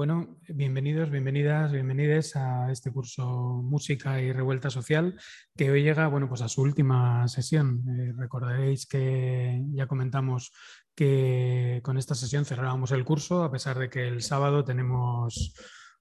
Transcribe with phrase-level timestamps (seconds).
[0.00, 3.22] Bueno, bienvenidos, bienvenidas, bienvenides a este curso
[3.62, 5.20] Música y Revuelta Social
[5.54, 7.84] que hoy llega bueno, pues a su última sesión.
[7.86, 10.52] Eh, recordaréis que ya comentamos
[10.94, 15.52] que con esta sesión cerrábamos el curso, a pesar de que el sábado tenemos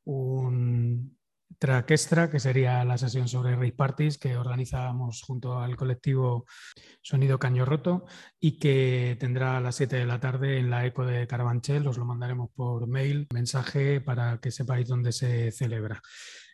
[0.05, 1.18] un,
[1.57, 6.45] track extra, que sería la sesión sobre race parties que organizamos junto al colectivo
[7.01, 8.05] Sonido Caño Roto
[8.39, 11.87] y que tendrá a las 7 de la tarde en la ECO de Carabanchel.
[11.87, 16.01] Os lo mandaremos por mail, mensaje para que sepáis dónde se celebra.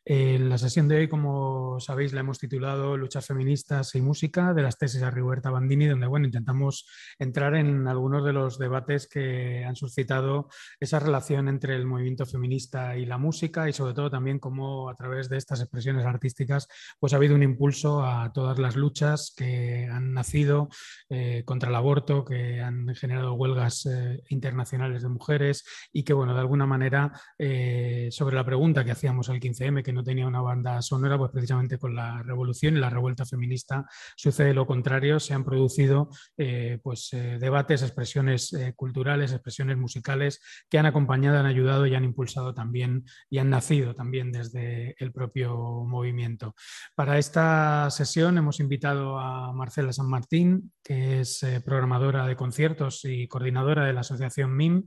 [0.07, 4.61] En la sesión de hoy, como sabéis, la hemos titulado Luchas feministas y música de
[4.61, 9.65] las tesis a Rigoberta Bandini, donde bueno, intentamos entrar en algunos de los debates que
[9.65, 10.47] han suscitado
[10.79, 14.95] esa relación entre el movimiento feminista y la música y sobre todo también cómo a
[14.95, 16.67] través de estas expresiones artísticas
[16.99, 20.69] pues ha habido un impulso a todas las luchas que han nacido
[21.09, 26.35] eh, contra el aborto, que han generado huelgas eh, internacionales de mujeres y que bueno,
[26.35, 30.41] de alguna manera eh, sobre la pregunta que hacíamos al 15M, que no tenía una
[30.41, 35.33] banda sonora, pues precisamente con la revolución y la revuelta feminista sucede lo contrario, se
[35.33, 41.45] han producido eh, pues, eh, debates, expresiones eh, culturales, expresiones musicales que han acompañado, han
[41.45, 46.55] ayudado y han impulsado también y han nacido también desde el propio movimiento.
[46.93, 53.27] Para esta sesión hemos invitado a Marcela San Martín, que es programadora de conciertos y
[53.27, 54.83] coordinadora de la asociación MIM,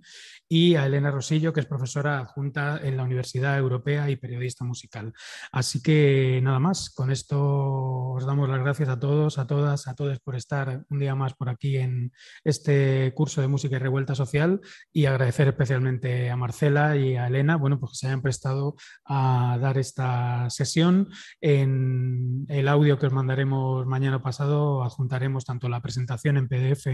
[0.48, 4.97] y a Elena Rosillo, que es profesora adjunta en la Universidad Europea y periodista musical.
[5.52, 9.94] Así que nada más, con esto os damos las gracias a todos, a todas, a
[9.94, 12.12] todos por estar un día más por aquí en
[12.44, 14.60] este curso de música y revuelta social
[14.92, 19.58] y agradecer especialmente a Marcela y a Elena, bueno, pues que se hayan prestado a
[19.60, 21.08] dar esta sesión.
[21.40, 26.86] En el audio que os mandaremos mañana pasado adjuntaremos tanto la presentación en PDF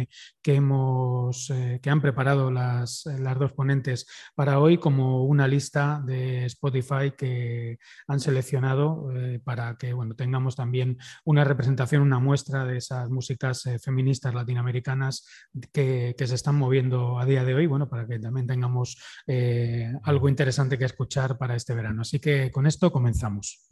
[0.42, 6.02] que, hemos, eh, que han preparado las, las dos ponentes para hoy como una lista
[6.04, 12.64] de Spotify que han seleccionado eh, para que bueno, tengamos también una representación, una muestra
[12.64, 15.26] de esas músicas eh, feministas latinoamericanas
[15.72, 18.96] que, se están moviendo a día de hoy, bueno, para que también tengamos
[19.26, 22.00] eh, algo interesante que escuchar para este verano.
[22.00, 23.70] Así que con esto comenzamos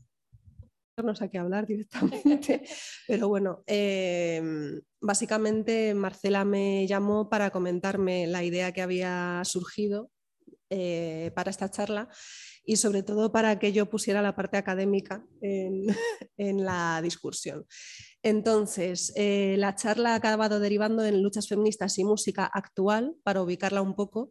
[1.02, 2.62] no sé qué hablar directamente,
[3.08, 10.10] pero bueno, em, básicamente Marcela me llamó para comentarme la idea que había surgido
[11.34, 12.08] para esta charla
[12.64, 17.66] y sobre todo para que yo pusiera la parte académica en, la discusión.
[18.22, 23.82] Entonces, eh, la charla ha acabado derivando en luchas feministas y música actual, para ubicarla
[23.82, 24.30] un poco,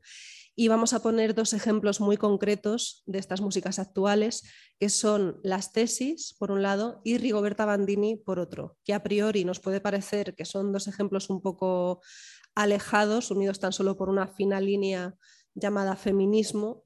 [0.56, 4.44] y vamos a poner dos ejemplos muy concretos de estas músicas actuales,
[4.80, 9.46] que son las tesis, por un lado, y Rigoberta Bandini, por otro, que a priori
[9.46, 12.02] nos puede parecer que son dos ejemplos un poco
[12.56, 15.16] alejados, unidos tan solo por una fina línea
[15.56, 16.84] llamada feminismo,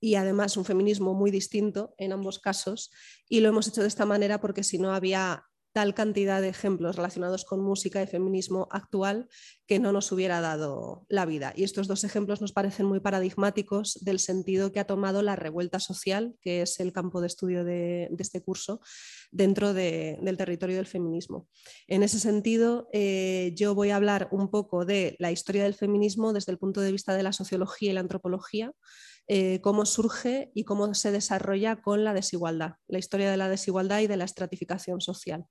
[0.00, 2.90] y además un feminismo muy distinto en ambos casos.
[3.28, 5.44] Y lo hemos hecho de esta manera porque si no había
[5.76, 9.28] tal cantidad de ejemplos relacionados con música y feminismo actual
[9.66, 11.52] que no nos hubiera dado la vida.
[11.54, 15.78] Y estos dos ejemplos nos parecen muy paradigmáticos del sentido que ha tomado la revuelta
[15.78, 18.80] social, que es el campo de estudio de, este curso,
[19.30, 21.46] dentro del territorio del feminismo.
[21.88, 26.32] En ese sentido, eh, yo voy a hablar un poco de la historia del feminismo
[26.32, 28.72] desde el punto de vista de la sociología y la antropología
[29.28, 33.98] eh, cómo surge y cómo se desarrolla con la desigualdad, la historia de la desigualdad
[33.98, 35.46] y de la estratificación social.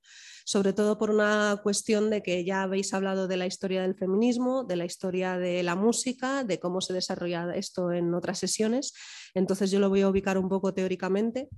[0.46, 4.64] Sobre todo por una cuestión de que ya habéis hablado de la historia del feminismo,
[4.64, 8.94] de la historia de la música, de cómo se desarrolla esto en otras sesiones.
[9.34, 11.48] Entonces yo lo voy a ubicar un poco teóricamente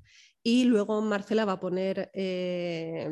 [0.42, 3.08] y luego Marcela va a poner eh,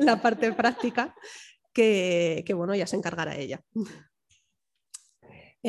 [0.00, 1.14] la parte práctica,
[1.72, 3.62] que, que bueno, ya se encargará ella.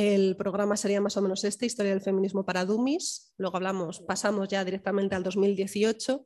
[0.02, 3.34] El programa sería más o menos este, Historia del Feminismo para Dummies.
[3.36, 6.26] Luego hablamos, pasamos ya directamente al 2018,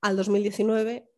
[0.00, 1.08] al 2019,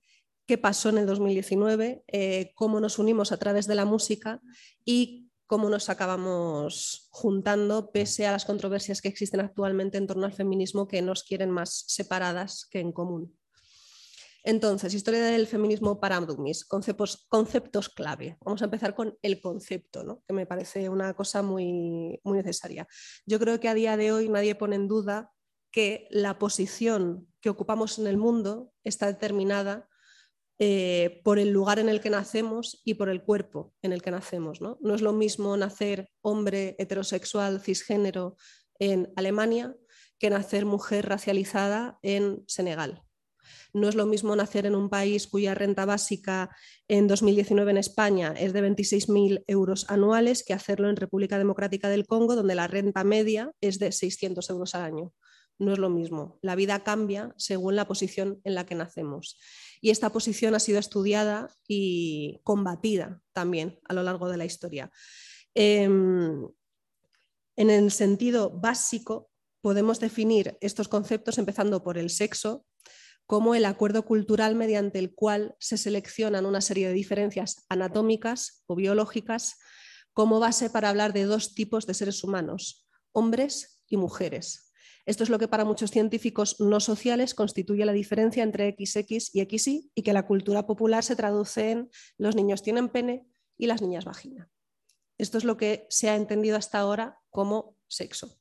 [0.44, 4.42] qué pasó en el 2019, eh, cómo nos unimos a través de la música
[4.84, 10.34] y cómo nos acabamos juntando pese a las controversias que existen actualmente en torno al
[10.34, 13.34] feminismo que nos quieren más separadas que en común.
[14.44, 18.38] Entonces, historia del feminismo para dummies, conceptos, conceptos clave.
[18.44, 22.86] Vamos a empezar con el concepto, que me parece una cosa muy, muy necesaria.
[23.26, 25.32] Yo creo que a día de hoy nadie pone en duda
[25.70, 29.88] que la posición que ocupamos en el mundo está determinada
[30.60, 34.10] eh, por el lugar en el que nacemos y por el cuerpo en el que
[34.10, 34.60] nacemos.
[34.60, 34.78] ¿no?
[34.80, 38.36] no es lo mismo nacer hombre heterosexual cisgénero
[38.78, 39.76] en Alemania
[40.18, 43.04] que nacer mujer racializada en Senegal.
[43.72, 46.50] No es lo mismo nacer en un país cuya renta básica
[46.88, 52.06] en 2019 en España es de 26.000 euros anuales que hacerlo en República Democrática del
[52.06, 55.12] Congo, donde la renta media es de 600 euros al año.
[55.58, 56.38] No es lo mismo.
[56.40, 59.38] La vida cambia según la posición en la que nacemos.
[59.80, 64.90] Y esta posición ha sido estudiada y combatida también a lo largo de la historia.
[65.54, 66.48] Em,
[67.56, 69.30] en el sentido básico,
[69.60, 72.64] podemos definir estos conceptos empezando por el sexo
[73.28, 78.74] como el acuerdo cultural mediante el cual se seleccionan una serie de diferencias anatómicas o
[78.74, 79.58] biológicas
[80.14, 84.72] como base para hablar de dos tipos de seres humanos, hombres y mujeres.
[85.04, 89.44] Esto es lo que para muchos científicos no sociales constituye la diferencia entre XX y
[89.44, 93.26] XY y que la cultura popular se traduce en los niños tienen pene
[93.58, 94.48] y las niñas vagina.
[95.18, 98.40] Esto es lo que se ha entendido hasta ahora como sexo.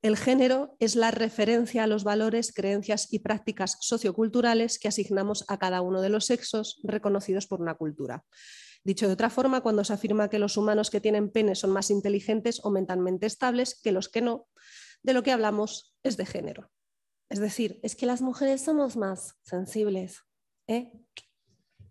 [0.00, 5.58] El género es la referencia a los valores, creencias y prácticas socioculturales que asignamos a
[5.58, 8.24] cada uno de los sexos reconocidos por una cultura.
[8.84, 11.90] Dicho de otra forma, cuando se afirma que los humanos que tienen pene son más
[11.90, 14.46] inteligentes o mentalmente estables que los que no,
[15.02, 16.70] de lo que hablamos es de género.
[17.28, 20.22] Es decir, es que las mujeres somos más sensibles,
[20.68, 20.92] ¿eh?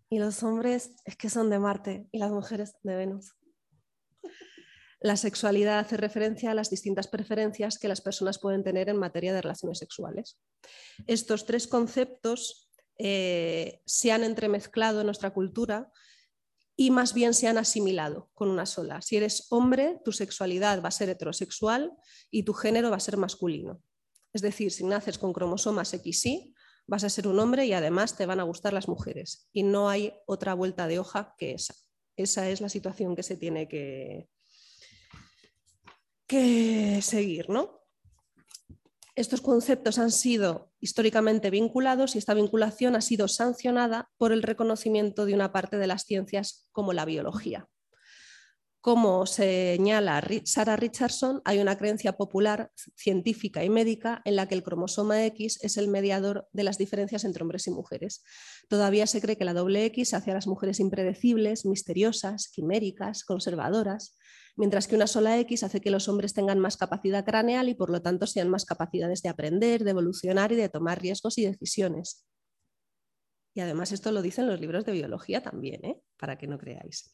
[0.09, 3.36] y los hombres es que son de Marte y las mujeres de Venus.
[4.99, 9.33] La sexualidad hace referencia a las distintas preferencias que las personas pueden tener en materia
[9.33, 10.39] de relaciones sexuales.
[11.05, 15.91] Estos tres conceptos eh, se han entremezclado en nuestra cultura
[16.75, 19.01] y más bien se han asimilado con una sola.
[19.01, 21.91] Si eres hombre, tu sexualidad va a ser heterosexual
[22.31, 23.81] y tu género va a ser masculino.
[24.33, 26.53] Es decir, si naces con cromosomas XY,
[26.87, 29.47] vas a ser un hombre y además te van a gustar las mujeres.
[29.53, 31.75] Y no hay otra vuelta de hoja que esa.
[32.15, 34.29] Esa es la situación que se tiene que,
[36.27, 37.77] que seguir, ¿no?
[39.15, 45.25] Estos conceptos han sido históricamente vinculados y esta vinculación ha sido sancionada por el reconocimiento
[45.25, 47.67] de una parte de las ciencias como la biología.
[48.79, 54.63] Como señala Sarah Richardson, hay una creencia popular científica y médica en la que el
[54.63, 58.23] cromosoma X es el mediador de las diferencias entre hombres y mujeres.
[58.69, 64.15] Todavía se cree que la doble X hace a las mujeres impredecibles, misteriosas, quiméricas, conservadoras,
[64.57, 67.89] mientras que una sola X hace que los hombres tengan más capacidad craneal y por
[67.89, 72.25] lo tanto sean más capacidades de aprender, de evolucionar y de tomar riesgos y decisiones.
[73.57, 75.99] Y además esto lo dicen los libros de biología también, ¿eh?
[76.15, 77.11] para que no creáis.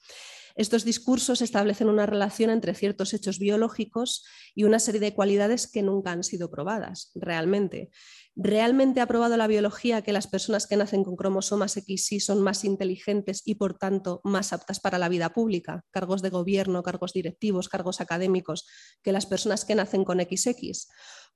[0.56, 5.82] Estos discursos establecen una relación entre ciertos hechos biológicos y una serie de cualidades que
[5.82, 7.92] nunca han sido probadas realmente.
[8.36, 12.66] ¿Realmente ha probado la biología que las personas que nacen con cromosomas XY son más
[12.66, 17.70] inteligentes y por tanto más aptas para la vida pública, cargos de gobierno, cargos directivos,
[17.70, 18.68] cargos académicos,
[19.02, 20.90] que las personas que nacen con XX?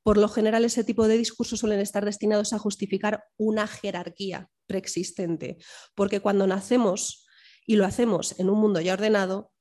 [0.08, 5.58] Por lo general, ese tipo de discursos suelen estar destinados a justificar una jerarquía preexistente,
[5.96, 7.28] porque cuando nacemos
[7.66, 9.52] y lo hacemos en un mundo ya ordenado,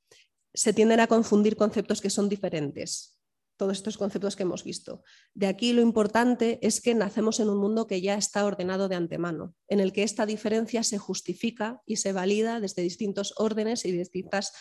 [0.54, 3.15] se tienden a confundir conceptos que son diferentes
[3.56, 5.02] todos estos conceptos que hemos visto.
[5.34, 8.96] De aquí lo importante es que nacemos en un mundo que ya está ordenado de
[8.96, 13.92] antemano, en el que esta diferencia se justifica y se valida desde distintos órdenes y
[13.92, 14.52] distintas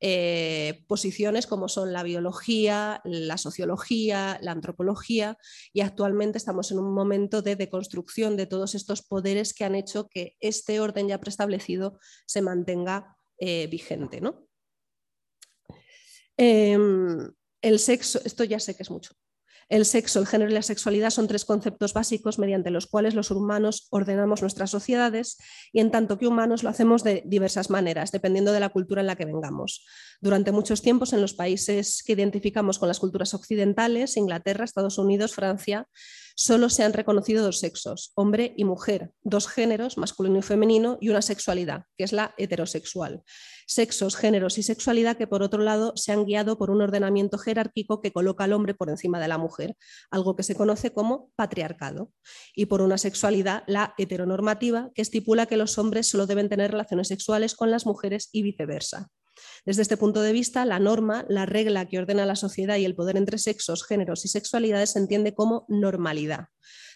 [0.00, 5.38] eh, posiciones como son la biología, la sociología, la antropología
[5.72, 10.08] y actualmente estamos en un momento de deconstrucción de todos estos poderes que han hecho
[10.08, 14.20] que este orden ya preestablecido se mantenga eh, vigente.
[14.20, 14.46] ¿no?
[16.36, 17.30] Em,
[17.62, 19.12] el sexo, esto ya sé que es mucho.
[19.68, 23.30] El sexo, el género y la sexualidad son tres conceptos básicos mediante los cuales los
[23.30, 25.38] humanos ordenamos nuestras sociedades
[25.72, 29.06] y en tanto que humanos lo hacemos de diversas maneras, dependiendo de la cultura en
[29.06, 29.86] la que vengamos.
[30.20, 35.32] Durante muchos tiempos en los países que identificamos con las culturas occidentales, Inglaterra, Estados Unidos,
[35.32, 35.88] Francia,
[36.34, 41.08] solo se han reconocido dos sexos, hombre y mujer, dos géneros, masculino y femenino, y
[41.08, 43.22] una sexualidad, que es la heterosexual.
[43.66, 48.00] Sexos, géneros y sexualidad que, por otro lado, se han guiado por un ordenamiento jerárquico
[48.00, 49.76] que coloca al hombre por encima de la mujer,
[50.10, 52.10] algo que se conoce como patriarcado,
[52.54, 57.08] y por una sexualidad, la heteronormativa, que estipula que los hombres solo deben tener relaciones
[57.08, 59.10] sexuales con las mujeres y viceversa.
[59.64, 62.96] Desde este punto de vista, la norma, la regla que ordena la sociedad y el
[62.96, 66.46] poder entre sexos, géneros y sexualidades se entiende como normalidad.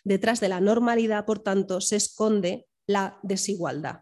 [0.02, 4.00] Detrás de la normalidad, por tanto, se esconde la desigualdad.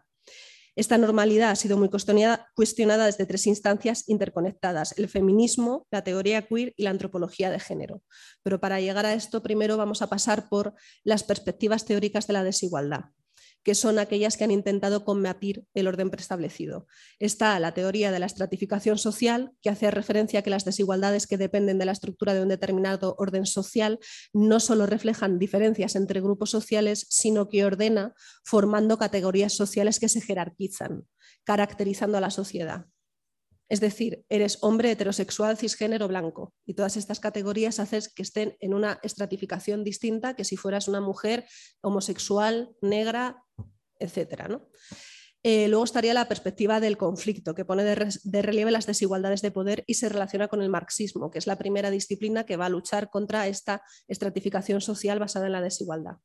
[0.75, 6.73] Esta normalidad ha sido muy cuestionada desde tres instancias interconectadas, el feminismo, la teoría queer
[6.75, 8.01] y la antropología de género.
[8.43, 10.73] Pero para llegar a esto, primero vamos a pasar por
[11.05, 13.05] las perspectivas teóricas de la desigualdad.
[13.65, 16.85] Que son aquellas que han intentado combatir el orden preestablecido.
[17.17, 21.39] Está la teoría de la estratificación social, que hace referencia a que las desigualdades que
[21.39, 23.97] dependen de la estructura de un determinado orden social
[24.33, 30.21] no solo reflejan diferencias entre grupos sociales, sino que ordena formando categorías sociales que se
[30.21, 31.07] jerarquizan,
[31.43, 32.85] caracterizando a la sociedad.
[33.67, 36.53] Es decir, eres hombre heterosexual, cisgénero, blanco.
[36.67, 41.01] Y todas estas categorías haces que estén en una estratificación distinta que si fueras una
[41.01, 41.45] mujer
[41.81, 43.43] homosexual, negra,
[43.99, 44.59] etc.
[45.47, 49.83] Eh, luego estaría la perspectiva del conflicto, que pone de, relieve las desigualdades de poder
[49.85, 53.11] y se relaciona con el marxismo, que es la primera disciplina que va a luchar
[53.11, 56.15] contra esta estratificación social basada en la desigualdad.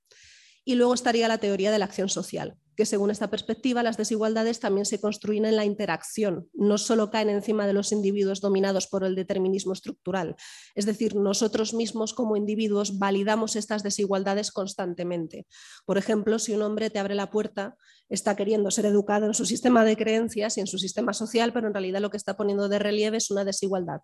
[0.64, 4.60] Y luego estaría la teoría de la acción social, que según esta perspectiva las desigualdades
[4.60, 9.04] también se construyen en la interacción, no solo caen encima de los individuos dominados por
[9.04, 10.36] el determinismo estructural.
[10.74, 15.46] Es decir, nosotros mismos como individuos validamos estas desigualdades constantemente.
[15.86, 17.76] Por ejemplo, si un hombre te abre la puerta,
[18.10, 21.68] está queriendo ser educado en su sistema de creencias y en su sistema social, pero
[21.68, 24.00] en realidad lo que está poniendo de relieve es una desigualdad.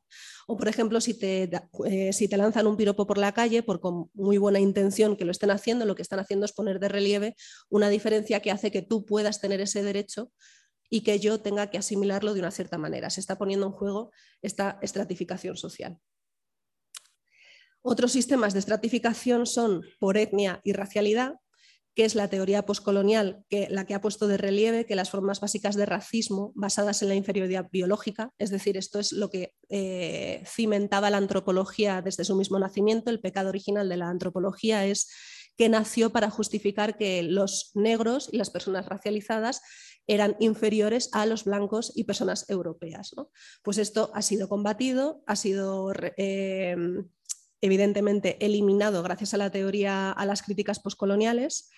[0.47, 1.51] O, por ejemplo, si te,
[1.87, 5.25] eh, si te lanzan un piropo por la calle, por con muy buena intención que
[5.25, 7.35] lo estén haciendo, lo que están haciendo es poner de relieve
[7.69, 10.33] una diferencia que hace que tú puedas tener ese derecho
[10.91, 13.11] y que yo tenga que asimilarlo de una cierta manera.
[13.11, 15.99] Se está poniendo en juego esta estratificación social.
[17.83, 21.35] Otros sistemas de estratificación son por etnia y racialidad,
[21.95, 25.41] que es la teoría postcolonial, que, la que ha puesto de relieve que las formas
[25.41, 30.43] básicas de racismo basadas en la inferioridad biológica, es decir, esto es lo que eh,
[30.47, 35.09] cimentaba la antropología desde su mismo nacimiento, el pecado original de la antropología es
[35.57, 39.63] que nació para justificar que los negros y las personas racializadas
[40.07, 43.15] eran inferiores a los blancos y personas europeas.
[43.63, 47.09] Pues esto ha sido combatido, ha sido em,
[47.61, 51.71] evidentemente eliminado gracias a la teoría, a las críticas postcoloniales,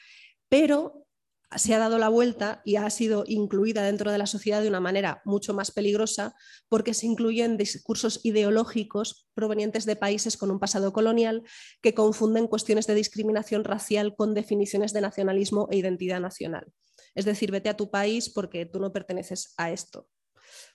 [0.48, 1.07] pero
[1.56, 4.80] se ha dado la vuelta y ha sido incluida dentro de la sociedad de una
[4.80, 6.34] manera mucho más peligrosa
[6.68, 11.42] porque se incluyen discursos ideológicos provenientes de países con un pasado colonial
[11.80, 16.66] que confunden cuestiones de discriminación racial con definiciones de nacionalismo e identidad nacional.
[17.14, 20.08] Es decir, vete a tu país porque tú no perteneces a esto.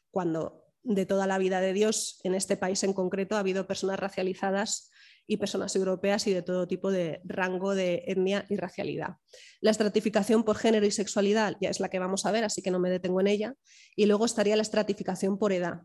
[0.10, 4.00] Cuando de toda la vida de Dios, en este país en concreto, ha habido personas
[4.00, 4.92] racializadas
[5.28, 9.18] y personas europeas y de todo tipo de rango de etnia y racialidad.
[9.62, 12.72] La estratificación por género y sexualidad ya es la que vamos a ver, así que
[12.72, 13.56] no me detengo en ella.
[13.96, 15.82] Y luego estaría la estratificación por edad,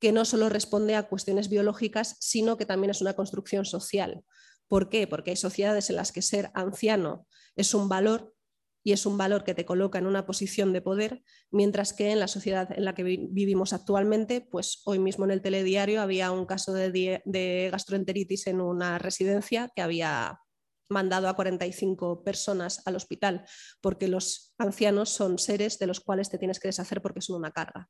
[0.00, 4.22] que no solo responde a cuestiones biológicas, sino que también es una construcción social.
[4.68, 5.06] ¿Por qué?
[5.06, 8.34] Porque hay sociedades en las que ser anciano es un valor
[8.82, 12.20] y es un valor que te coloca en una posición de poder, mientras que en
[12.20, 16.46] la sociedad en la que vivimos actualmente, pues hoy mismo en el telediario había un
[16.46, 20.40] caso de, gastroenteritis en una residencia que había
[20.88, 23.44] mandado a 45 personas al hospital,
[23.80, 27.52] porque los ancianos son seres de los cuales te tienes que deshacer porque son una
[27.52, 27.88] carga.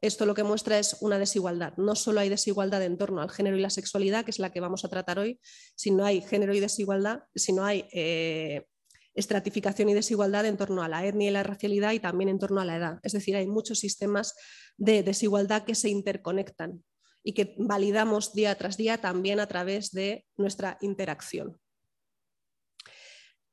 [0.00, 1.74] Esto lo que muestra es una desigualdad.
[1.76, 4.60] No solo hay desigualdad en torno al género y la sexualidad, que es la que
[4.60, 5.40] vamos a tratar hoy,
[5.76, 8.66] sino hay género y desigualdad, sino hay eh,
[9.14, 12.60] estratificación y desigualdad en torno a la etnia y la racialidad y también en torno
[12.60, 12.98] a la edad.
[13.02, 14.34] Es decir, hay muchos sistemas
[14.76, 16.82] de desigualdad que se interconectan
[17.22, 21.58] y que validamos día tras día también a través de nuestra interacción.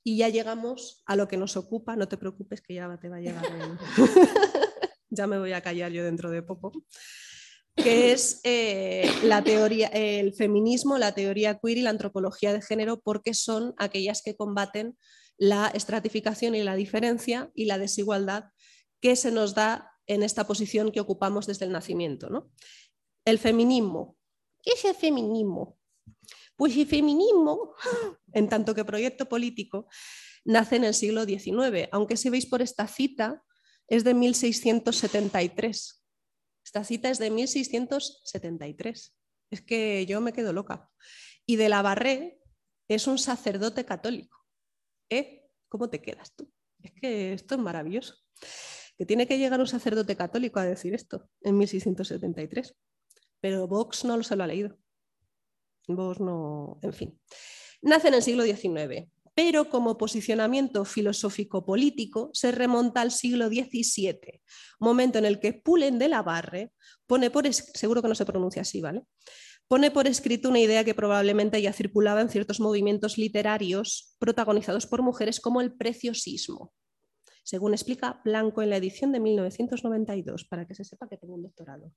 [0.03, 3.17] Y ya llegamos a lo que nos ocupa, no te preocupes que ya te va
[3.17, 3.45] a llegar.
[5.09, 6.71] ya me voy a callar yo dentro de poco
[7.75, 12.99] que es eh, la teoría, el feminismo, la teoría queer y la antropología de género,
[12.99, 14.97] porque son aquellas que combaten
[15.39, 18.51] la estratificación y la diferencia y la desigualdad
[18.99, 22.29] que se nos da en esta posición que ocupamos desde el nacimiento.
[22.29, 22.51] ¿no?
[23.25, 24.17] El feminismo.
[24.61, 25.79] ¿Qué es el feminismo?
[26.57, 27.73] Pues el feminismo,
[28.33, 29.87] en tanto que proyecto político,
[30.43, 33.43] nace en el siglo XIX, aunque si veis por esta cita,
[33.87, 36.03] es de 1673.
[36.65, 39.15] Esta cita es de 1673.
[39.51, 40.89] Es que yo me quedo loca.
[41.45, 42.41] Y de la Barré
[42.89, 44.38] es un sacerdote católico.
[45.09, 45.47] ¿Eh?
[45.67, 46.51] ¿Cómo te quedas tú?
[46.81, 48.15] Es que esto es maravilloso.
[48.97, 52.75] Que tiene que llegar un sacerdote católico a decir esto en 1673.
[53.41, 54.77] Pero Vox no se lo ha leído.
[55.87, 57.19] Vox no, en fin.
[57.81, 64.41] Nace en el siglo XIX, pero como posicionamiento filosófico-político se remonta al siglo XVII,
[64.79, 66.73] momento en el que Pulen de la Barre
[67.07, 69.03] pone por, seguro que no se pronuncia así, ¿vale?
[69.69, 75.03] Pone por escrito una idea que probablemente ya circulaba en ciertos movimientos literarios protagonizados por
[75.03, 76.73] mujeres como el preciosismo,
[77.43, 81.43] según explica Blanco en la edición de 1992, para que se sepa que tengo un
[81.43, 81.93] doctorado,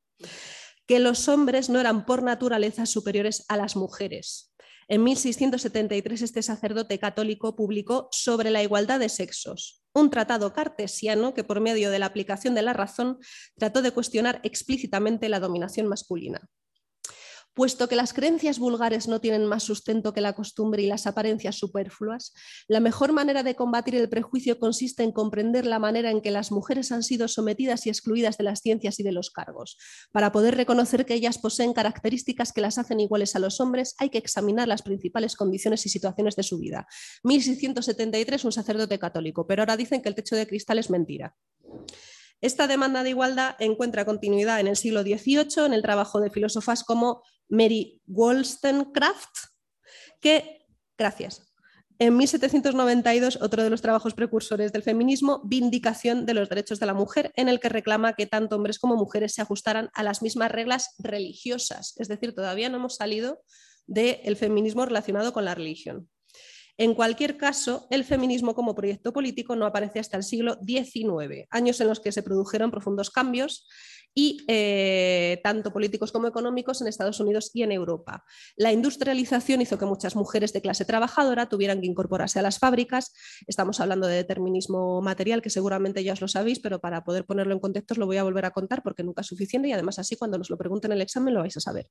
[0.86, 4.50] que los hombres no eran por naturaleza superiores a las mujeres,
[4.88, 11.44] En 1673 este sacerdote católico publicó Sobre la igualdad de sexos, un tratado cartesiano que
[11.44, 13.18] por medio de la aplicación de la razón
[13.56, 16.50] trató de cuestionar explícitamente la dominación masculina.
[17.54, 21.56] Puesto que las creencias vulgares no tienen más sustento que la costumbre y las apariencias
[21.56, 22.32] superfluas,
[22.66, 26.50] la mejor manera de combatir el prejuicio consiste en comprender la manera en que las
[26.50, 29.76] mujeres han sido sometidas y excluidas de las ciencias y de los cargos.
[30.12, 34.09] Para poder reconocer que ellas poseen características que las hacen iguales a los hombres, hay
[34.09, 36.87] que examinar las principales condiciones y situaciones de su vida.
[37.23, 41.37] 1673, un sacerdote católico, pero ahora dicen que el techo de cristal es mentira.
[42.42, 46.82] Esta demanda de igualdad encuentra continuidad en el siglo XVIII en el trabajo de filósofas
[46.82, 49.37] como Mary Wollstonecraft,
[50.21, 50.64] que,
[50.97, 51.52] gracias,
[51.99, 56.94] en 1792, otro de los trabajos precursores del feminismo, Vindicación de los Derechos de la
[56.94, 60.50] Mujer, en el que reclama que tanto hombres como mujeres se ajustaran a las mismas
[60.50, 61.94] reglas religiosas.
[61.99, 63.42] Es decir, todavía no hemos salido
[63.87, 66.09] del feminismo relacionado con la religión.
[66.78, 71.80] En cualquier caso, el feminismo como proyecto político no aparece hasta el siglo XIX, años
[71.82, 73.68] en los que se produjeron profundos cambios
[74.14, 78.25] y eh, tanto políticos como económicos en Estados Unidos y en Europa.
[78.57, 83.12] La industrialización hizo que muchas mujeres de clase trabajadora tuvieran que incorporarse a las fábricas.
[83.47, 87.54] Estamos hablando de determinismo material, que seguramente ya os lo sabéis, pero para poder ponerlo
[87.54, 89.99] en contexto os lo voy a volver a contar porque nunca es suficiente y además
[89.99, 91.88] así cuando nos lo pregunten en el examen lo vais a saber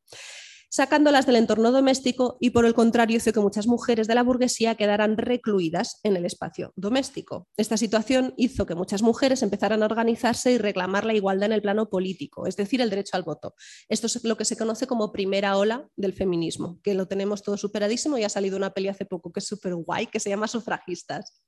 [0.72, 4.76] sacándolas del entorno doméstico y por el contrario hizo que muchas mujeres de la burguesía
[4.76, 7.50] quedaran recluidas en el espacio doméstico.
[7.58, 11.62] Esta situación hizo que muchas mujeres empezaran a organizarse y reclamar la igualdad en el
[11.62, 13.54] plano político, es decir, el derecho al voto.
[13.90, 17.58] Esto es lo que se conoce como primera ola del feminismo, que lo tenemos todo
[17.58, 20.48] superadísimo y ha salido una peli hace poco que es súper guay, que se llama
[20.48, 21.44] Sufragistas.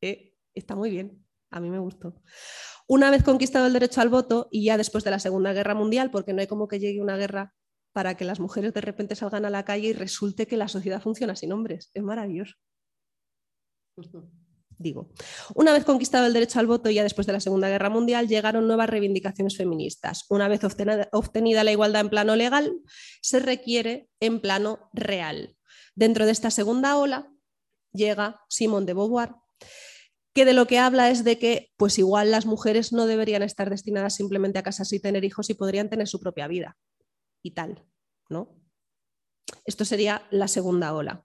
[0.00, 2.14] Eh, está muy bien, a mí me gustó.
[2.88, 6.10] Una vez conquistado el derecho al voto y ya después de la Segunda Guerra Mundial,
[6.10, 7.54] porque no hay como que llegue una guerra
[7.94, 11.00] para que las mujeres de repente salgan a la calle y resulte que la sociedad
[11.00, 11.90] funciona sin hombres.
[11.94, 12.56] Es maravilloso.
[14.76, 15.12] Digo,
[15.54, 18.66] una vez conquistado el derecho al voto, ya después de la Segunda Guerra Mundial, llegaron
[18.66, 20.24] nuevas reivindicaciones feministas.
[20.28, 20.62] Una vez
[21.12, 22.74] obtenida la igualdad en plano legal,
[23.22, 25.56] se requiere en plano real.
[25.94, 27.32] Dentro de esta segunda ola
[27.92, 29.36] llega Simone de Beauvoir,
[30.34, 33.70] que de lo que habla es de que, pues igual las mujeres no deberían estar
[33.70, 36.76] destinadas simplemente a casarse y tener hijos y podrían tener su propia vida
[37.44, 37.86] y tal.
[38.28, 38.48] ¿no?
[39.64, 41.24] Esto sería la segunda ola.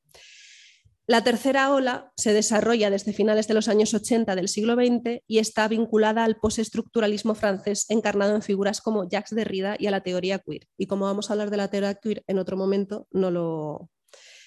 [1.07, 5.39] La tercera ola se desarrolla desde finales de los años 80 del siglo XX y
[5.39, 10.37] está vinculada al postestructuralismo francés encarnado en figuras como Jacques Derrida y a la teoría
[10.37, 10.67] queer.
[10.77, 13.89] Y como vamos a hablar de la teoría queer en otro momento, no lo...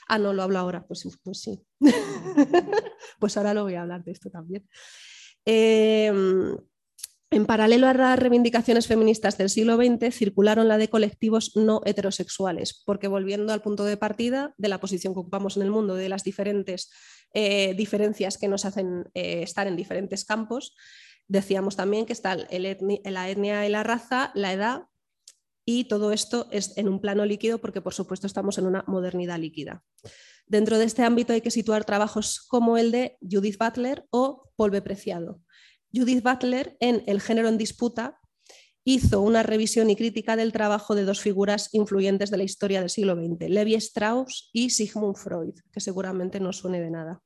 [0.09, 0.87] Ah, no, lo hablo ahora.
[0.87, 1.65] Pues, pues sí.
[3.19, 4.69] pues ahora lo voy a hablar de esto también.
[5.45, 6.13] Eh,
[7.33, 12.83] en paralelo a las reivindicaciones feministas del siglo XX, circularon la de colectivos no heterosexuales,
[12.85, 16.11] porque volviendo al punto de partida de la posición que ocupamos en el mundo, de
[16.11, 16.91] las diferentes
[17.33, 20.77] eh, diferencias que nos hacen eh, estar en diferentes campos,
[21.27, 24.83] decíamos también que está la etnia y la raza, la edad,
[25.65, 29.39] y todo esto es en un plano líquido porque, por supuesto, estamos en una modernidad
[29.39, 29.83] líquida.
[30.47, 34.83] Dentro de este ámbito hay que situar trabajos como el de Judith Butler o Paul
[34.83, 35.41] Preciado
[35.93, 38.19] Judith Butler, en El género en disputa,
[38.85, 42.91] hizo una revisión y crítica del trabajo de dos figuras influyentes de la historia del
[42.91, 47.23] siglo XX, Levi Strauss y Sigmund Freud, que seguramente no suene de nada.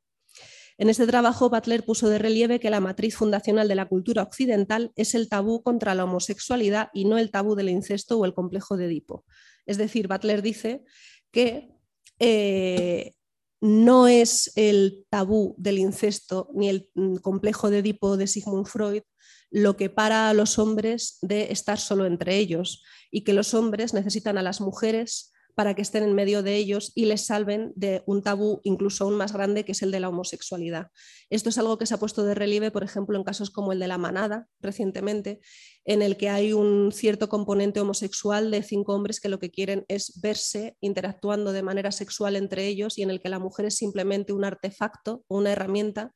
[0.79, 4.93] En este trabajo, Butler puso de relieve que la matriz fundacional de la cultura occidental
[4.95, 8.77] es el tabú contra la homosexualidad y no el tabú del incesto o el complejo
[8.77, 9.25] de Edipo.
[9.65, 10.85] Es decir, Butler dice
[11.31, 11.71] que
[12.19, 13.15] eh,
[13.61, 19.03] no es el tabú del incesto ni el mm, complejo de Edipo de Sigmund Freud
[19.51, 23.95] lo que para a los hombres de estar solo entre ellos y que los hombres
[23.95, 28.03] necesitan a las mujeres para que estén en medio de ellos y les salven de
[28.05, 30.89] un tabú incluso aún más grande que es el de la homosexualidad.
[31.31, 33.79] Esto es algo que se ha puesto de relieve, por ejemplo, en casos como el
[33.79, 35.41] de la manada recientemente,
[35.87, 39.87] en el que hay un cierto componente homosexual de cinco hombres que lo que quieren
[39.89, 43.77] es verse interactuando de manera sexual entre ellos y en el que la mujer es
[43.77, 46.13] simplemente un artefacto o una herramienta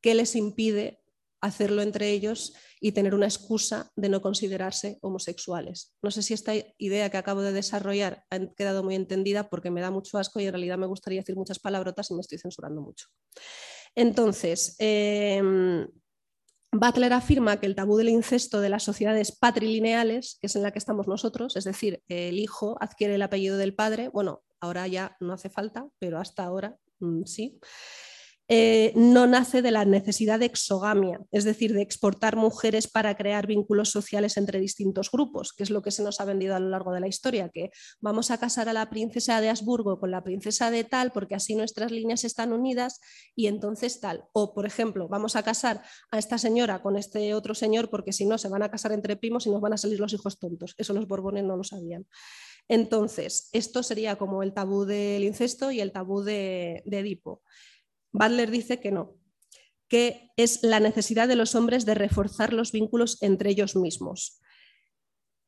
[0.00, 1.01] que les impide
[1.42, 5.94] hacerlo entre ellos y tener una excusa de no considerarse homosexuales.
[6.00, 9.80] No sé si esta idea que acabo de desarrollar ha quedado muy entendida porque me
[9.80, 12.80] da mucho asco y en realidad me gustaría decir muchas palabrotas y me estoy censurando
[12.80, 13.08] mucho.
[13.94, 15.86] Entonces, em,
[16.70, 20.70] Butler afirma que el tabú del incesto de las sociedades patrilineales, que es en la
[20.70, 25.16] que estamos nosotros, es decir, el hijo adquiere el apellido del padre, bueno, ahora ya
[25.20, 27.60] no hace falta, pero hasta ahora mm, sí,
[28.48, 33.46] eh, no nace de la necesidad de exogamia, es decir, de exportar mujeres para crear
[33.46, 36.68] vínculos sociales entre distintos grupos, que es lo que se nos ha vendido a lo
[36.68, 40.24] largo de la historia, que vamos a casar a la princesa de Habsburgo con la
[40.24, 43.00] princesa de tal, porque así nuestras líneas están unidas
[43.34, 44.24] y entonces tal.
[44.32, 48.26] O, por ejemplo, vamos a casar a esta señora con este otro señor, porque si
[48.26, 50.74] no se van a casar entre primos y nos van a salir los hijos tontos.
[50.78, 52.06] Eso los borbones no lo sabían.
[52.68, 57.42] Entonces, esto sería como el tabú del incesto y el tabú de, de Edipo.
[58.12, 59.16] Butler dice que no,
[59.88, 64.40] que es la necesidad de los hombres de reforzar los vínculos entre ellos mismos.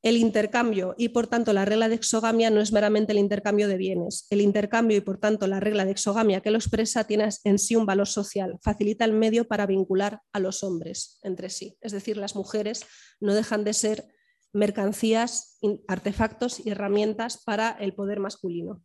[0.05, 3.79] El intercambio y por tanto la regla de exogamia no es meramente el intercambio de
[3.79, 4.27] bienes.
[4.29, 7.75] El intercambio y por tanto la regla de exogamia que lo expresa tiene en sí
[7.75, 11.79] un valor social, facilita el medio para vincular a los hombres entre sí.
[11.81, 12.85] Es decir, las mujeres
[13.19, 14.05] no dejan de ser
[14.53, 18.83] mercancías, artefactos y herramientas para el poder masculino.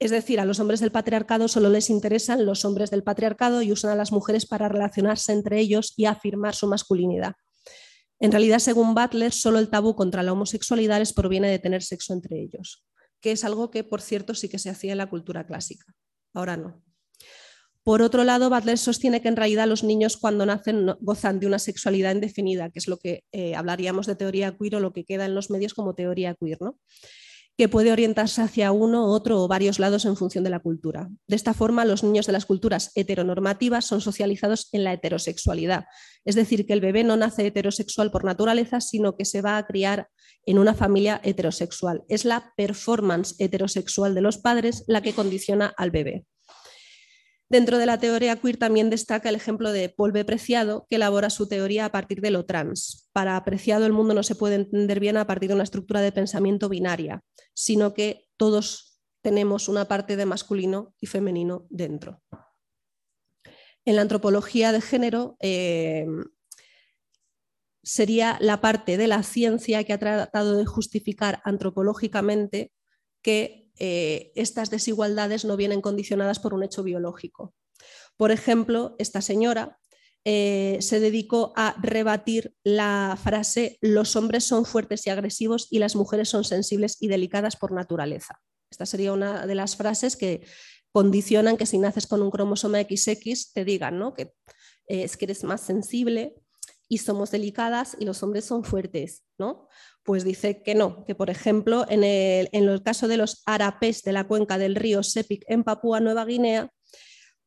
[0.00, 3.70] Es decir, a los hombres del patriarcado solo les interesan los hombres del patriarcado y
[3.70, 7.34] usan a las mujeres para relacionarse entre ellos y afirmar su masculinidad.
[8.18, 12.14] En realidad, según Butler, solo el tabú contra la homosexualidad les proviene de tener sexo
[12.14, 12.82] entre ellos,
[13.20, 15.84] que es algo que, por cierto, sí que se hacía en la cultura clásica.
[16.32, 16.82] Ahora no.
[17.82, 21.58] Por otro lado, Butler sostiene que en realidad los niños cuando nacen gozan de una
[21.58, 25.26] sexualidad indefinida, que es lo que eh, hablaríamos de teoría queer o lo que queda
[25.26, 26.58] en los medios como teoría queer.
[26.60, 26.78] ¿no?
[27.56, 31.10] Que puede orientarse hacia uno, otro o varios lados en función de la cultura.
[31.26, 35.84] De esta forma, los niños de las culturas heteronormativas son socializados en la heterosexualidad,
[36.24, 39.66] es decir, que el bebé no nace heterosexual por naturaleza, sino que se va a
[39.66, 40.08] criar
[40.46, 42.02] en una familia heterosexual.
[42.08, 46.24] Es la performance heterosexual de los padres la que condiciona al bebé.
[47.50, 50.24] Dentro de la teoría queer también destaca el ejemplo de Paul B.
[50.24, 53.10] Preciado, que elabora su teoría a partir de lo trans.
[53.12, 56.12] Para Apreciado el mundo no se puede entender bien a partir de una estructura de
[56.12, 62.22] pensamiento binaria, sino que todos tenemos una parte de masculino y femenino dentro.
[63.84, 66.06] En la antropología de género eh,
[67.82, 72.70] sería la parte de la ciencia que ha tratado de justificar antropológicamente
[73.22, 77.54] que eh, estas desigualdades no vienen condicionadas por un hecho biológico.
[78.16, 79.78] Por ejemplo, esta señora
[80.26, 85.96] eh, se dedicó a rebatir la frase los hombres son fuertes y agresivos y las
[85.96, 88.38] mujeres son sensibles y delicadas por naturaleza.
[88.70, 90.46] Esta sería una de las frases que
[90.92, 94.12] condicionan que si naces con un cromosoma XX te digan ¿no?
[94.12, 94.34] que
[94.88, 96.34] eh, es que eres más sensible
[96.86, 99.68] y somos delicadas y los hombres son fuertes, ¿no?
[100.02, 104.02] Pues dice que no, que por ejemplo en el, en el caso de los arapés
[104.02, 106.70] de la cuenca del río Sepik en Papúa Nueva Guinea,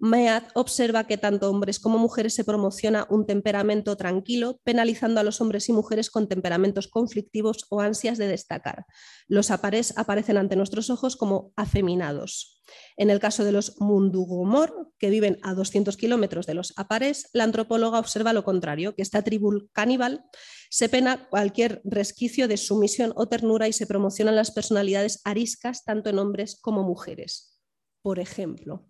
[0.03, 5.39] Mead observa que tanto hombres como mujeres se promociona un temperamento tranquilo, penalizando a los
[5.39, 8.85] hombres y mujeres con temperamentos conflictivos o ansias de destacar.
[9.27, 12.61] Los aparés aparecen ante nuestros ojos como afeminados.
[12.97, 17.45] En el caso de los mundugomor, que viven a 200 kilómetros de los aparés, la
[17.45, 20.25] antropóloga observa lo contrario, que esta tribu caníbal
[20.73, 26.09] se pena cualquier resquicio de sumisión o ternura y se promocionan las personalidades ariscas tanto
[26.09, 27.59] en hombres como mujeres.
[28.01, 28.87] Por ejemplo,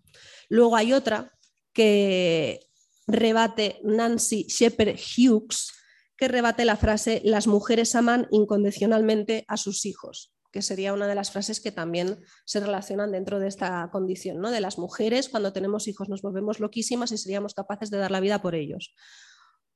[0.49, 1.31] Luego hay otra
[1.73, 2.59] que
[3.07, 5.71] rebate Nancy Shepard Hughes,
[6.15, 11.15] que rebate la frase las mujeres aman incondicionalmente a sus hijos, que sería una de
[11.15, 14.51] las frases que también se relacionan dentro de esta condición, ¿no?
[14.51, 18.19] de las mujeres cuando tenemos hijos nos volvemos loquísimas y seríamos capaces de dar la
[18.19, 18.93] vida por ellos.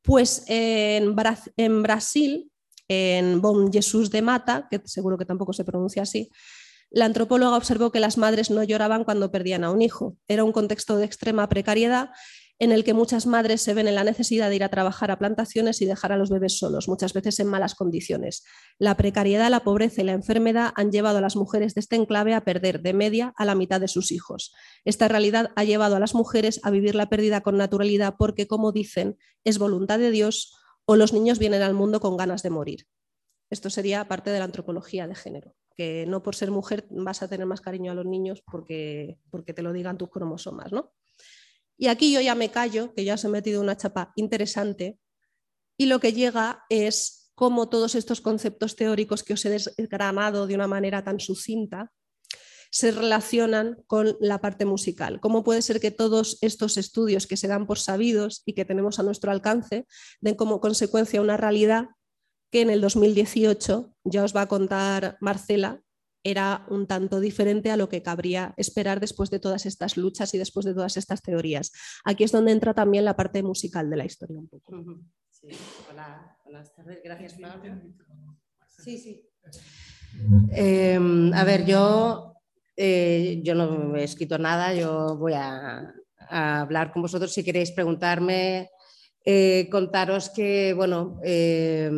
[0.08, 2.50] Pues en, Brasil,
[2.88, 6.32] en Bom Jesús de Mata, que seguro que tampoco se pronuncia así,
[6.90, 10.16] la antropóloga observó que las madres no lloraban cuando perdían a un hijo.
[10.30, 12.12] Era un contexto de extrema precariedad
[12.60, 15.20] en el que muchas madres se ven en la necesidad de ir a trabajar a
[15.20, 18.44] plantaciones y dejar a los bebés solos, muchas veces en malas condiciones.
[18.80, 22.34] La precariedad, la pobreza y la enfermedad han llevado a las mujeres de este enclave
[22.34, 24.54] a perder de media a la mitad de sus hijos.
[24.86, 28.72] Esta realidad ha llevado a las mujeres a vivir la pérdida con naturalidad porque, como
[28.72, 32.88] dicen, es voluntad de Dios o los niños vienen al mundo con ganas de morir.
[33.50, 37.28] Esto sería parte de la antropología de género que no por ser mujer vas a
[37.28, 40.92] tener más cariño a los niños porque, porque te lo digan tus cromosomas, ¿no?
[41.78, 45.00] Y aquí yo ya me callo, que ya os he metido una chapa interesante,
[45.78, 50.56] y lo que llega es cómo todos estos conceptos teóricos que os he desgranado de
[50.56, 51.92] una manera tan sucinta
[52.72, 55.20] se relacionan con la parte musical.
[55.22, 59.00] ¿Cómo puede ser que todos estos estudios que se dan por sabidos y que tenemos
[59.00, 59.86] a nuestro alcance
[60.20, 61.90] den como consecuencia una realidad
[62.52, 65.82] que en el 2018, ya os va a contar Marcela,
[66.30, 70.38] era un tanto diferente a lo que cabría esperar después de todas estas luchas y
[70.38, 71.72] después de todas estas teorías.
[72.04, 75.00] Aquí es donde entra también la parte musical de la historia un poco.
[75.32, 75.48] Sí.
[75.90, 77.00] Hola, buenas tardes.
[77.04, 77.36] Gracias,
[78.84, 79.24] Sí, sí.
[80.52, 82.34] Em, a ver, yo,
[82.76, 85.94] eh, yo no he escrito nada, yo voy a,
[86.30, 88.70] a hablar con vosotros si queréis preguntarme.
[89.24, 91.90] Eh, contaros que, bueno, eh,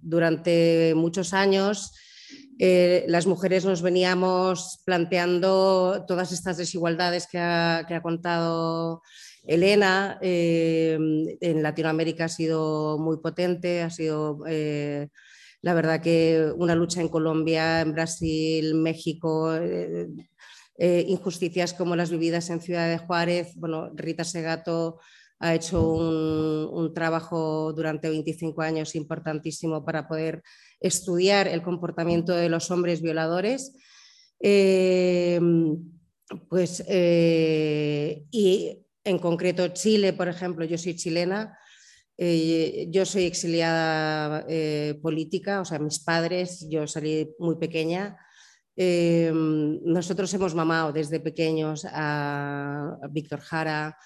[0.00, 1.92] durante muchos años
[2.58, 9.02] eh, las mujeres nos veníamos planteando todas estas desigualdades que ha, que ha contado
[9.44, 10.18] Elena.
[10.20, 14.38] en Latinoamérica ha sido muy potente, ha sido
[15.64, 19.52] la verdad que una lucha en Colombia, en Brasil, México,
[20.78, 23.54] injusticias como las vividas en Ciudad de Juárez.
[23.56, 24.98] Bueno, Rita Segato
[25.42, 30.42] ha hecho un, trabajo durante 25 años importantísimo para poder
[30.82, 33.76] estudiar el comportamiento de los hombres violadores.
[34.40, 35.40] Eh,
[36.48, 41.56] pues, eh, y en concreto Chile, por ejemplo, yo soy chilena,
[42.18, 44.46] eh, yo soy exiliada
[45.00, 48.16] política, o sea, mis padres, yo salí muy pequeña.
[48.76, 53.96] nosotros hemos mamado desde pequeños a Víctor Jara,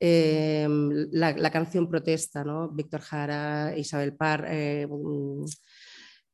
[0.00, 2.68] la, canción protesta, ¿no?
[2.70, 4.46] Víctor Jara, Isabel Par,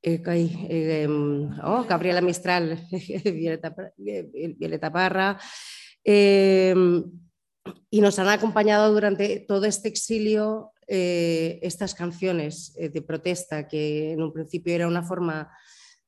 [0.03, 2.79] eh, eh, em, oh, Gabriela Mistral,
[3.25, 5.39] Violeta, Parra,
[6.05, 7.05] em,
[7.91, 14.23] y nos han acompañado durante todo este exilio eh, estas canciones de protesta, que en
[14.23, 15.51] un principio era una forma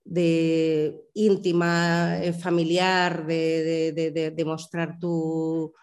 [0.04, 3.92] de íntima, familiar, de,
[4.34, 5.74] de mostrar tu,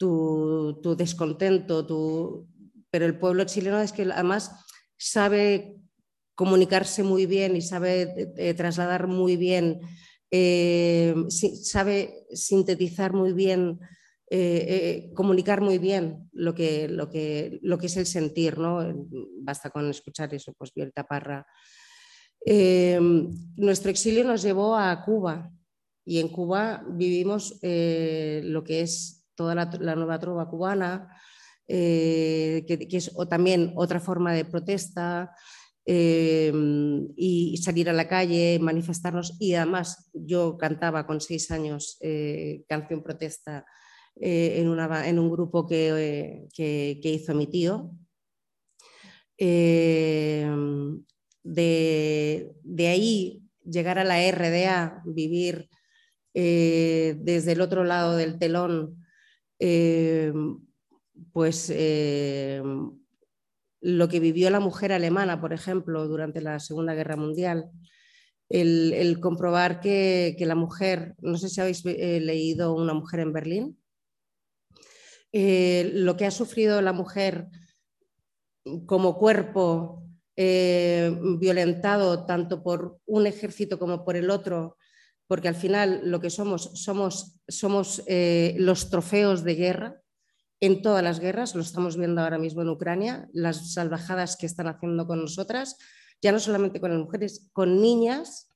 [0.00, 2.48] tu, descontento, tu...
[2.90, 4.64] pero el pueblo chileno es que además
[4.96, 5.79] sabe
[6.40, 9.82] comunicarse muy bien y sabe eh, eh, trasladar muy bien,
[10.30, 13.78] eh, sabe sintetizar muy bien,
[15.14, 18.78] comunicar muy bien lo que, lo, que, lo que es el sentir, ¿no?
[19.42, 21.44] Basta con escuchar eso, pues Violeta Parra.
[23.56, 25.50] nuestro exilio nos llevó a Cuba
[26.06, 31.08] y en Cuba vivimos lo que es toda la, nueva trova cubana,
[31.72, 35.32] eh, que, es también otra forma de protesta
[35.86, 36.52] eh,
[37.16, 39.36] y, salir a la calle, manifestarnos.
[39.40, 43.64] Y además yo cantaba con seis años eh, canción protesta
[44.16, 47.92] en, una, en, un grupo que, que, hizo mi tío.
[51.42, 55.70] De, de, ahí llegar a la RDA, vivir
[56.34, 59.00] desde el otro lado del telón
[59.62, 60.32] eh,
[61.32, 62.62] pues eh,
[63.80, 67.70] lo que vivió la mujer alemana, por ejemplo, durante la Segunda Guerra Mundial,
[68.48, 73.78] el, comprobar que, la mujer, no sé si habéis eh, leído Una mujer en Berlín,
[75.32, 77.46] lo que ha sufrido la mujer
[78.86, 80.04] como cuerpo
[80.36, 84.76] violentado tanto por un ejército como por el otro,
[85.26, 90.00] porque al final lo que somos somos, somos eh, los trofeos de guerra
[90.60, 94.66] en todas las guerras, lo estamos viendo ahora mismo en Ucrania, las salvajadas que están
[94.68, 95.76] haciendo con nosotras,
[96.20, 98.52] ya no solamente con las mujeres, con niñas,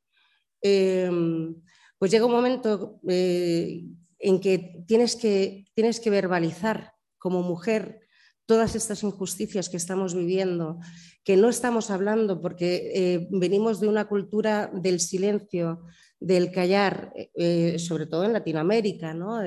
[0.61, 1.55] em,
[1.99, 3.85] pues llega un momento eh,
[4.19, 8.01] en que tienes, que tienes que verbalizar como mujer
[8.47, 10.79] todas estas injusticias que estamos viviendo,
[11.25, 15.85] que no estamos hablando porque eh, venimos de una cultura del silencio,
[16.21, 19.41] del callar, eh, sobre todo en Latinoamérica, ¿no?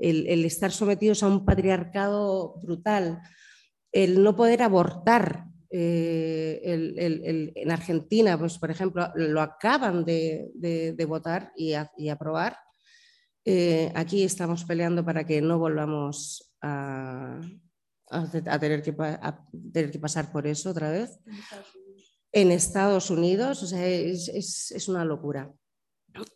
[0.00, 3.20] Estar sometidos a un patriarcado brutal,
[3.92, 5.46] el no poder abortar.
[5.72, 12.56] Eh, en Argentina, pues, por ejemplo, lo acaban de, votar y, aprobar.
[13.44, 17.40] Eh, aquí estamos peleando para que no volvamos a,
[18.60, 21.20] tener que, a tener que pasar por eso otra vez
[22.32, 25.52] en Estados Unidos, o sea, es, una locura.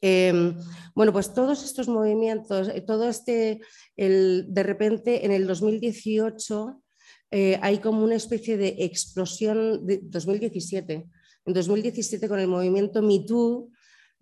[0.00, 0.56] Em,
[0.94, 3.60] bueno, pues todos estos movimientos, eh, todo este,
[3.96, 6.82] de repente en el 2018
[7.30, 11.06] eh, hay como una especie de explosión, de 2017,
[11.46, 13.70] en 2017 con el movimiento MeToo,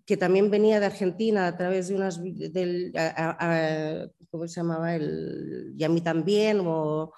[0.05, 2.91] que también venía de Argentina a través de unas, del,
[4.29, 4.95] ¿cómo se llamaba?
[4.95, 7.13] El, y a mí también, o,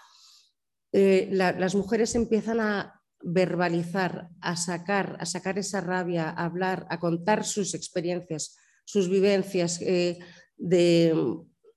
[0.91, 2.94] eh, las mujeres empiezan a,
[3.25, 9.81] verbalizar, a sacar, a sacar esa rabia, a hablar, a contar sus experiencias, sus vivencias
[9.81, 10.19] eh,
[10.57, 11.13] de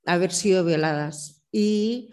[0.04, 1.42] haber sido violadas.
[1.50, 2.12] Y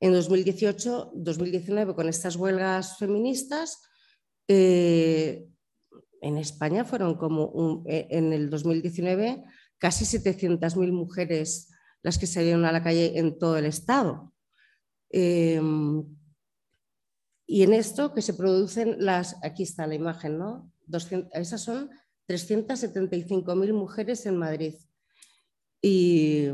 [0.00, 3.80] en 2018, 2019, con estas huelgas feministas,
[4.48, 5.48] eh,
[6.20, 9.44] en España fueron como eh, en el 2019
[9.78, 11.70] casi 700.000 mujeres
[12.02, 14.34] las que salieron a la calle en todo el Estado.
[17.46, 20.70] Y en esto que se producen las, aquí está la imagen, ¿no?
[21.32, 21.90] esas son
[22.28, 24.74] 375.000 mujeres en Madrid.
[25.82, 26.48] Y,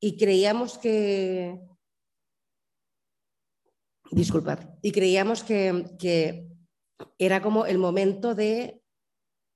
[0.00, 1.60] y creíamos que,
[4.10, 6.46] disculpad, y creíamos que,
[7.18, 8.80] era como el momento de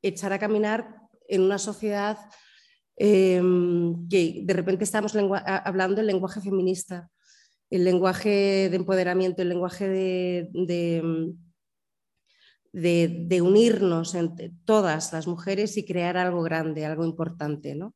[0.03, 2.19] echar a caminar en una sociedad
[2.97, 5.15] em, que de repente estamos
[5.47, 7.11] hablando el lenguaje feminista,
[7.71, 10.49] el lenguaje de empoderamiento, el lenguaje de,
[12.73, 17.75] de, unirnos entre todas las mujeres y crear algo grande, algo importante.
[17.75, 17.95] ¿no?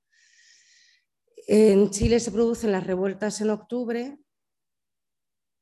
[1.47, 4.17] En Chile se producen las revueltas en octubre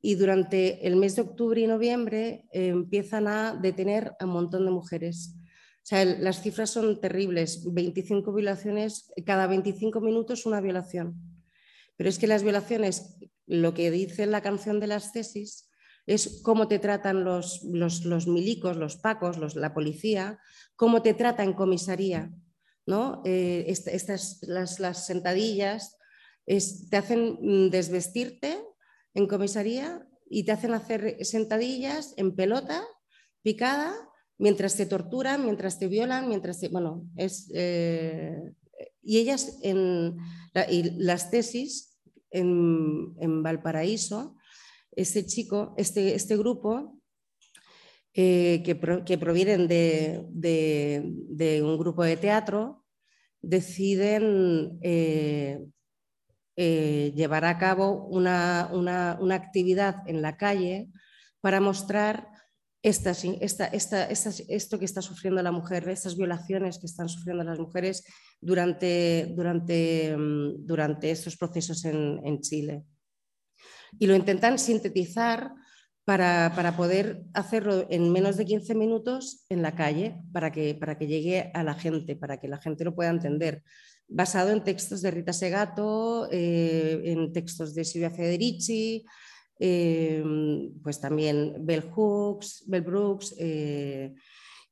[0.00, 4.64] y durante el mes de octubre y noviembre eh, empiezan a detener a un montón
[4.64, 5.36] de mujeres.
[5.82, 11.14] O sea, las cifras son terribles, 25 violaciones, cada 25 minutos una violación.
[11.96, 15.68] Pero es que las violaciones, lo que dice la canción de las tesis,
[16.06, 20.38] es cómo te tratan los, los, milicos, los pacos, la policía,
[20.76, 22.32] cómo te trata en comisaría.
[22.86, 23.22] ¿no?
[23.24, 25.96] Eh, estas, las, sentadillas
[26.44, 28.58] te hacen mm, desvestirte
[29.14, 32.82] en comisaría y te hacen hacer sentadillas en pelota,
[33.42, 33.94] picada,
[34.38, 36.68] mientras te torturan, mientras te violan, mientras te...
[36.68, 37.06] Bueno.
[37.16, 38.52] Eh,
[39.04, 40.16] y ellas en
[40.68, 41.91] y las tesis
[42.32, 44.36] en, en Valparaíso
[44.94, 46.98] este chico, este, este grupo,
[48.14, 48.74] eh, que,
[49.16, 52.84] provienen de, un grupo de teatro,
[53.40, 55.64] deciden eh,
[56.56, 60.90] eh, llevar a cabo una, actividad en la calle
[61.40, 62.28] para mostrar
[62.82, 63.12] esta,
[63.68, 68.04] esto que está sufriendo la mujer, estas violaciones que están sufriendo las mujeres
[68.40, 69.26] durante,
[70.16, 70.66] mm,
[71.02, 72.84] estos procesos en Chile
[73.98, 75.52] y lo intentan sintetizar
[76.04, 81.06] para, poder hacerlo en menos de 15 minutos en la calle, para que, para que
[81.06, 83.62] llegue a la gente, para que la gente lo pueda entender.
[84.08, 89.04] Basado en textos de Rita Segato, eh, en textos de Silvia Federici,
[89.58, 90.24] eh,
[90.82, 94.14] pues también Bell Hooks, Bell Brooks, eh,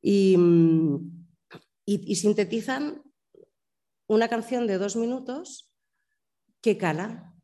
[0.02, 0.36] y,
[1.84, 3.02] y sintetizan
[4.06, 5.72] una canción de dos minutos
[6.60, 7.34] que cala,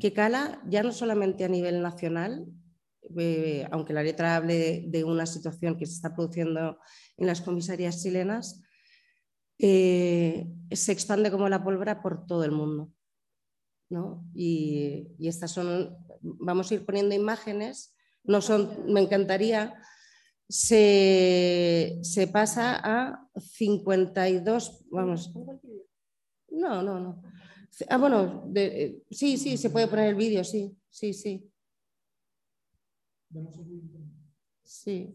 [0.00, 2.46] que cala ya no solamente a nivel nacional,
[3.18, 6.78] eh, aunque la letra hable de, una situación que se está produciendo
[7.16, 8.62] en las comisarías chilenas,
[9.58, 12.90] eh, se expande como la pólvora por todo el mundo.
[14.34, 19.74] Y, estas son, vamos a ir poniendo imágenes, no son, me encantaría,
[20.48, 25.32] se, se pasa a 52, vamos,
[26.50, 27.22] no, no, no.
[27.88, 28.52] Ah, bueno,
[29.10, 31.50] sí, sí, se puede poner el vídeo, sí, sí, sí.
[34.62, 35.14] Sí.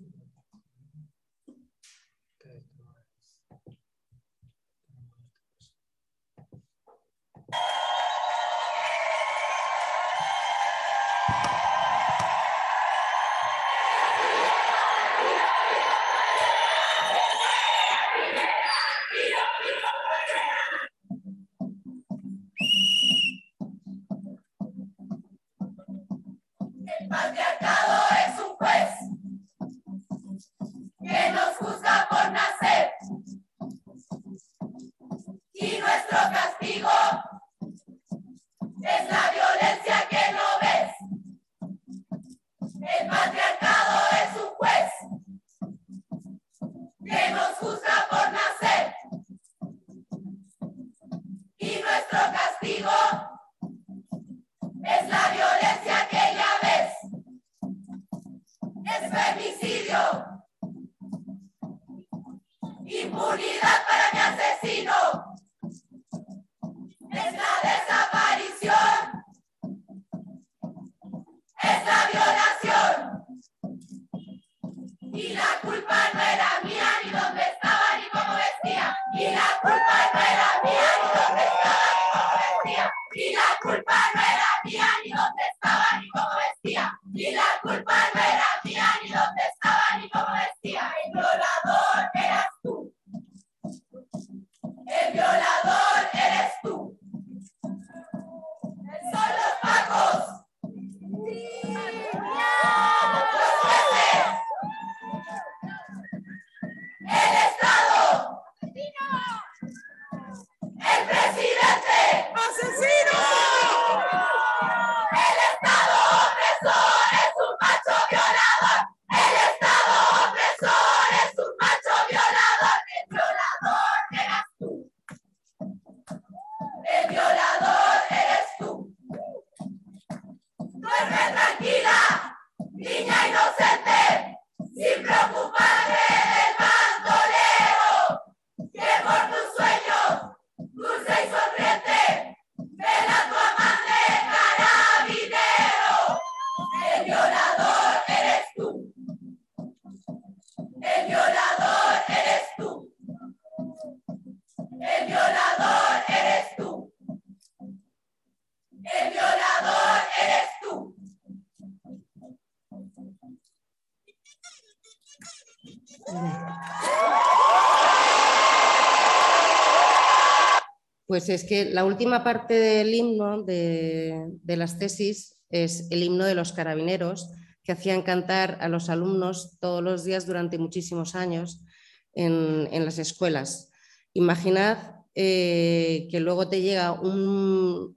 [171.27, 176.35] Pues es que la última parte del himno de, las tesis es el himno de
[176.35, 177.29] los carabineros
[177.65, 181.65] que hacían cantar a los alumnos todos los días durante muchísimos años
[182.13, 183.71] en, las escuelas.
[184.13, 187.93] Imaginad eh, que luego te llega un,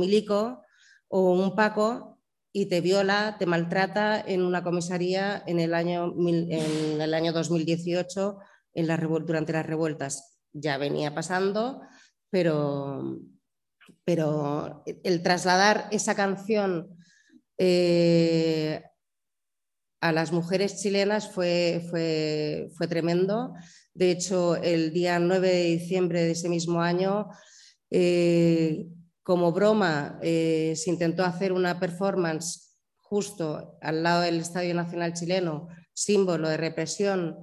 [0.00, 0.62] milico
[1.06, 2.18] o un paco
[2.52, 8.36] y te viola, te maltrata en una comisaría en el año, en el año 2018
[8.72, 8.88] en
[9.24, 10.40] durante las revueltas.
[10.52, 11.80] Ya venía pasando,
[12.34, 13.20] pero,
[14.04, 16.98] pero el trasladar esa canción
[17.58, 18.82] eh,
[20.00, 23.54] a las mujeres chilenas fue, fue, fue, tremendo.
[23.94, 27.28] De hecho, el día 9 de diciembre de ese mismo año,
[27.92, 28.88] eh,
[29.22, 35.68] como broma, eh, se intentó hacer una performance justo al lado del Estadio Nacional chileno,
[35.92, 37.36] símbolo de represión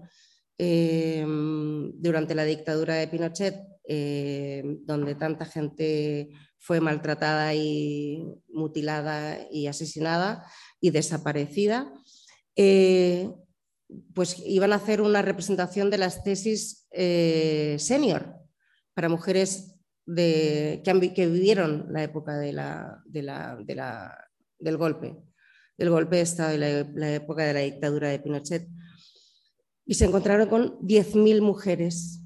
[0.57, 10.45] durante la dictadura de Pinochet, eh, donde tanta gente fue maltratada y mutilada y asesinada
[10.79, 11.91] y desaparecida.
[12.55, 13.29] Eh,
[14.13, 18.33] pues iban a hacer una representación de las tesis eh, senior
[18.93, 19.75] para mujeres
[20.05, 22.55] que, han, que, vivieron la época del
[24.77, 25.17] golpe,
[25.77, 28.69] del golpe de Estado y la, la, época de la dictadura de Pinochet.
[29.85, 32.20] Y se encontraron con 10.000 mujeres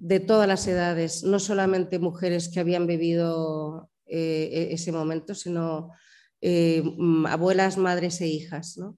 [0.00, 5.92] de todas las edades, no solamente mujeres que habían vivido eh, ese momento, sino
[6.40, 6.82] eh,
[7.28, 8.78] abuelas, madres e hijas.
[8.78, 8.96] ¿no?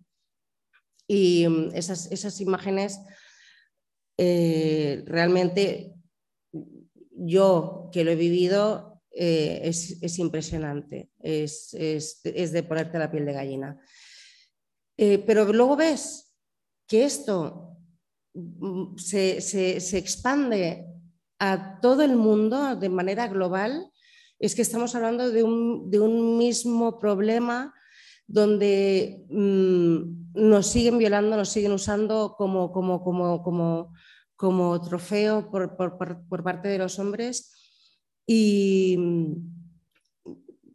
[1.09, 3.01] Y mm, esas, esas imágenes
[4.17, 5.93] eh, realmente
[7.11, 13.27] yo que lo he vivido es, es, impresionante, es, es, es, de ponerte la piel
[13.27, 13.79] de gallina.
[14.97, 16.35] Pero luego ves
[16.87, 17.77] que esto
[18.33, 20.92] mm, se, se, se, expande
[21.45, 23.91] a todo el mundo de manera global,
[24.39, 27.75] es que estamos hablando de un, de un mismo problema
[28.29, 33.93] donde mmm, nos siguen violando, nos siguen usando como, como, como, como,
[34.37, 37.51] como trofeo por, por, por, parte de los hombres.
[38.25, 39.35] Y mm,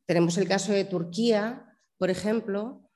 [0.06, 1.66] tenemos el caso de Turquía,
[1.98, 2.92] por ejemplo,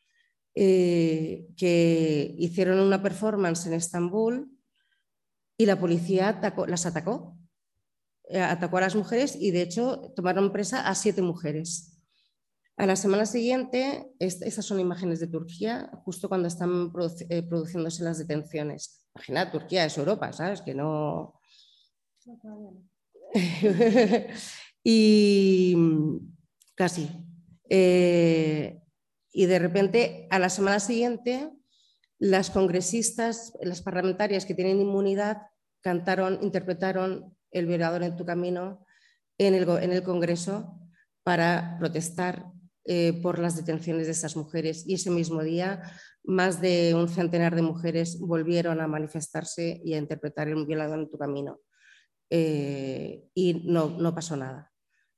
[0.55, 4.51] eh, que hicieron una performance en Estambul
[5.57, 7.38] y la policía las atacó.
[8.30, 11.97] Eh, atacó a las mujeres y de hecho tomaron presa a siete mujeres.
[12.78, 16.91] A la semana siguiente, estas son imágenes de Turquía, justo cuando están
[17.30, 19.05] eh, produciéndose las detenciones.
[19.15, 20.61] Imagina, Turquía es Europa, ¿sabes?
[20.61, 21.39] Que no...
[24.84, 25.76] y
[26.76, 27.09] casi.
[27.69, 28.82] Eh,
[29.32, 31.51] y de repente, a la semana siguiente,
[32.17, 35.43] las congresistas, las parlamentarias que tienen inmunidad,
[35.82, 38.86] cantaron, interpretaron El violador en tu camino
[39.47, 40.78] en el, Congreso
[41.24, 42.45] para protestar
[42.86, 45.82] eh, por las detenciones de esas mujeres y ese mismo día
[46.24, 51.10] más de un centenar de mujeres volvieron a manifestarse y a interpretar el violador en
[51.10, 51.60] tu camino.
[52.30, 54.72] Eh, y no, no, pasó nada.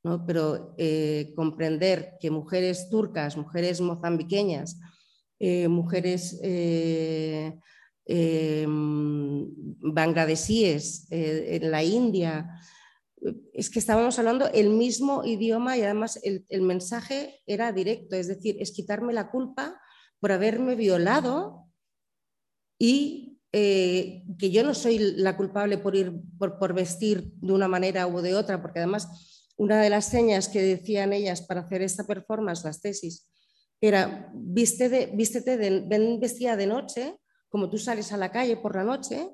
[0.04, 0.26] ¿no?
[0.26, 4.80] Pero eh, comprender que mujeres turcas, mujeres mozambiqueñas,
[5.68, 6.40] mujeres
[8.06, 12.60] eh, bangladesíes en la India,
[13.54, 18.58] es que estábamos hablando el mismo idioma y además el, mensaje era directo, es decir,
[18.60, 19.80] es quitarme la culpa
[20.20, 21.68] por haberme violado
[22.78, 28.08] y eh, que yo no soy la culpable por ir por, vestir de una manera
[28.08, 32.06] u de otra, porque además una de las señas que decían ellas para hacer esta
[32.06, 33.30] performance, las tesis,
[33.80, 37.18] era vístete, de, vístete de, vestida de noche,
[37.54, 39.30] como tú sales a la calle por la noche,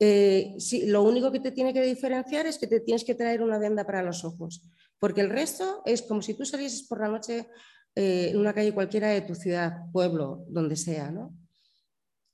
[0.00, 3.56] eh, lo único que te tiene que diferenciar es que te tienes que traer una
[3.56, 4.68] venda para los ojos,
[4.98, 7.46] porque el resto es como si tú salieses por la noche
[7.94, 11.38] eh, en una calle cualquiera de tu ciudad, pueblo, donde sea, ¿no?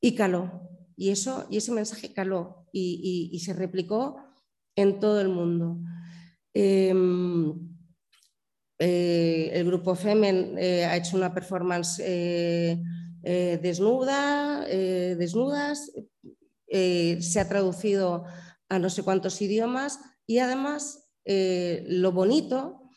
[0.00, 4.16] Y caló, y, eso, y ese mensaje caló y, se replicó
[4.74, 5.78] en todo el mundo.
[6.54, 6.94] Eh,
[8.78, 12.00] eh, el grupo Femen ha hecho una performance
[13.22, 15.92] eh, desnuda, eh, desnudas,
[16.66, 18.24] eh, se ha traducido
[18.68, 22.90] a no sé cuántos idiomas y además lo bonito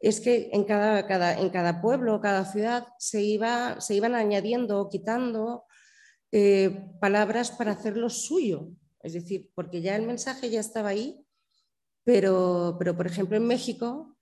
[0.00, 4.88] es que en cada, en cada pueblo, cada ciudad, se, iba, se iban añadiendo o
[4.88, 5.64] quitando
[7.00, 8.68] palabras para hacerlo suyo.
[9.02, 11.26] Es decir, porque ya el mensaje ya estaba ahí,
[12.04, 14.16] pero, pero por ejemplo en México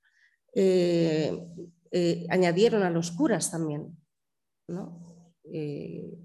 [2.31, 3.95] añadieron a los curas también,
[4.69, 5.14] ¿no?
[5.45, 6.19] Eh,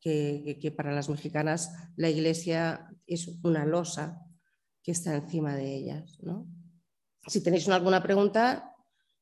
[0.00, 4.24] que, para las mexicanas la iglesia es una losa
[4.82, 6.18] que está encima de ellas.
[6.22, 6.46] ¿no?
[7.26, 8.74] Si tenéis alguna pregunta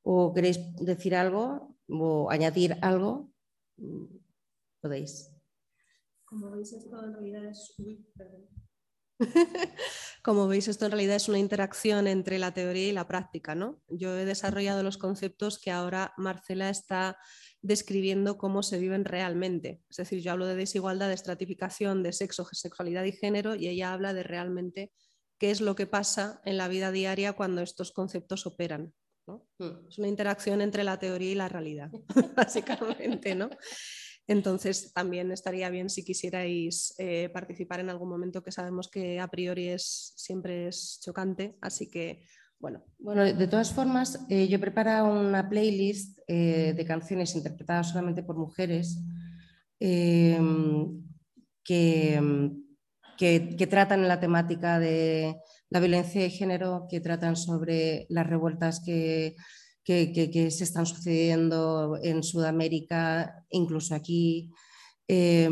[0.02, 3.32] o queréis decir algo o añadir algo,
[3.76, 4.04] mm,
[4.80, 5.32] podéis.
[6.24, 7.74] Como veis, esto en realidad es.
[7.78, 8.04] uy.
[10.22, 13.80] Como veis, esto en realidad es una interacción entre la teoría y la práctica, ¿no?
[13.88, 17.16] Yo he desarrollado los conceptos que ahora Marcela está
[17.66, 19.82] describiendo cómo se viven realmente.
[19.90, 23.92] Es decir, yo hablo de desigualdad, de estratificación, de sexo, sexualidad y género, y ella
[23.92, 24.92] habla de realmente
[25.38, 28.94] qué es lo que pasa en la vida diaria cuando estos conceptos operan.
[29.26, 29.48] ¿no?
[29.88, 31.90] Es una interacción entre la teoría y la realidad,
[32.36, 33.50] básicamente, ¿no?
[34.28, 39.28] Entonces, también estaría bien si quisierais eh, participar en algún momento que sabemos que a
[39.28, 41.56] priori es, siempre es chocante.
[41.60, 42.26] Así que,
[42.58, 47.90] bueno, Bueno, de todas formas, eh, yo he preparado una playlist eh, de canciones interpretadas
[47.90, 48.98] solamente por mujeres
[49.80, 50.38] eh,
[51.64, 52.20] que,
[53.18, 55.36] que- que tratan la temática de
[55.70, 59.36] la violencia de género, que tratan sobre las revueltas que,
[59.84, 64.50] que- se están sucediendo en Sudamérica, incluso aquí,
[65.08, 65.48] eh,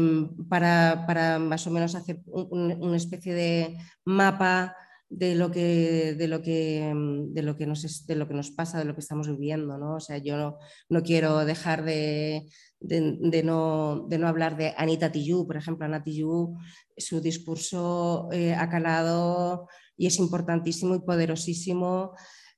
[0.49, 4.75] para, para más o menos hacer un- un- una especie de mapa
[5.17, 8.51] de lo que, de lo que, mm, de lo que, nos, de lo que nos
[8.51, 9.79] pasa, de lo que estamos viviendo.
[9.79, 9.95] ¿no?
[9.97, 10.59] O sea, yo no,
[10.89, 12.47] no quiero dejar de,
[12.81, 15.87] de- no, de no hablar de Anita Tijoux, por ejemplo.
[15.87, 16.59] Anita Tijoux,
[16.97, 22.13] su discurso eh, ha calado y es importantísimo y poderosísimo.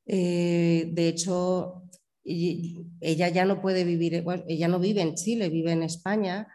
[0.07, 1.82] Eh, de hecho,
[2.24, 6.48] ella ya no puede vivir, bueno, ella no vive en Chile, vive en España,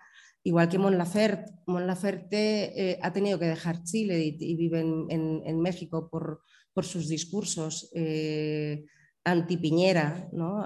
[0.44, 1.52] igual que Mon Laferte.
[1.68, 6.42] Mon Laferte eh, ha tenido que dejar Chile y, vive en, México por,
[6.74, 8.86] por sus discursos eh,
[9.24, 10.64] anti-Piñera, ¿no?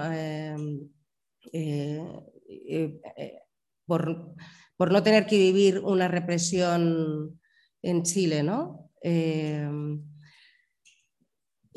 [1.53, 2.01] Eh,
[2.67, 3.39] eh, eh,
[3.85, 4.33] por,
[4.77, 7.39] por no tener que vivir una represión
[7.81, 8.91] en Chile, ¿no?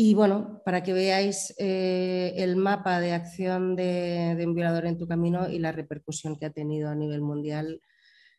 [0.01, 5.09] Y bueno, para que veáis eh, el mapa de acción de, un violador en tu
[5.09, 7.81] camino y la repercusión que ha tenido a nivel mundial,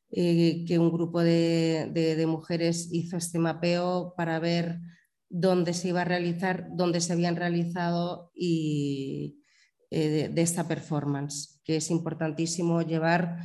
[0.09, 4.79] eh, que un grupo de, mujeres hizo este mapeo para ver
[5.27, 9.43] dónde se iba a realizar, dónde se habían realizado y
[9.91, 13.35] eh, de esta performance, que es importantísimo llevar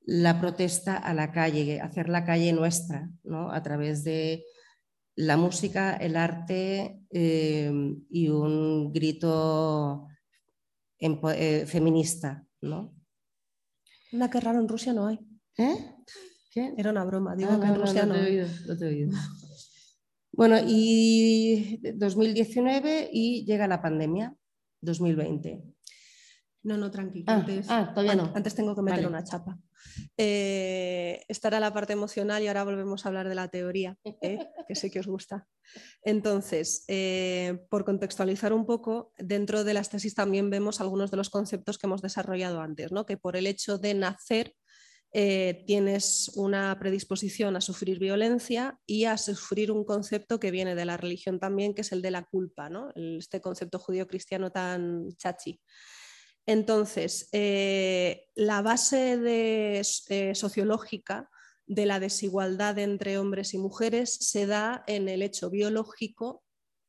[0.00, 3.52] la protesta a la calle, hacer la calle nuestra, ¿no?
[3.52, 4.42] a través de
[5.16, 7.72] la música, el arte eh,
[8.10, 10.06] y un grito
[10.98, 12.46] eh, feminista.
[12.62, 12.94] ¿no?
[14.12, 15.18] una que raro en Rusia no hay.
[15.56, 15.76] ¿Eh?
[16.50, 16.74] ¿Qué?
[16.76, 18.76] Era una broma, digo Ah, que no, en Rusia no no, te he oído, no
[18.76, 19.10] te he oído.
[20.32, 24.34] Bueno, y 2019 y llega la pandemia,
[24.80, 25.62] 2020.
[26.62, 27.24] No, no, tranquilo.
[27.28, 28.32] Ah, antes, ah, todavía no.
[28.34, 29.08] Antes tengo que meter Vale.
[29.08, 29.58] una chapa.
[30.16, 34.38] Eh, esta era la parte emocional y ahora volvemos a hablar de la teoría, ¿eh?
[34.68, 35.46] que sé que os gusta.
[36.02, 41.30] Entonces, eh, por contextualizar un poco, dentro de las tesis también vemos algunos de los
[41.30, 43.06] conceptos que hemos desarrollado antes, ¿no?
[43.06, 44.54] que por el hecho de nacer
[45.12, 50.96] tienes una predisposición a sufrir violencia y a sufrir un concepto que viene de la
[50.96, 52.92] religión también, que es el de la culpa, ¿no?
[52.94, 55.60] Este concepto judío-cristiano tan chachi.
[56.46, 61.30] Entonces, eh, la base eh, sociológica
[61.66, 66.42] de la desigualdad entre hombres y mujeres se da en el hecho biológico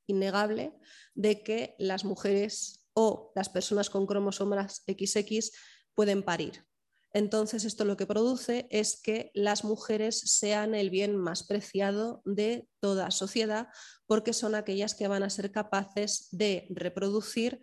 [0.07, 0.73] innegable
[1.13, 5.51] de que las mujeres o las personas con cromosomas XX
[5.93, 6.65] pueden parir.
[7.13, 12.67] Entonces, esto lo que produce es que las mujeres sean el bien más preciado de
[12.79, 13.67] toda sociedad
[14.05, 17.61] porque son aquellas que van a ser capaces de reproducir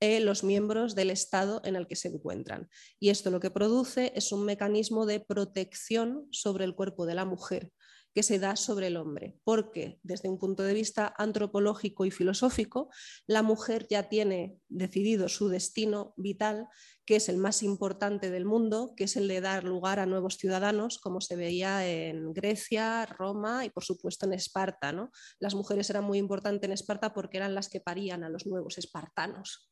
[0.00, 2.68] eh, los miembros del Estado en el que se encuentran.
[3.00, 7.24] Y esto lo que produce es un mecanismo de protección sobre el cuerpo de la
[7.24, 7.72] mujer
[8.14, 12.90] que se da sobre el hombre, porque desde un punto de vista antropológico y filosófico,
[13.26, 16.66] la mujer ya tiene decidido su destino vital,
[17.04, 20.36] que es el más importante del mundo, que es el de dar lugar a nuevos
[20.36, 24.90] ciudadanos, como se veía en Grecia, Roma y por supuesto en Esparta.
[24.90, 25.12] ¿no?
[25.38, 28.78] Las mujeres eran muy importantes en Esparta porque eran las que parían a los nuevos
[28.78, 29.70] espartanos.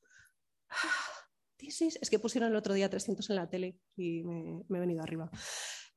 [1.59, 5.03] es que pusieron el otro día 300 en la tele y me, me he venido
[5.03, 5.31] arriba.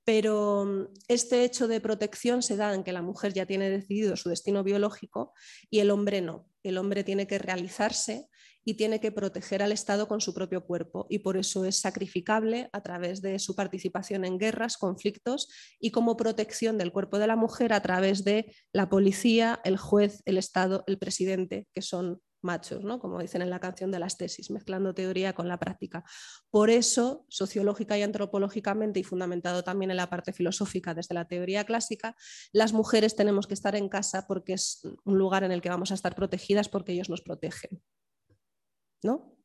[0.03, 4.15] Pero mm, este hecho de protección se da en que la mujer ya tiene decidido
[4.15, 5.34] su destino biológico
[5.69, 6.47] y el hombre no.
[6.63, 8.27] El hombre tiene que realizarse
[8.65, 12.69] y tiene que proteger al Estado con su propio cuerpo y por eso es sacrificable
[12.73, 15.47] a través de su participación en guerras, conflictos
[15.80, 20.21] y como protección del cuerpo de la mujer a través de la policía, el juez,
[20.25, 23.00] el Estado, el presidente, que son machos, ¿no?
[23.00, 26.04] como dicen en la canción de las tesis, mezclando teoría con la práctica.
[26.50, 31.66] Por eso, sociológica y antropológicamente, y fundamentado también en la parte filosófica desde la teoría
[31.66, 32.16] clásica,
[32.52, 35.92] las mujeres tenemos que estar en casa porque es un lugar en el que vamos
[35.92, 37.82] a estar protegidas porque ellos nos protegen.
[39.04, 39.38] ¿No?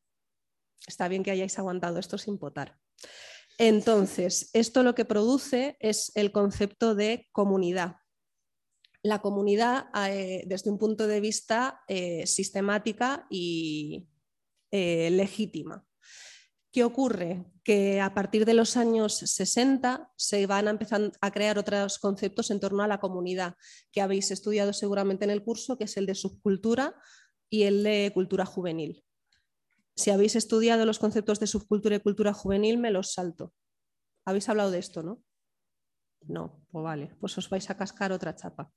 [0.87, 2.77] Está bien que hayáis aguantado esto sin potar.
[3.57, 7.95] Entonces, esto lo que produce es el concepto de comunidad,
[9.05, 14.07] la comunidad eh, desde un punto de vista eh, sistemática y
[14.71, 15.85] eh, legítima.
[16.71, 17.45] ¿Qué ocurre?
[17.63, 22.49] Que a partir de los años 60 se van a empezar a crear otros conceptos
[22.49, 23.53] en torno a la comunidad
[23.91, 26.95] que habéis estudiado seguramente en el curso, que es el de subcultura
[27.47, 29.05] y el de cultura juvenil.
[29.95, 33.53] Si habéis estudiado los conceptos de subcultura y cultura juvenil, me los salto.
[34.25, 35.21] Habéis hablado de esto, ¿no?
[36.27, 38.71] No, pues vale, pues os vais a cascar otra chapa.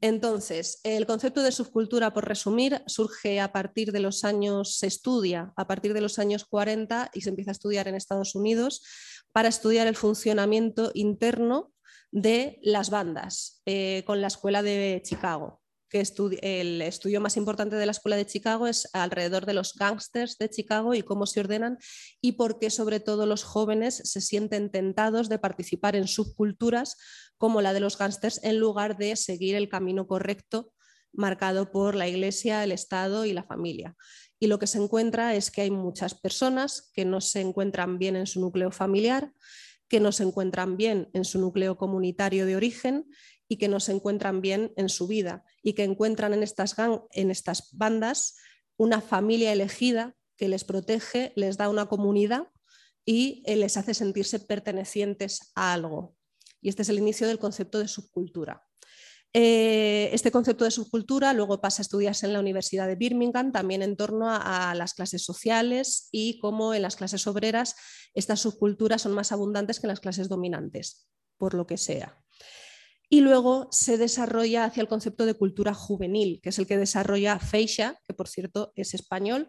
[0.00, 5.52] Entonces, el concepto de subcultura, por resumir, surge a partir de los años, se estudia
[5.56, 8.82] a partir de los años 40 y se empieza a estudiar en Estados Unidos
[9.32, 11.72] para estudiar el funcionamiento interno
[12.10, 15.63] de las bandas eh, con la Escuela de Chicago
[15.94, 16.02] que
[16.42, 20.50] el estudio más importante de la Escuela de Chicago es alrededor de los gángsters de
[20.50, 21.78] Chicago y cómo se ordenan
[22.20, 26.96] y por qué sobre todo los jóvenes se sienten tentados de participar en subculturas
[27.38, 30.72] como la de los gángsters en lugar de seguir el camino correcto
[31.12, 33.94] marcado por la Iglesia, el Estado y la familia.
[34.40, 38.16] Y lo que se encuentra es que hay muchas personas que no se encuentran bien
[38.16, 39.32] en su núcleo familiar,
[39.86, 43.06] que no se encuentran bien en su núcleo comunitario de origen
[43.48, 46.76] y que no se encuentran bien en su vida y que encuentran en estas,
[47.12, 48.36] en estas bandas
[48.76, 52.48] una familia elegida que les protege, les da una comunidad
[53.04, 56.16] y eh, les hace sentirse pertenecientes a algo.
[56.60, 58.66] Y este es el inicio del concepto de subcultura.
[59.36, 63.82] Eh, este concepto de subcultura luego pasa a estudiarse en la Universidad de Birmingham, también
[63.82, 67.74] en torno a, a, las clases sociales y cómo en las clases obreras
[68.14, 72.23] estas subculturas son más abundantes que en las clases dominantes, por lo que sea
[73.14, 77.38] y luego se desarrolla hacia el concepto de cultura juvenil, que es el que desarrolla
[77.38, 79.46] Feixa, que por cierto es español.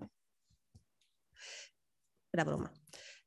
[2.31, 2.71] Era broma.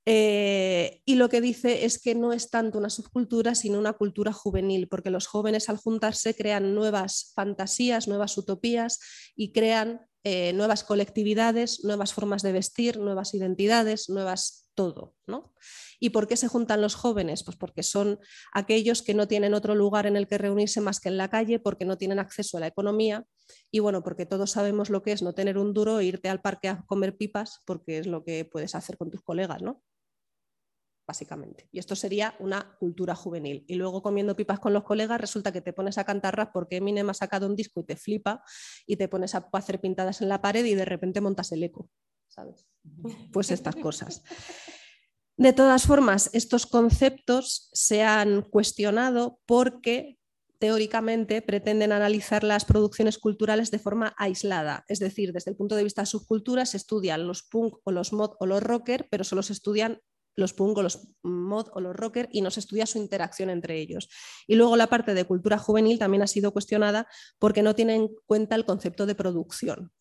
[0.07, 4.33] Eh, y lo que dice es que no es tanto una subcultura, sino una cultura
[4.33, 9.01] juvenil, porque los jóvenes al juntarse crean nuevas fantasías, nuevas utopías
[9.35, 15.17] y crean eh, nuevas colectividades, nuevas formas de vestir, nuevas identidades, nuevas todo.
[15.27, 15.53] ¿no?
[15.99, 17.43] ¿Y por qué se juntan los jóvenes?
[17.43, 18.21] Pues porque son
[18.53, 21.59] aquellos que no tienen otro lugar en el que reunirse más que en la calle,
[21.59, 23.27] porque no tienen acceso a la economía
[23.73, 26.41] y bueno, porque todos sabemos lo que es no tener un duro e irte al
[26.41, 29.83] parque a comer pipas, porque es lo que puedes hacer con tus colegas, ¿no?
[31.09, 31.67] básicamente.
[31.73, 33.65] Y esto sería una cultura juvenil.
[33.67, 36.77] Y luego comiendo pipas con los colegas resulta que te pones a cantar rap porque
[36.77, 38.43] Eminem ha sacado un disco y te flipa
[38.87, 41.89] y te pones a hacer pintadas en la pared y de repente montas el eco,
[42.29, 42.67] ¿sabes?
[43.33, 44.23] Pues estas cosas.
[45.37, 50.19] De todas formas, estos conceptos se han cuestionado porque
[50.59, 55.85] teóricamente pretenden analizar las producciones culturales de forma aislada, es decir, desde el punto de
[55.85, 59.43] vista de subcultura se estudian los punk o los mod o los rocker, pero solo
[59.43, 60.01] se estudian
[60.35, 63.79] los punk o los mod o los rocker y no se estudia su interacción entre
[63.81, 64.09] ellos.
[64.47, 67.09] Y luego la parte de cultura juvenil también ha sido cuestionada
[67.39, 69.93] porque no tiene en cuenta el concepto de producción.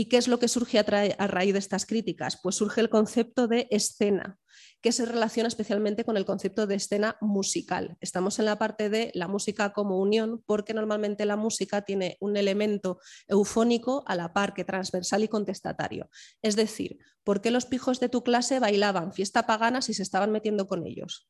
[0.00, 2.38] ¿Y qué es lo que surge a, raíz de estas críticas?
[2.40, 4.38] Pues surge el concepto de escena,
[4.80, 7.96] que se relaciona especialmente con el concepto de escena musical.
[8.00, 12.36] Estamos en la parte de la música como unión, porque normalmente la música tiene un
[12.36, 16.08] elemento eufónico a la par que transversal y contestatario.
[16.42, 20.30] Es decir, ¿por qué los pijos de tu clase bailaban fiesta pagana si se estaban
[20.30, 21.28] metiendo con ellos?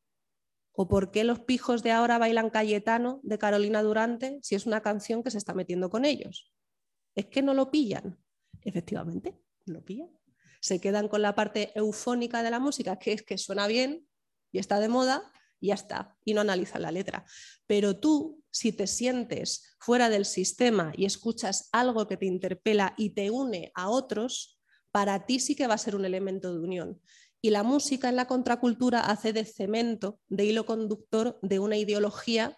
[0.73, 4.81] ¿O por qué los pijos de ahora bailan Cayetano de Carolina Durante si es una
[4.81, 6.53] canción que se está metiendo con ellos?
[7.15, 8.19] Es que no lo pillan
[8.63, 10.09] efectivamente, lo pillan.
[10.61, 14.07] Se quedan con la parte eufónica de la música, que es que suena bien
[14.51, 17.25] y está de moda, y ya está, y no analizan la letra.
[17.67, 23.11] Pero tú, si te sientes fuera del sistema y escuchas algo que te interpela y
[23.11, 24.59] te une a otros,
[24.91, 27.01] para ti sí que va a ser un elemento de unión.
[27.41, 32.57] Y la música en la contracultura hace de cemento, de hilo conductor de una ideología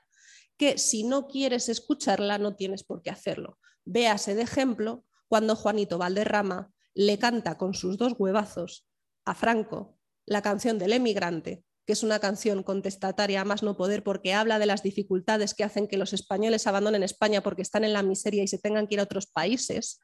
[0.57, 3.59] que si no quieres escucharla no tienes por qué hacerlo.
[3.83, 8.85] Véase de ejemplo cuando Juanito Valderrama le canta con sus dos huevazos
[9.23, 14.03] a Franco la canción del emigrante, que es una canción contestataria a más no poder
[14.03, 17.93] porque habla de las dificultades que hacen que los españoles abandonen España porque están en
[17.93, 20.01] la miseria y se tengan que ir a otros países.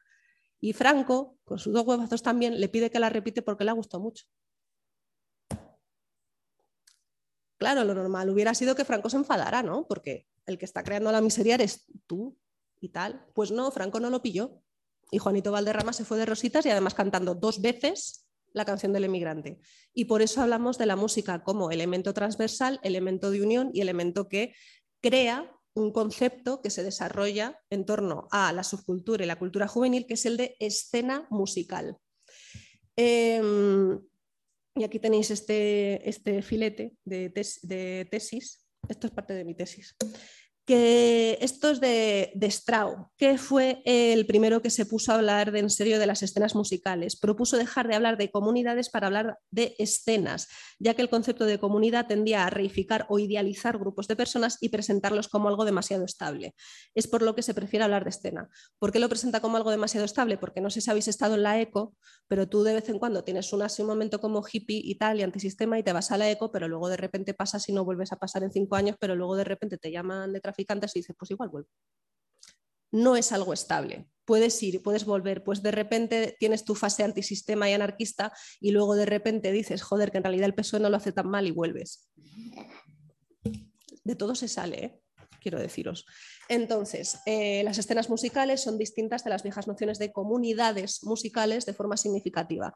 [0.62, 3.74] Y Franco, con sus dos huevazos también, le pide que la repite porque le ha
[3.74, 4.24] gustado mucho.
[7.58, 9.86] Claro, lo normal hubiera sido que Franco se enfadara, ¿no?
[9.88, 12.40] Porque el que está creando la miseria eres tú
[12.80, 13.26] y tal.
[13.34, 14.64] Pues no, Franco no lo pilló.
[15.12, 19.06] Y Juanito Valderrama se fue de rositas y además cantando dos veces la canción del
[19.06, 19.60] emigrante.
[19.94, 24.28] Y por eso hablamos de la música como elemento transversal, elemento de unión y elemento
[24.28, 24.54] que
[25.02, 30.08] crea un concepto que se desarrolla en torno a la subcultura y la cultura juvenil,
[30.08, 31.98] que es el de escena musical.
[32.96, 34.00] Em,
[34.76, 38.66] y aquí tenéis este, este filete de, de tesis.
[38.90, 39.96] Esto es parte de mi tesis
[40.68, 45.60] que esto es de, Strauss, que fue el primero que se puso a hablar de,
[45.60, 47.16] en serio de las escenas musicales.
[47.16, 51.58] Propuso dejar de hablar de comunidades para hablar de escenas, ya que el concepto de
[51.58, 56.54] comunidad tendía a reificar o idealizar grupos de personas y presentarlos como algo demasiado estable.
[56.94, 58.50] Es por lo que se prefiere hablar de escena.
[58.78, 60.38] ¿Por qué lo presenta como algo demasiado estable?
[60.38, 61.96] Porque no sé si habéis estado en la ECO,
[62.28, 65.22] pero tú de vez en cuando tienes un, así un momento como hippie y tal,
[65.22, 67.86] y antisistema, y te vas a la ECO, pero luego de repente pasas y no
[67.86, 71.00] vuelves a pasar en cinco años, pero luego de repente te llaman de traficantes y
[71.00, 71.70] dices, pues igual vuelvo.
[72.92, 74.10] No es algo estable.
[74.26, 78.96] Puedes ir, puedes volver, pues de repente tienes tu fase antisistema y anarquista y luego
[78.96, 81.52] de repente dices, joder, que en realidad el PSOE no lo hace tan mal y
[81.52, 82.10] vuelves.
[84.04, 85.02] De todo se sale, ¿eh?
[85.42, 86.06] quiero deciros.
[86.50, 91.74] Entonces, eh, las escenas musicales son distintas de las viejas nociones de comunidades musicales de
[91.74, 92.74] forma significativa,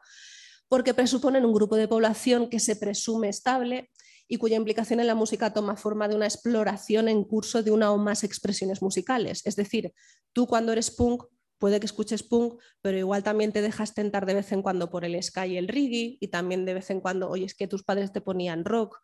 [0.68, 3.90] porque presuponen un grupo de población que se presume estable
[4.32, 7.92] y cuya implicación en la música toma forma de una exploración en curso de una
[7.92, 9.42] o más expresiones musicales.
[9.44, 9.92] Es decir,
[10.32, 11.24] tú cuando eres punk
[11.58, 15.04] puede que escuches punk, pero igual también te dejas tentar de vez en cuando por
[15.04, 17.82] el ska y el reggae y también de vez en cuando, oye, es que tus
[17.82, 19.00] padres te ponían rock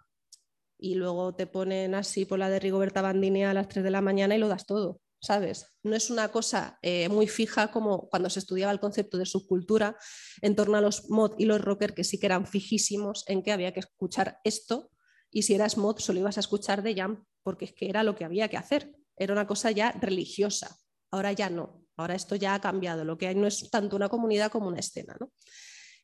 [0.78, 4.00] y luego te ponen así por la de Rigoberta Bandini a las 3 de la
[4.00, 5.02] mañana y lo das todo.
[5.20, 5.66] ¿sabes?
[5.82, 9.98] No es una cosa eh, muy fija como cuando se estudiaba el concepto de subcultura
[10.40, 13.52] en torno a los mod y los rocker, que sí que eran fijísimos en que
[13.52, 14.90] había que escuchar esto
[15.30, 18.14] y si eras mod solo ibas a escuchar de Jam porque es que era lo
[18.14, 20.76] que había que hacer, era una cosa ya religiosa,
[21.10, 24.08] ahora ya no, ahora esto ya ha cambiado, lo que hay no es tanto una
[24.08, 25.16] comunidad como una escena.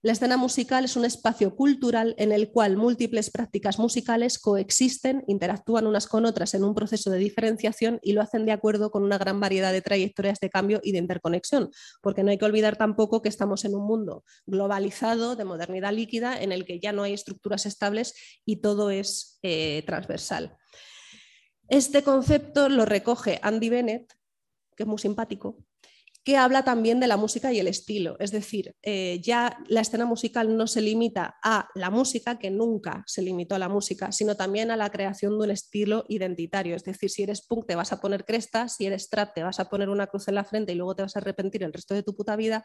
[0.05, 5.87] La escena musical es un espacio cultural en el cual múltiples prácticas musicales coexisten, interactúan
[5.87, 9.17] unas con otras en un proceso de diferenciación y lo hacen de acuerdo con una
[9.17, 11.71] gran variedad de trayectorias de cambio y de interconexión,
[12.03, 16.39] porque no hay que olvidar tampoco que estamos en un mundo globalizado, de modernidad líquida,
[16.39, 20.55] en el que ya no hay estructuras estables y todo es eh, transversal.
[21.69, 24.13] Este concepto lo recoge Andy Bennett,
[24.77, 25.65] que es muy simpático,
[26.25, 28.17] que habla también de la música y el estilo.
[28.19, 33.05] Es decir, eh, ya la escena musical no se limita a la música, que nunca
[33.07, 36.77] se limitó a la música, sino también a la creación de un estilo identitario.
[36.77, 39.61] Es decir, si eres punk te vas a poner cresta, si eres trap te vas
[39.61, 41.95] a poner una cruz en la frente y luego te vas a arrepentir el resto
[41.95, 42.65] de tu puta vida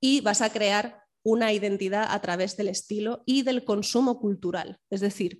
[0.00, 4.78] y vas a crear una identidad a través del estilo y del consumo cultural.
[4.90, 5.38] Es decir,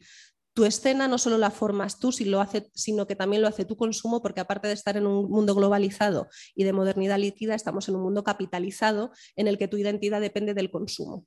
[0.59, 4.41] tu escena no solo la formas tú, sino que también lo hace tu consumo, porque
[4.41, 8.25] aparte de estar en un mundo globalizado y de modernidad líquida, estamos en un mundo
[8.25, 11.25] capitalizado en el que tu identidad depende del consumo.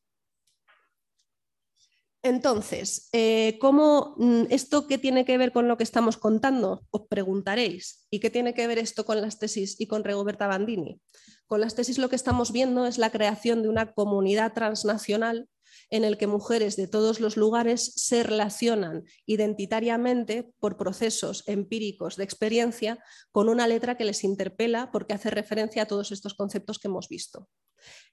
[2.21, 6.85] Entonces, eh, ¿cómo, mm, ¿esto qué tiene que ver con lo que estamos contando?
[6.91, 8.05] Os preguntaréis.
[8.09, 10.99] ¿Y qué tiene que ver esto con las tesis y con Rigoberta Bandini?
[11.47, 15.47] Con las tesis lo que estamos viendo es la creación de una comunidad transnacional
[15.89, 22.23] en el que mujeres de todos los lugares se relacionan identitariamente por procesos empíricos de
[22.23, 26.87] experiencia con una letra que les interpela porque hace referencia a todos estos conceptos que
[26.87, 27.49] hemos visto.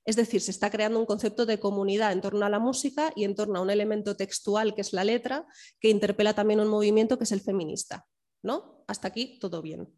[0.05, 3.25] Es decir, se está creando un concepto de comunidad en torno a la música y
[3.25, 5.47] en torno a un elemento textual que es la letra,
[5.81, 8.07] que interpela también un movimiento que es el feminista.
[8.43, 8.85] ¿no?
[8.87, 9.89] Hasta aquí todo bien.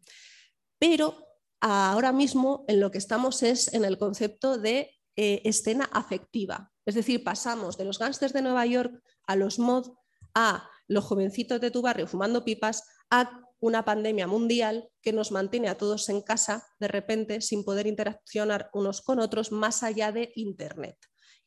[0.79, 1.27] Pero
[1.59, 6.70] ahora mismo en lo que estamos es en el concepto de eh, escena afectiva.
[6.85, 9.93] Es decir, pasamos de los gángsters de Nueva York a los mod,
[10.33, 15.69] a los jovencitos de tu barrio fumando pipas, a una pandemia mundial que nos mantiene
[15.69, 20.31] a todos en casa de repente sin poder interaccionar unos con otros más allá de
[20.35, 20.97] Internet.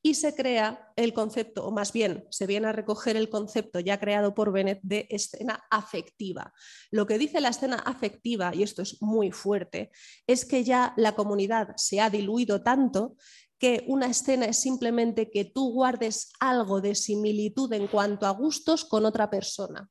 [0.06, 3.98] Y se crea el concepto, o más bien se viene a recoger el concepto ya
[3.98, 6.52] creado por Bennett de escena afectiva.
[6.90, 9.90] Lo que dice la escena afectiva, y esto es muy fuerte,
[10.26, 13.16] es que ya la comunidad se ha diluido tanto
[13.64, 18.84] que una escena es simplemente que tú guardes algo de similitud en cuanto a gustos
[18.84, 19.90] con otra persona.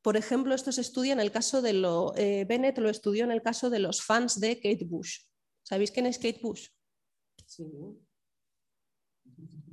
[0.00, 3.30] Por ejemplo, esto se estudia en el caso de lo, eh, Bennett lo estudió en
[3.30, 5.26] el caso de los fans de Kate Bush.
[5.62, 6.68] ¿Sabéis quién es Kate Bush?
[7.44, 7.66] Sí.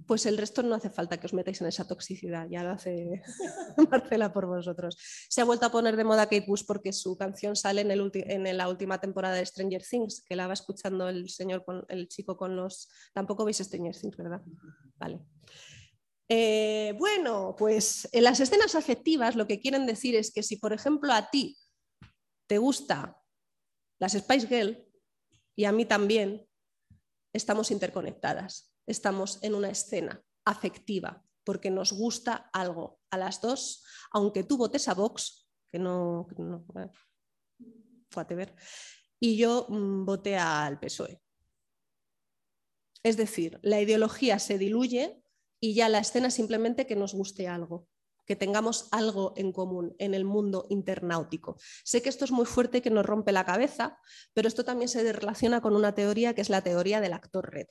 [0.10, 3.22] Pues el resto no hace falta que os metáis en esa toxicidad, ya lo hace
[3.92, 4.98] Marcela por vosotros.
[5.30, 8.68] Se ha vuelto a poner de moda Kate Bush porque su canción sale en, la
[8.68, 12.56] última temporada de Stranger Things, que la va escuchando el señor, con, el chico con
[12.56, 12.90] los...
[13.14, 14.42] Tampoco veis Stranger Things, ¿verdad?
[14.98, 15.20] Vale.
[16.28, 20.74] Eh, bueno, pues en las escenas afectivas lo que quieren decir es que si, por
[20.74, 21.56] ejemplo, a ti
[22.48, 23.16] te gusta
[24.00, 24.84] las Spice Girl
[25.56, 26.48] y a mí también,
[27.32, 34.44] estamos interconectadas estamos en una escena afectiva, porque nos gusta algo a las dos, aunque
[34.44, 36.28] tú votes a Vox, que no,
[38.10, 38.56] fue a ver,
[39.20, 41.22] y yo mm, voté al PSOE.
[43.04, 45.24] Es decir, la ideología se diluye
[45.62, 47.88] y ya la escena simplemente que nos guste algo,
[48.26, 51.58] que tengamos algo en común en el mundo internáutico.
[51.84, 54.00] Sé que esto es muy fuerte, que nos rompe la cabeza,
[54.34, 57.68] pero esto también se relaciona con una teoría que es la teoría del actor red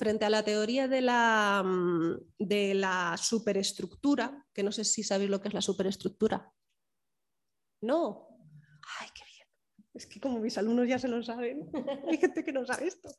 [0.00, 5.28] frente a la teoría de la, mm, de la superestructura, que no sé si sabéis
[5.28, 6.50] lo que es la superestructura.
[7.82, 8.26] No.
[8.98, 9.46] Ay, qué bien.
[9.92, 11.68] Es que como mis alumnos ya se lo saben,
[12.08, 13.10] hay gente que no sabe esto.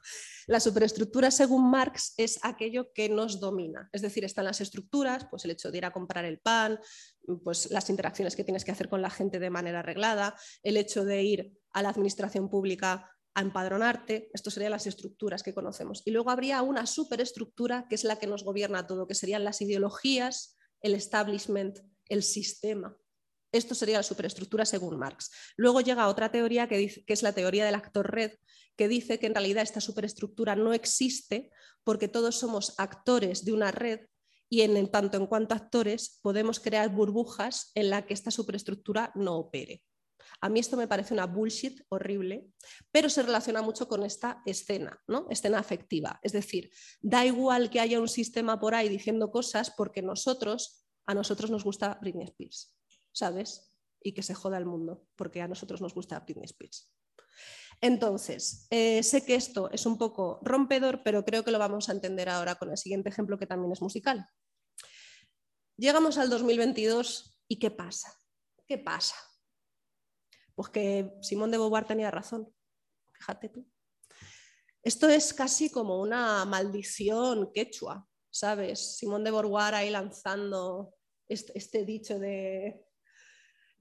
[0.47, 3.87] La superestructura, según Marx, es aquello que nos domina.
[3.93, 6.79] Es decir, están las estructuras, pues el hecho de ir a comprar el pan,
[7.43, 11.05] pues las interacciones que tienes que hacer con la gente de manera arreglada, el hecho
[11.05, 16.01] de ir a la administración pública a empadronarte, esto serían las estructuras que conocemos.
[16.05, 19.61] Y luego habría una superestructura que es la que nos gobierna todo, que serían las
[19.61, 21.79] ideologías, el establishment,
[22.09, 22.97] el sistema.
[23.53, 25.29] Esto sería la superestructura según Marx.
[25.57, 28.31] Luego llega otra teoría que, dice, que es la teoría del actor red,
[28.77, 31.51] que dice que en realidad esta superestructura no existe
[31.83, 34.07] porque todos somos actores de una red
[34.49, 39.11] y en, en tanto en cuanto actores podemos crear burbujas en la que esta superestructura
[39.15, 39.83] no opere.
[40.41, 42.51] A mí esto me parece una bullshit horrible,
[42.91, 45.27] pero se relaciona mucho con esta escena, ¿no?
[45.29, 46.19] Escena afectiva.
[46.23, 51.13] Es decir, da igual que haya un sistema por ahí diciendo cosas porque nosotros, a
[51.13, 52.75] nosotros nos gusta Britney Spears,
[53.11, 53.71] ¿sabes?
[54.01, 56.91] Y que se joda el mundo porque a nosotros nos gusta Britney Spears.
[57.79, 61.91] Entonces, eh, sé que esto es un poco rompedor, pero creo que lo vamos a
[61.91, 64.27] entender ahora con el siguiente ejemplo que también es musical.
[65.77, 68.15] Llegamos al 2022 y ¿qué pasa?
[68.67, 69.15] ¿Qué pasa?
[70.55, 72.53] Pues que Simón de Beauvoir tenía razón,
[73.13, 73.67] fíjate tú.
[74.83, 78.97] Esto es casi como una maldición quechua, ¿sabes?
[78.97, 80.95] Simón de Beauvoir ahí lanzando
[81.27, 82.83] este, este dicho de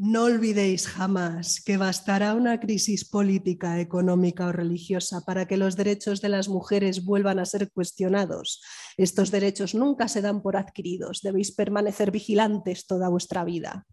[0.02, 6.22] no olvidéis jamás que bastará una crisis política, económica o religiosa para que los derechos
[6.22, 8.62] de las mujeres vuelvan a ser cuestionados.
[8.96, 13.86] Estos derechos nunca se dan por adquiridos, debéis permanecer vigilantes toda vuestra vida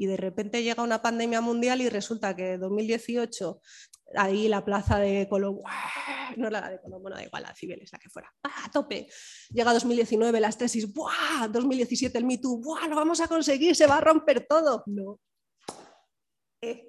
[0.00, 3.60] y de repente llega una pandemia mundial y resulta que en 2018
[4.16, 5.58] ahí la plaza de Colón,
[6.38, 9.08] no la de Colón, bueno, da igual, la civil es la que fuera, a tope.
[9.50, 11.48] Llega 2019 las tesis, ¡buah!
[11.52, 12.88] 2017 el Me Too, ¡buah!
[12.88, 14.82] Lo vamos a conseguir, se va a romper todo.
[14.86, 15.20] No.
[16.62, 16.82] Eh,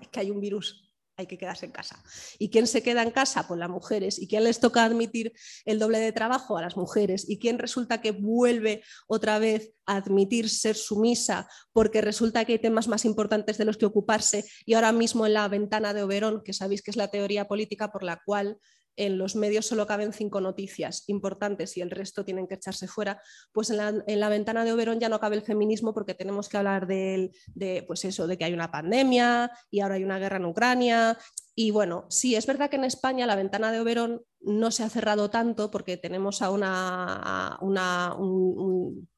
[0.00, 0.91] es que hay un virus
[1.22, 2.02] hay que quedarse en casa.
[2.38, 3.46] ¿Y quién se queda en casa?
[3.48, 4.18] Pues las mujeres.
[4.18, 5.32] ¿Y quién les toca admitir
[5.64, 6.56] el doble de trabajo?
[6.56, 7.28] A las mujeres.
[7.28, 12.58] ¿Y quién resulta que vuelve otra vez a admitir ser sumisa porque resulta que hay
[12.58, 14.44] temas más importantes de los que ocuparse?
[14.66, 17.90] Y ahora mismo en la ventana de Oberón, que sabéis que es la teoría política
[17.90, 18.58] por la cual
[18.96, 23.20] en los medios solo caben cinco noticias importantes y el resto tienen que echarse fuera,
[23.52, 23.76] pues en
[24.20, 27.84] la, ventana de Oberón ya no cabe el feminismo porque tenemos que hablar de, de,
[27.86, 31.18] pues eso, de que hay una pandemia y ahora hay una guerra en Ucrania.
[31.54, 34.88] Y bueno, sí, es verdad que en España la ventana de Oberón no se ha
[34.88, 39.08] cerrado tanto porque tenemos a una, una un,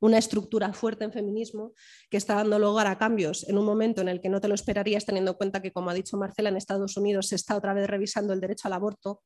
[0.00, 1.74] una estructura fuerte en feminismo
[2.08, 4.54] que está dando lugar a cambios en un momento en el que no te lo
[4.54, 7.74] esperarías, teniendo en cuenta que, como ha dicho Marcela, en Estados Unidos se está otra
[7.74, 9.22] vez revisando el derecho al aborto.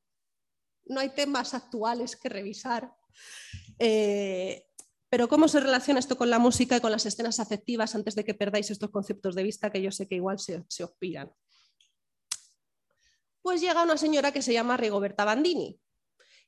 [0.86, 2.92] No hay temas actuales que revisar.
[3.78, 4.66] Eh,
[5.08, 8.24] pero ¿cómo se relaciona esto con la música y con las escenas afectivas antes de
[8.24, 10.92] que perdáis estos conceptos de vista que yo sé que igual se, se os
[13.40, 15.78] Pues llega una señora que se llama Rigoberta Bandini,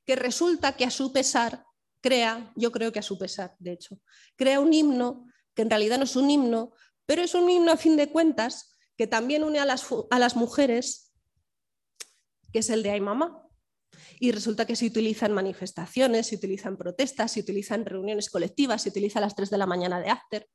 [0.05, 1.64] que resulta que a su pesar
[2.07, 4.01] crea, yo creo que a su pesar, de hecho,
[4.37, 6.73] crea un himno que en realidad no es un himno,
[7.05, 10.37] pero es un himno a fin de cuentas que también une a las, a las
[10.37, 11.13] mujeres,
[12.53, 13.43] que es el de Ay Mamá.
[14.21, 18.31] Y resulta que se utiliza en manifestaciones, se utiliza en protestas, se utiliza en reuniones
[18.31, 20.49] colectivas, se utiliza a las 3 de la mañana de after.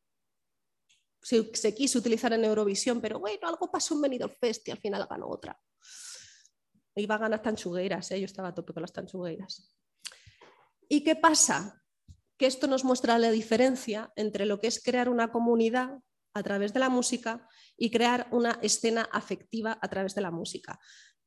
[1.22, 4.80] Se, se quiso utilizar en Eurovisión, pero bueno, algo pasó en Benidorm Fest y al
[4.80, 5.60] final ganó otra.
[6.96, 8.22] Iba a ganar tanchugueiras, ¿eh?
[8.22, 9.81] yo estaba a tope con las tanchugueiras.
[10.92, 11.82] ¿Y qué pasa?
[12.38, 16.00] Que esto nos muestra la diferencia entre lo que es crear una comunidad
[16.34, 20.82] a través de la música y crear una escena afectiva a través de la música.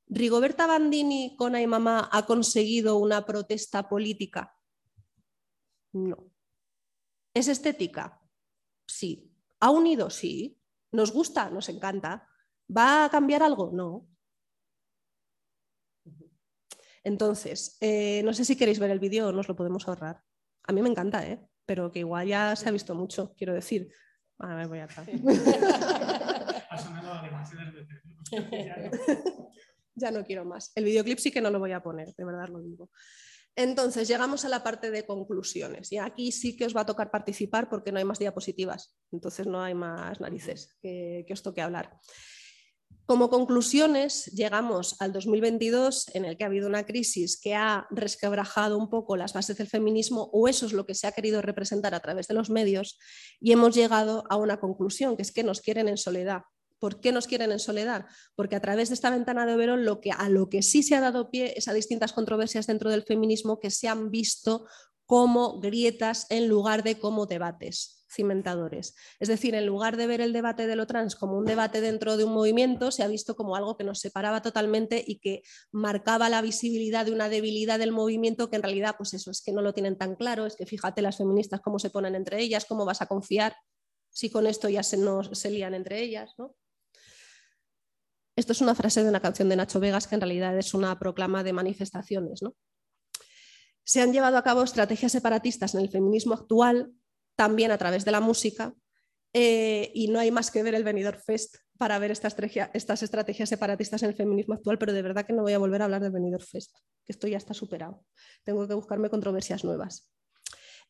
[0.07, 4.55] ¿Rigoberta Bandini con Ay Mamá ha conseguido una protesta política?
[5.95, 6.31] No.
[7.33, 8.21] ¿Es estética?
[8.87, 9.33] Sí.
[9.61, 10.11] ¿Ha unido?
[10.11, 10.61] Sí.
[10.93, 11.49] ¿Nos gusta?
[11.49, 12.29] Nos encanta.
[12.69, 13.71] ¿Va a cambiar algo?
[13.73, 14.07] No.
[17.05, 20.23] Entonces, eh, no sé si queréis ver el vídeo o nos lo podemos ahorrar.
[20.65, 21.39] A mí me encanta, ¿eh?
[21.67, 23.91] pero que igual ya se ha visto mucho, quiero decir.
[24.39, 25.07] A ver, voy atrás.
[27.23, 28.03] Demasiadas veces.
[29.95, 30.73] ya no quiero más.
[30.75, 32.91] El videoclip sí que no lo voy a poner, de verdad lo digo.
[33.57, 35.93] Entonces, llegamos a la parte de conclusiones.
[35.93, 38.97] Y aquí sí que os va a tocar participar porque no hay más diapositivas.
[39.13, 41.97] Entonces, no hay más narices que, que os toque hablar.
[43.07, 48.79] Como conclusiones, llegamos al 2022 en el que ha habido una crisis que ha resquebrajado
[48.79, 51.95] un poco las bases del feminismo, o eso es lo que se ha querido representar
[51.95, 52.99] a través de los medios,
[53.41, 56.45] y hemos llegado a una conclusión, que es que nos quieren en soledad.
[56.79, 58.07] ¿Por qué nos quieren en soledad?
[58.37, 60.95] Porque a través de esta ventana de Oberón lo que, a lo que sí se
[60.95, 64.67] ha dado pie es a distintas controversias dentro del feminismo que se han visto
[65.05, 68.95] como grietas en lugar de como debates cimentadores.
[69.21, 72.17] Es decir, en lugar de ver el debate de lo trans como un debate dentro
[72.17, 75.43] de un movimiento, se ha visto como algo que nos separaba totalmente y que
[75.73, 79.53] marcaba la visibilidad de una debilidad del movimiento que en realidad, pues eso, es que
[79.53, 82.65] no lo tienen tan claro, es que fíjate las feministas cómo se ponen entre ellas,
[82.65, 83.55] cómo vas a confiar
[84.15, 86.35] si con esto ya se, no, se lían entre ellas.
[86.39, 86.55] ¿no?
[88.37, 90.99] Esto es una frase de una canción de Nacho Vegas que en realidad es una
[90.99, 92.41] proclama de manifestaciones.
[92.41, 92.55] ¿no?
[93.85, 96.93] Se han llevado a cabo estrategias separatistas en el feminismo actual
[97.37, 98.75] también a través de la música.
[99.33, 102.37] Eh, y no hay más que ver el Benidorm Fest para ver estas,
[102.73, 105.83] estas estrategias separatistas en el feminismo actual, pero de verdad que no voy a volver
[105.83, 106.71] a hablar del Benidorm Fest,
[107.05, 108.05] que esto ya está superado.
[108.45, 110.09] Tengo que buscarme controversias nuevas.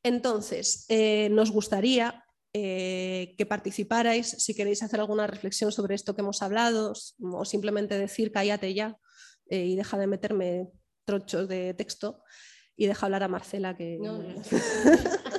[0.03, 2.23] Entonces, eh, nos gustaría
[2.53, 6.93] eh, que participarais, si queréis hacer alguna reflexión sobre esto que hemos hablado,
[7.23, 8.99] o simplemente decir cállate ya
[9.49, 10.69] y deja de meterme
[11.05, 12.23] trochos de texto
[12.77, 13.99] y deja hablar a Marcela que...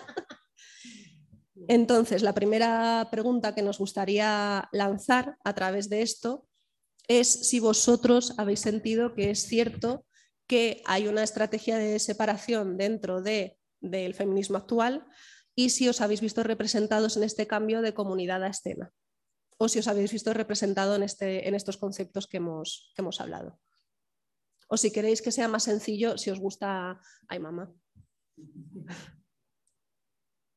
[1.68, 6.48] Entonces, la primera pregunta que nos gustaría lanzar a través de esto
[7.08, 10.06] es si vosotros habéis sentido que es cierto
[10.48, 15.06] que hay una estrategia de separación dentro de, del feminismo actual
[15.56, 18.92] y si os habéis visto representados en este cambio de comunidad a escena
[19.58, 23.60] o si os habéis visto representado en, este, estos conceptos que hemos, que hemos hablado.
[24.68, 27.00] O si queréis que sea más sencillo, si os gusta...
[27.28, 27.72] Ay, mamá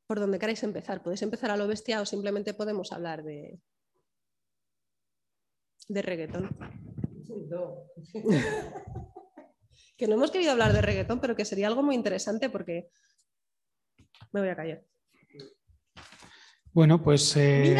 [0.08, 1.02] por donde queráis empezar.
[1.02, 3.60] Podéis empezar a lo bestia o simplemente podemos hablar de,
[5.86, 6.48] de reggaetón.
[9.98, 12.88] que no hemos querido hablar de reggaetón, pero que sería algo muy interesante porque
[14.32, 14.82] me voy a callar.
[16.72, 17.76] Bueno, pues eh,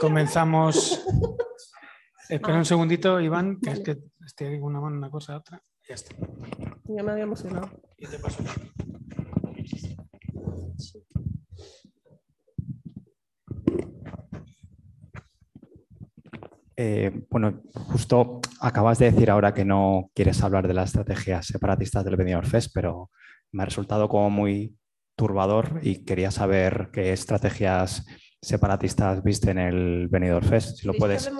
[0.00, 1.04] comenzamos.
[2.28, 5.62] Espera un segundito, Iván, que es que estoy con una mano, una cosa, otra.
[5.86, 6.16] Ya está.
[6.84, 7.70] Ya me había emocionado.
[7.98, 8.42] Y te paso.
[16.76, 22.04] Eh, bueno, justo acabas de decir ahora que no quieres hablar de las estrategias separatistas
[22.04, 23.10] del Benidorm Fest, pero
[23.52, 24.76] me ha resultado como muy
[25.16, 28.04] turbador y quería saber qué estrategias
[28.42, 30.76] separatistas viste en el Benidorm Fest.
[30.76, 31.30] Si lo puedes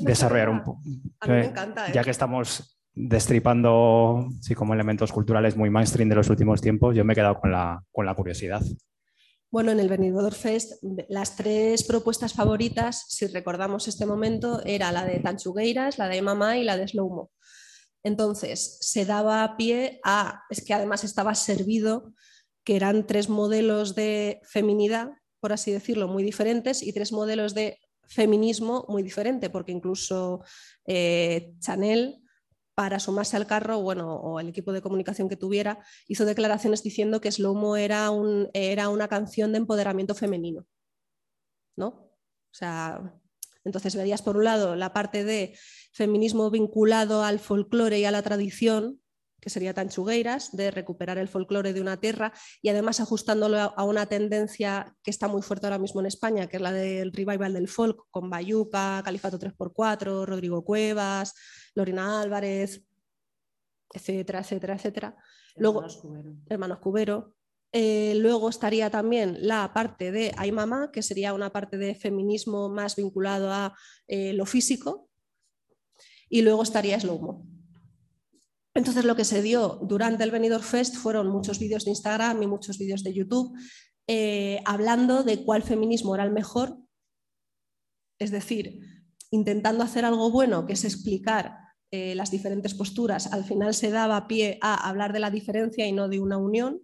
[0.00, 0.80] desarrollar un poco.
[1.20, 1.88] A mí me encanta.
[1.88, 1.92] ¿eh?
[1.92, 7.04] Ya que estamos destripando sí, como elementos culturales muy mainstream de los últimos tiempos, yo
[7.04, 8.62] me he quedado con la, con la curiosidad.
[9.50, 15.06] Bueno, en el Benidorm Fest, las tres propuestas favoritas, si recordamos este momento, era la
[15.06, 17.30] de Tanchugueiras, la de Mamá y la de Slowmo.
[18.02, 22.12] Entonces, se daba pie a, es que además estaba servido,
[22.62, 27.78] que eran tres modelos de feminidad, por así decirlo, muy diferentes y tres modelos de
[28.06, 30.44] feminismo muy diferente, porque incluso
[30.86, 32.22] eh, Chanel
[32.78, 37.20] para sumarse al carro, bueno, o el equipo de comunicación que tuviera, hizo declaraciones diciendo
[37.20, 40.64] que Slowmo era, un, era una canción de empoderamiento femenino.
[41.74, 41.88] ¿No?
[41.88, 43.20] O sea,
[43.64, 45.58] entonces verías por un lado la parte de
[45.92, 49.02] feminismo vinculado al folclore y a la tradición,
[49.40, 52.32] que sería Tanchugueiras, de recuperar el folclore de una tierra
[52.62, 56.56] y además ajustándolo a una tendencia que está muy fuerte ahora mismo en España, que
[56.56, 61.34] es la del revival del folk, con Bayuca, Califato 3x4, Rodrigo Cuevas,
[61.74, 62.84] Lorena Álvarez,
[63.92, 65.16] etcétera, etcétera, etcétera.
[65.56, 65.84] Luego,
[66.48, 67.34] Hermanos Cubero.
[67.70, 72.70] Eh, luego estaría también la parte de Ay Mamá, que sería una parte de feminismo
[72.70, 73.76] más vinculado a
[74.06, 75.08] eh, lo físico.
[76.30, 77.46] Y luego estaría Slowmo.
[78.78, 82.46] Entonces lo que se dio durante el Benidorm Fest fueron muchos vídeos de Instagram y
[82.46, 83.52] muchos vídeos de YouTube
[84.06, 86.78] eh, hablando de cuál feminismo era el mejor.
[88.20, 88.78] Es decir,
[89.32, 91.58] intentando hacer algo bueno, que es explicar
[91.90, 95.90] eh, las diferentes posturas, al final se daba pie a hablar de la diferencia y
[95.90, 96.80] no de una unión.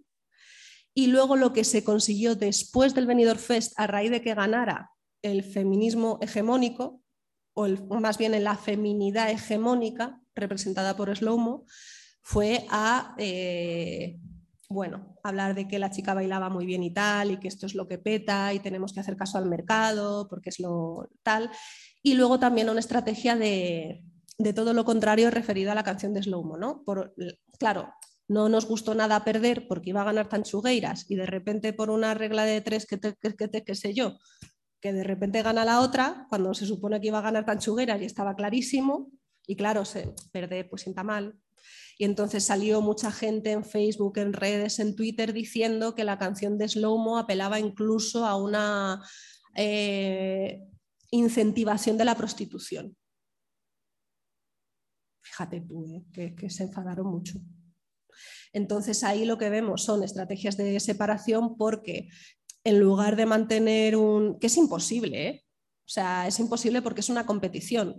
[0.93, 4.91] Y luego lo que se consiguió después del Benidorm Fest, a raíz de que ganara
[5.21, 7.01] el feminismo hegemónico,
[7.53, 11.65] o, o más bien en la feminidad hegemónica representada por Slowmo,
[12.21, 14.19] fue a eh,
[14.69, 17.75] bueno, hablar de que la chica bailaba muy bien y tal, y que esto es
[17.75, 21.51] lo que peta, y tenemos que hacer caso al mercado, porque es lo tal.
[22.01, 24.03] Y luego también una estrategia de,
[24.37, 26.83] de todo lo contrario referido a la canción de Slowmo, ¿no?
[26.83, 27.13] Por,
[27.59, 27.93] claro,
[28.27, 32.13] no nos gustó nada perder porque iba a ganar Tanchugueiras y de repente por una
[32.13, 34.17] regla de tres que te, que, que sé yo,
[34.81, 38.05] que de repente gana la otra, cuando se supone que iba a ganar Tanchugueras y
[38.05, 39.11] estaba clarísimo,
[39.47, 41.37] y claro, se perder pues sienta mal.
[41.97, 46.57] Y entonces salió mucha gente en Facebook, en redes, en Twitter diciendo que la canción
[46.57, 49.01] de Slowmo apelaba incluso a una
[49.55, 50.61] eh,
[51.11, 52.97] incentivación de la prostitución.
[55.21, 56.03] Fíjate tú, ¿eh?
[56.11, 57.39] que, que se enfadaron mucho.
[58.51, 62.09] Entonces ahí lo que vemos son estrategias de separación porque
[62.63, 64.39] en lugar de mantener un...
[64.39, 65.45] que es imposible, ¿eh?
[65.85, 67.95] o sea, es imposible porque es una competición,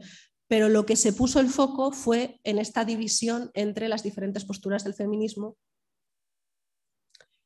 [0.49, 4.85] pero lo que se puso el foco fue en esta división entre las diferentes posturas
[4.85, 5.57] del feminismo.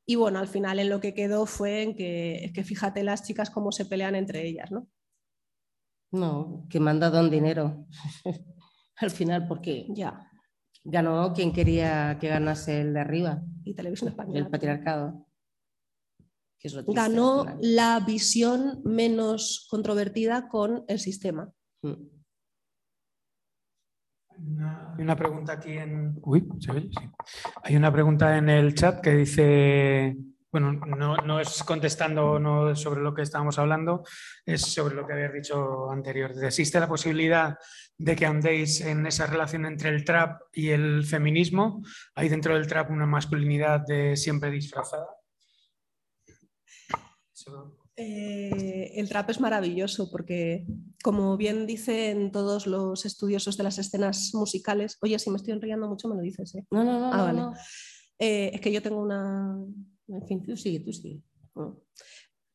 [0.06, 3.72] Y bueno, al final en lo que quedó fue en que, fíjate las chicas cómo
[3.72, 4.88] se pelean entre ellas, ¿no?
[6.12, 7.86] No, que dado un dinero.
[8.96, 10.28] Al final, porque Ya,
[10.84, 14.38] ganó quien quería que ganase el de arriba, y Televisión Española.
[14.38, 15.26] el patriarcado.
[16.58, 21.50] Que es lo triste, Ganó la visión menos controvertida con el sistema.
[21.82, 22.19] Mm.
[24.96, 26.18] Hay una pregunta aquí en.
[26.22, 26.90] Uy, ¿se oye?
[26.90, 27.10] Sí.
[27.62, 30.16] Hay una pregunta en el chat que dice.
[30.52, 34.02] Bueno, no, no es contestando no sobre lo que estábamos hablando,
[34.44, 36.32] es sobre lo que habías dicho anterior.
[36.42, 37.56] ¿Existe la posibilidad
[37.96, 41.82] de que andéis en esa relación entre el trap y el feminismo?
[42.16, 45.06] ¿Hay dentro del trap una masculinidad de siempre disfrazada?
[47.32, 50.64] Eso- Eh, el trap es maravilloso porque,
[51.02, 55.86] como bien dicen todos los estudiosos de las escenas musicales, oye, si me estoy enrollando
[55.86, 56.64] mucho me lo dices, ¿eh?
[56.70, 57.38] No, no, no, Ah, no, vale.
[57.38, 57.54] no.
[58.18, 59.54] Eh, es que yo tengo una...
[60.08, 61.20] En fin, tú sigue, tú sigue.
[61.54, 61.72] Mm.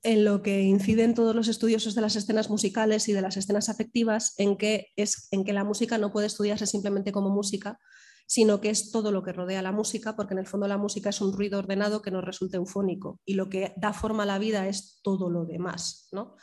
[0.04, 3.70] en lo que inciden todos los estudiosos de las escenas musicales y de las escenas
[3.70, 7.80] afectivas, en que, es, en que la música no puede estudiarse simplemente como música,
[8.26, 11.10] sino que es todo lo que rodea la música, porque en el fondo la música
[11.10, 14.40] es un ruido ordenado que nos resulta eufónico y lo que da forma a la
[14.40, 16.08] vida es todo lo demás.
[16.12, 16.36] ¿no?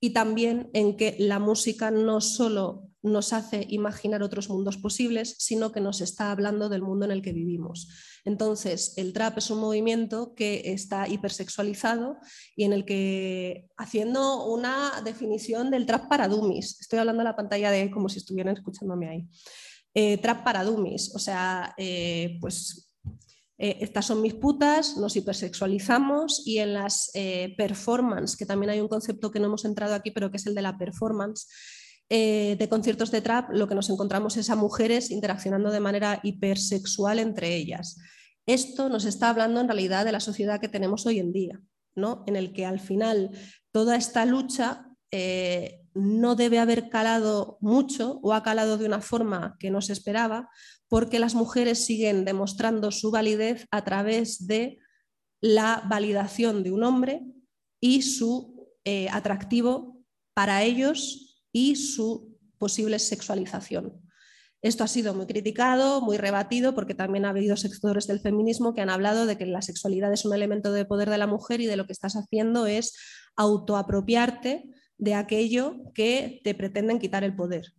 [0.00, 5.72] Y también en que la música no solo nos hace imaginar otros mundos posibles, sino
[5.72, 7.88] que nos está hablando del mundo en el que vivimos.
[8.24, 12.16] Entonces, el trap es un movimiento que está hipersexualizado
[12.54, 17.36] y en el que, haciendo una definición del trap para dummies, estoy hablando a la
[17.36, 19.28] pantalla de como si estuvieran escuchándome ahí,
[20.00, 22.94] Eh, trap para dummies, o sea, eh, pues
[23.58, 27.10] eh, estas son mis putas, nos hipersexualizamos y en las
[27.56, 30.54] performance, que también hay un concepto que no hemos entrado aquí, pero que es el
[30.54, 31.48] de la performance,
[32.08, 37.18] de conciertos de trap, lo que nos encontramos es a mujeres interaccionando de manera hipersexual
[37.18, 37.96] entre ellas.
[38.46, 41.60] Esto nos está hablando en realidad de la sociedad que tenemos hoy en día,
[41.96, 42.22] ¿no?
[42.28, 43.32] en el que al final
[43.72, 44.86] toda esta lucha
[45.98, 50.48] no debe haber calado mucho o ha calado de una forma que no se esperaba,
[50.88, 54.78] porque las mujeres siguen demostrando su validez a través de
[55.40, 57.22] la validación de un hombre
[57.80, 60.02] y su eh, atractivo
[60.34, 64.00] para ellos y su posible sexualización.
[64.60, 68.80] Esto ha sido muy criticado, muy rebatido, porque también ha habido sectores del feminismo que
[68.80, 71.66] han hablado de que la sexualidad es un elemento de poder de la mujer y
[71.66, 72.96] de lo que estás haciendo es
[73.36, 74.64] autoapropiarte
[74.98, 77.72] de aquello que te pretenden quitar el poder.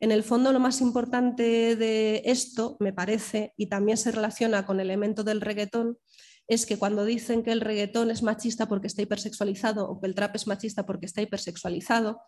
[0.00, 4.80] En el fondo, lo más importante de esto, me parece, y también se relaciona con
[4.80, 5.98] el elemento del reggaetón,
[6.46, 10.14] es que cuando dicen que el reggaetón es machista porque está hipersexualizado o que el
[10.14, 12.20] trap es machista porque está hipersexualizado,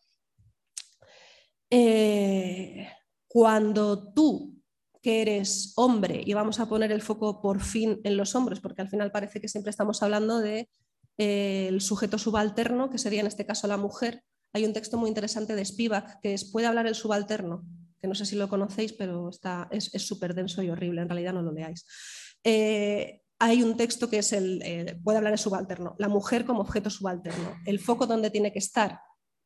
[1.70, 2.88] eh,
[3.28, 4.54] cuando tú,
[5.02, 8.82] que eres hombre, y vamos a poner el foco por fin en los hombres, porque
[8.82, 10.68] al final parece que siempre estamos hablando del
[11.18, 15.08] de, eh, sujeto subalterno, que sería en este caso la mujer, hay un texto muy
[15.08, 17.64] interesante de Spivak que es ¿Puede hablar el subalterno?
[18.00, 21.32] Que no sé si lo conocéis, pero está, es súper denso y horrible, en realidad
[21.32, 21.84] no lo leáis.
[22.44, 26.60] Eh, hay un texto que es el eh, Puede hablar el subalterno, la mujer como
[26.60, 29.00] objeto subalterno, el foco donde tiene que estar,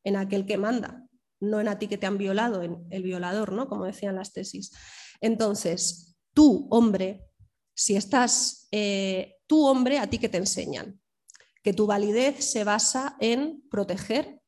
[0.05, 1.05] en aquel que manda,
[1.41, 3.69] no en a ti que te han violado, en el violador, ¿no?
[3.69, 4.73] Como decían las tesis.
[5.21, 7.27] Entonces, tú, hombre,
[7.75, 11.01] si estás, eh, tú, hombre, a ti que te enseñan,
[11.63, 14.40] que tu validez se basa en proteger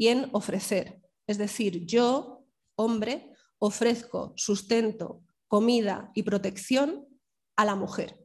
[0.00, 0.98] y en ofrecer.
[1.26, 7.06] Es decir, yo, hombre, ofrezco sustento, comida y protección
[7.54, 8.18] a la mujer.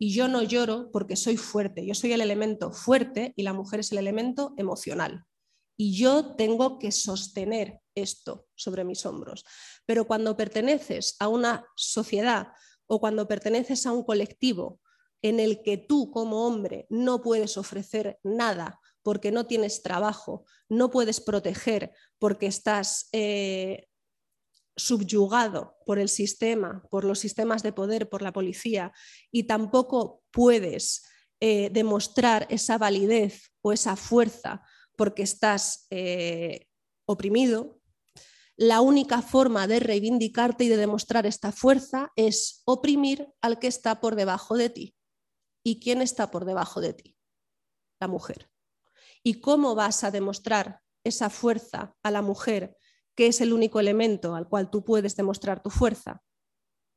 [0.00, 3.80] Y yo no lloro porque soy fuerte, yo soy el elemento fuerte y la mujer
[3.80, 5.26] es el elemento emocional.
[5.76, 9.44] Y yo tengo que sostener esto sobre mis hombros.
[9.84, 12.48] Pero cuando perteneces a una sociedad
[12.86, 14.80] o cuando perteneces a un colectivo
[15.20, 20.90] en el que tú como hombre no puedes ofrecer nada porque no tienes trabajo, no
[20.90, 23.86] puedes proteger porque estás eh,
[24.76, 28.92] subyugado por el sistema, por los sistemas de poder, por la policía,
[29.30, 31.04] y tampoco puedes
[31.38, 34.64] eh, demostrar esa validez o esa fuerza
[34.96, 36.66] porque estás eh,
[37.04, 37.78] oprimido,
[38.56, 44.00] la única forma de reivindicarte y de demostrar esta fuerza es oprimir al que está
[44.00, 44.96] por debajo de ti.
[45.62, 47.16] ¿Y quién está por debajo de ti?
[48.00, 48.50] La mujer.
[49.26, 52.76] ¿Y cómo vas a demostrar esa fuerza a la mujer,
[53.16, 56.22] que es el único elemento al cual tú puedes demostrar tu fuerza?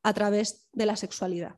[0.03, 1.56] A través de la sexualidad.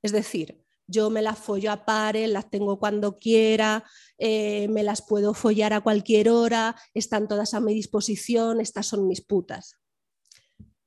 [0.00, 3.84] Es decir, yo me las follo a pares, las tengo cuando quiera,
[4.16, 9.06] eh, me las puedo follar a cualquier hora, están todas a mi disposición, estas son
[9.06, 9.82] mis putas.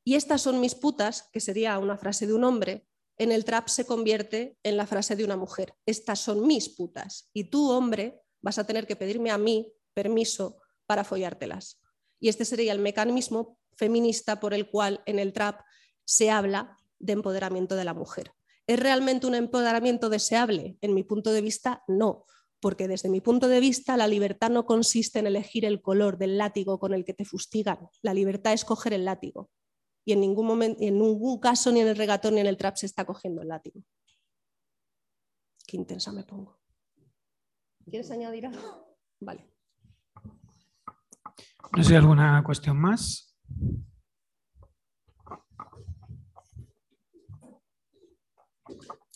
[0.03, 2.87] Y estas son mis putas, que sería una frase de un hombre,
[3.19, 5.75] en el trap se convierte en la frase de una mujer.
[5.85, 7.29] Estas son mis putas.
[7.31, 11.81] Y tú, hombre, vas a tener que pedirme a mí permiso para follártelas.
[12.19, 15.61] Y este sería el mecanismo feminista por el cual en el trap
[16.05, 18.31] se habla de empoderamiento de la mujer.
[18.67, 20.77] ¿Es realmente un empoderamiento deseable?
[20.81, 22.25] En mi punto de vista, no,
[22.59, 26.37] porque desde mi punto de vista la libertad no consiste en elegir el color del
[26.37, 29.49] látigo con el que te fustigan, la libertad es coger el látigo.
[30.05, 32.75] Y en ningún, momento, en ningún caso, ni en el regatón ni en el trap
[32.75, 33.81] se está cogiendo el látigo.
[35.65, 36.62] Qué intensa me pongo.
[37.85, 38.97] ¿Quieres añadir algo?
[39.19, 39.49] Vale.
[41.75, 43.35] No sé, ¿alguna cuestión más?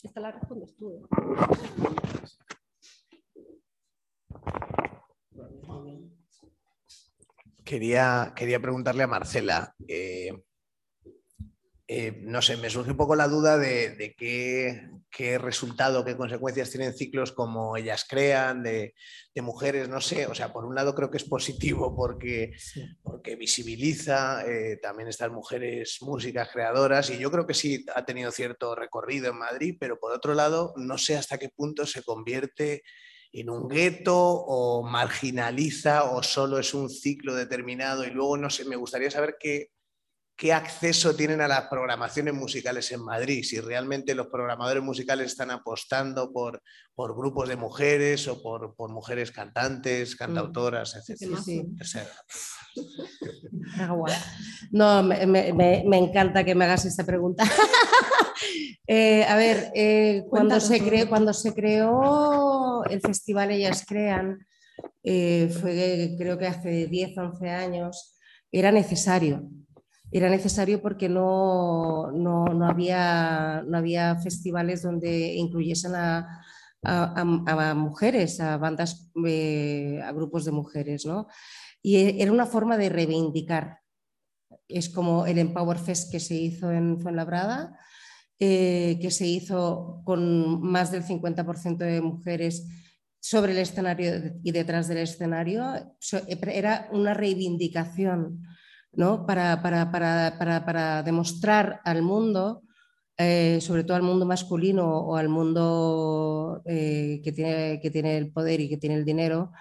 [0.04, 0.92] Esta la respondes tú.
[0.92, 1.02] ¿eh?
[7.64, 9.76] Quería, quería preguntarle a Marcela.
[9.88, 10.32] eh,
[11.90, 16.18] eh, no sé, me surge un poco la duda de, de qué, qué resultado, qué
[16.18, 18.94] consecuencias tienen ciclos como ellas crean, de,
[19.34, 20.28] de mujeres, no sé.
[20.28, 22.52] O sea, por un lado creo que es positivo porque,
[23.02, 28.32] porque visibiliza eh, también estas mujeres músicas creadoras y yo creo que sí ha tenido
[28.32, 32.84] cierto recorrido en Madrid, pero por otro lado no sé hasta qué punto se convierte
[33.32, 38.66] en un gueto o marginaliza o solo es un ciclo determinado y luego no sé,
[38.66, 39.72] me gustaría saber qué,
[40.38, 45.50] qué acceso tienen a las programaciones musicales en Madrid, si realmente los programadores musicales están
[45.50, 46.62] apostando por,
[46.94, 51.18] por grupos de mujeres o por, por mujeres cantantes, cantautoras, etc.
[51.44, 52.00] Sí, sí.
[53.80, 54.10] Agua.
[54.72, 57.44] No, me, me- me- encanta que me hagas esta pregunta.
[58.90, 60.88] Eh, a ver, eh, cuando, Cuéntanos se todo.
[60.88, 64.48] creó, cuando se creó el festival Ellas Crean,
[65.04, 68.16] eh, fue creo que hace 10, 11 años,
[68.50, 69.44] era necesario.
[70.12, 76.20] Era necesario porque no, no, no había, no había festivales donde incluyesen a,
[76.84, 81.28] a- a- a mujeres, a bandas, eh, a grupos de mujeres, ¿no?
[81.82, 83.80] Y era una forma de reivindicar.
[84.68, 87.78] Es como el Empower Fest que se hizo en Fuenlabrada,
[88.40, 92.66] eh, que se hizo con más del 50% de mujeres
[93.20, 94.12] sobre el escenario
[94.44, 95.64] y detrás del escenario.
[96.00, 98.44] So- Era una reivindicación
[98.98, 99.26] ¿no?
[99.26, 102.64] para, para- para- para- demostrar al mundo,
[103.18, 108.32] eh, sobre todo al mundo masculino o al mundo eh, que, tiene, que tiene el
[108.32, 109.52] poder y que tiene el dinero,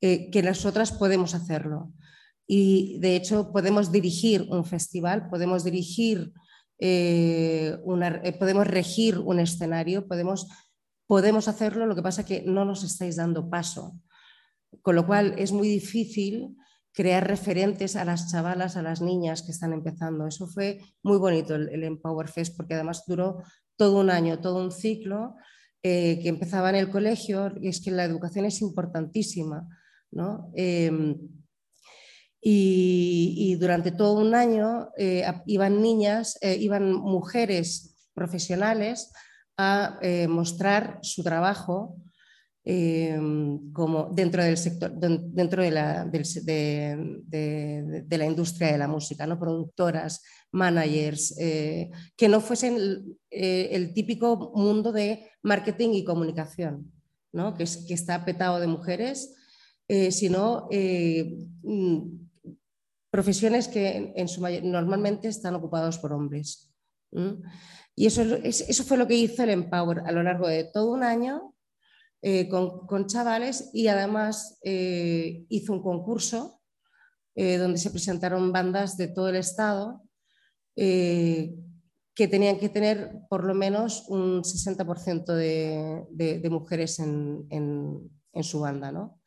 [0.00, 1.92] eh, que nosotras podemos hacerlo.
[2.46, 6.32] Y de hecho podemos dirigir un festival, podemos dirigir,
[6.80, 10.48] eh, una- podemos regir un escenario, podemos,
[11.06, 13.94] podemos hacerlo, lo que pasa que no nos estáis dando paso.
[14.82, 16.56] Con lo cual es muy difícil
[16.92, 20.26] crear referentes a las chavalas, a las niñas que están empezando.
[20.26, 23.42] Eso fue muy bonito el, el Empower Fest porque además duró
[23.76, 25.36] todo un año, todo un ciclo
[25.82, 29.66] eh, que empezaba en el colegio y es que la educación es importantísima.
[30.10, 30.50] ¿no?
[30.54, 31.16] Eh,
[32.42, 39.12] y, durante todo un año eh, iban niñas, eh, iban mujeres profesionales
[39.58, 41.96] a mostrar su trabajo
[42.64, 43.18] eh,
[43.72, 49.38] como dentro del sector, den- dentro de la, de, la industria de la música, ¿no?
[49.38, 50.22] productoras,
[50.52, 56.92] managers, eh, que no fuesen el, eh, el típico mundo de marketing y comunicación,
[57.32, 57.54] ¿no?
[57.54, 59.34] que, es- que está petado de mujeres,
[59.88, 62.00] eh, sino eh, mm,
[63.10, 66.72] profesiones que en, su normalmente están ocupados por hombres.
[67.96, 70.92] Y eso, es- eso fue lo que hizo el Empower a lo largo de todo
[70.92, 71.49] un año
[72.22, 76.60] eh, con, chavales y además eh, hizo un concurso
[77.34, 80.02] eh, donde se presentaron bandas de todo el estado
[80.76, 88.10] que tenían que tener por lo menos un 60% de, de- mujeres en
[88.42, 88.90] su banda.
[88.90, 89.20] ¿no?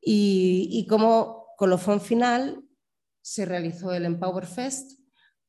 [0.00, 2.62] Y, y como colofón final
[3.20, 5.00] se realizó el Empower Fest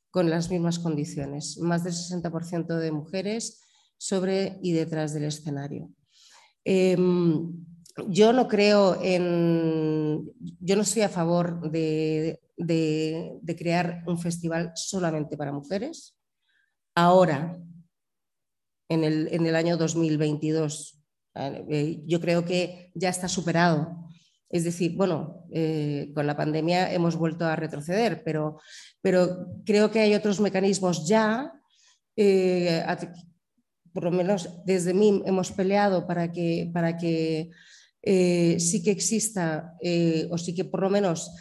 [0.09, 3.61] con las mismas condiciones, más del 60% de mujeres
[3.99, 5.91] sobre y detrás del escenario.
[6.69, 7.65] Em,
[8.09, 10.29] yo no creo en,
[10.59, 12.41] yo no estoy a favor de,
[13.57, 16.17] crear un festival solamente para mujeres.
[16.93, 17.57] Ahora,
[18.89, 21.01] en el, en el año 2022,
[21.35, 24.05] eh, yo creo que ya está superado.
[24.49, 28.59] Es decir, bueno, eh, con la pandemia hemos vuelto a retroceder, pero,
[29.01, 31.53] pero creo que hay otros mecanismos ya.
[32.17, 32.83] eh,
[33.97, 37.49] por lo menos desde mí hemos peleado para que, para que
[38.03, 41.31] eh, sí que exista eh, o sí que por lo menos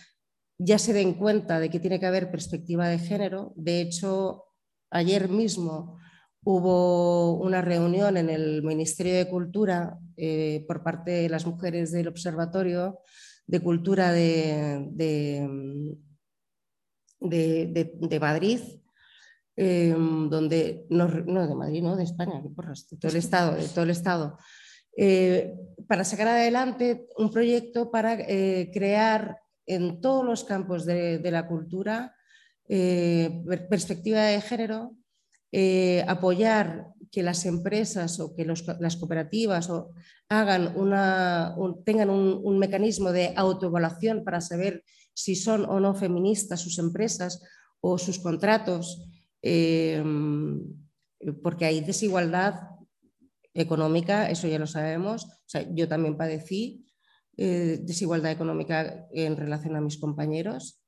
[0.59, 3.53] ya se den cuenta de que tiene que haber perspectiva de género.
[3.57, 4.45] De hecho,
[4.91, 5.99] ayer mismo
[6.45, 12.09] hubo una reunión en el Ministerio de Cultura eh, por parte de las mujeres del
[12.09, 13.01] Observatorio
[13.47, 15.95] de Cultura de, de-
[17.21, 18.61] de- de- de Madrid,
[19.57, 23.69] eh, donde, no, no de Madrid, no de España, porras, de todo el Estado, de
[23.69, 24.37] todo el Estado,
[24.97, 25.55] eh,
[25.89, 31.47] para sacar adelante un proyecto para eh, crear en todos los campos de, de la
[31.49, 32.15] cultura
[32.69, 34.93] eh, per- perspectiva de género,
[36.07, 39.93] apoyar que las empresas o que los- las cooperativas o
[40.29, 44.83] hagan una, un- tengan un, un mecanismo de autoevaluación para saber
[45.15, 47.41] si son o no feministas sus empresas
[47.81, 49.09] o sus contratos,
[49.49, 50.03] eh,
[51.43, 52.55] porque hay desigualdad
[53.55, 55.25] económica, eso ya lo sabemos.
[55.25, 56.85] O sea, yo también padecí
[57.37, 60.81] eh, desigualdad económica en relación a mis compañeros.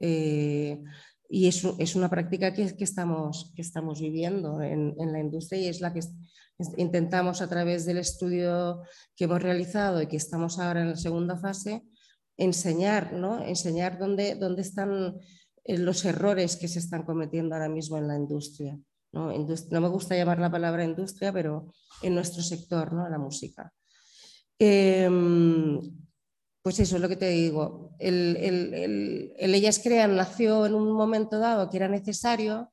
[0.00, 0.82] eh,
[1.28, 5.60] y es, es una práctica que, que estamos, que estamos viviendo en, en la industria
[5.60, 6.00] y es la que
[6.76, 8.82] intentamos a través del estudio
[9.16, 11.82] que hemos realizado y que estamos ahora en la segunda fase,
[12.36, 13.44] enseñar, ¿no?
[13.44, 15.16] enseñar dónde, dónde están
[15.68, 18.78] los errores que se están cometiendo ahora mismo en la industria.
[19.12, 19.32] ¿no?
[19.70, 21.72] No me gusta llamar la palabra industria, pero
[22.02, 23.08] en nuestro sector, ¿no?
[23.08, 23.72] la música.
[24.58, 25.80] Em,
[26.62, 27.94] pues eso es lo que te digo.
[27.98, 32.72] El, el- el- el Ellas Crean nació en un momento dado que era necesario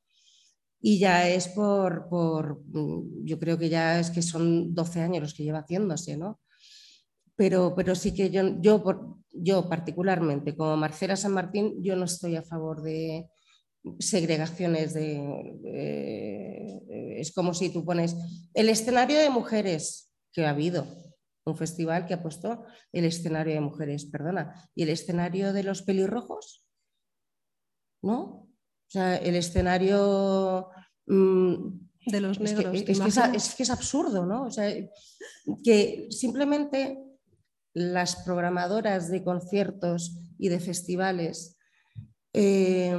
[0.80, 5.22] y ya es por, por, mm, yo creo que ya es que son 12 años
[5.22, 6.40] los que lleva haciéndose, ¿no?
[7.36, 12.36] Pero, pero sí que yo, yo, yo particularmente, como Marcela San Martín, yo no estoy
[12.36, 13.28] a favor de
[13.98, 15.16] segregaciones de...
[15.66, 18.16] eh, es como si tú pones
[18.54, 20.86] el escenario de mujeres que ha habido,
[21.44, 25.82] un festival que ha puesto el escenario de mujeres, perdona, y el escenario de los
[25.82, 26.64] pelirrojos,
[28.02, 28.22] ¿no?
[28.22, 30.68] O sea, el escenario
[31.06, 31.54] mm,
[32.06, 32.74] De los es que, negros.
[32.74, 34.44] es, ¿te que es, es que es absurdo, ¿no?
[34.44, 34.74] O sea,
[35.62, 36.98] que simplemente
[37.74, 41.58] las programadoras de conciertos y de festivales
[42.32, 42.96] eh,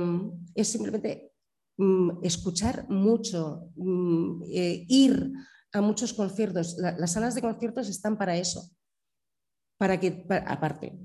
[0.54, 1.32] es simplemente
[1.78, 5.32] mm, escuchar mucho, mm, eh, ir
[5.74, 6.76] a muchos conciertos.
[6.78, 8.70] La- las salas de conciertos están para eso.
[9.78, 10.98] Para que, pa- aparte,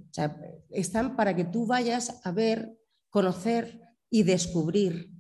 [0.71, 2.77] están para que tú vayas a ver,
[3.09, 3.81] conocer
[4.11, 5.11] y descubrir.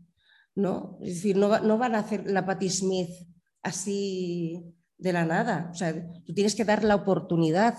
[0.54, 0.98] ¿no?
[1.00, 3.10] Es decir, no, no van a hacer la Patti Smith
[3.62, 5.68] así de la nada.
[5.72, 5.94] O sea,
[6.24, 7.78] tú tienes que dar la oportunidad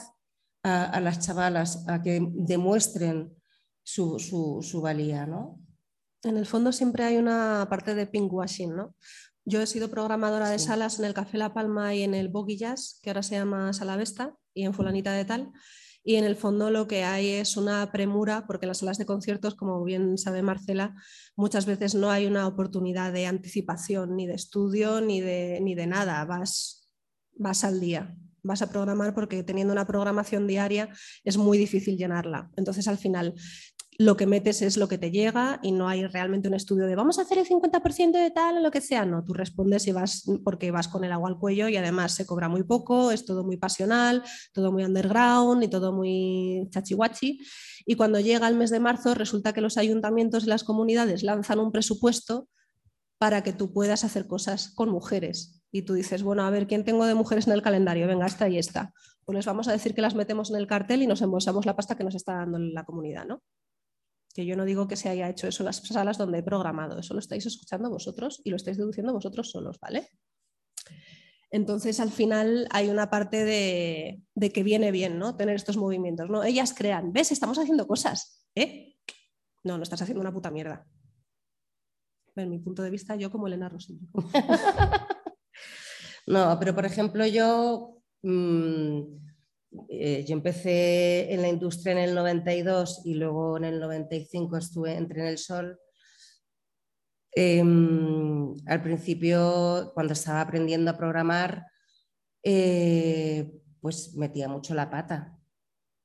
[0.63, 3.33] a, a las chavalas a que demuestren
[3.83, 5.59] su, su- su valía, ¿no?
[6.23, 8.95] En el fondo siempre hay una parte de pinkwashing, ¿no?
[9.43, 12.57] Yo he sido programadora de salas en el Café La Palma y en el Boggy
[12.57, 15.51] Jazz, que ahora se llama Sala Vesta, y en Fulanita de Tal.
[16.03, 19.05] Y en el fondo lo que hay es una premura, porque en las salas de
[19.07, 20.95] conciertos, como bien sabe Marcela,
[21.35, 25.87] muchas veces no hay una oportunidad de anticipación, ni de estudio, ni de, ni de
[25.87, 26.23] nada.
[26.25, 26.87] Vas,
[27.35, 30.89] vas al día, vas a programar porque teniendo una programación diaria
[31.23, 32.49] es muy difícil llenarla.
[32.55, 33.35] Entonces al final
[33.97, 36.95] lo que metes es lo que te llega y no hay realmente un estudio de
[36.95, 39.05] vamos a hacer el 50% de tal o lo que sea.
[39.05, 42.25] No, tú respondes y vas porque vas con el agua al cuello y además se
[42.25, 44.23] cobra muy poco, es todo muy pasional,
[44.53, 47.41] todo muy underground y todo muy chachihuachi.
[47.85, 51.59] Y cuando llega el mes de marzo resulta que los ayuntamientos y las comunidades lanzan
[51.59, 52.47] un presupuesto
[53.19, 55.60] para que tú puedas hacer cosas con mujeres.
[55.71, 58.07] Y tú dices, bueno, a ver, ¿quién tengo de mujeres en el calendario?
[58.07, 58.93] Venga, esta y esta.
[59.23, 61.75] Pues les vamos a decir que las metemos en el cartel y nos embolsamos la
[61.75, 63.41] pasta que nos está dando la comunidad, ¿no?
[64.33, 66.99] Que yo no digo que se haya hecho eso en las salas donde he programado,
[66.99, 70.09] eso lo estáis escuchando vosotros y lo estáis deduciendo vosotros solos, ¿vale?
[71.51, 75.35] Entonces, al final hay una parte de, de que viene bien, ¿no?
[75.35, 76.43] Tener estos movimientos, ¿no?
[76.43, 77.31] Ellas crean, ¿ves?
[77.31, 78.95] Estamos haciendo cosas, ¿eh?
[79.63, 80.85] No, no estás haciendo una puta mierda.
[82.35, 84.07] En mi punto de vista, yo como Elena Rosillo.
[86.27, 89.01] No, pero por ejemplo, yo, mm,
[89.89, 94.95] eh, yo empecé en la industria en el 92 y luego en el 95 estuve,
[94.95, 95.79] entré en el Sol.
[97.33, 101.65] Em, al principio, cuando estaba aprendiendo a programar,
[102.43, 105.37] eh, pues metía mucho la pata.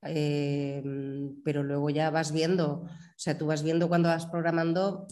[0.03, 5.07] Em, pero luego ya vas viendo, o sea, tú vas viendo cuando vas programando,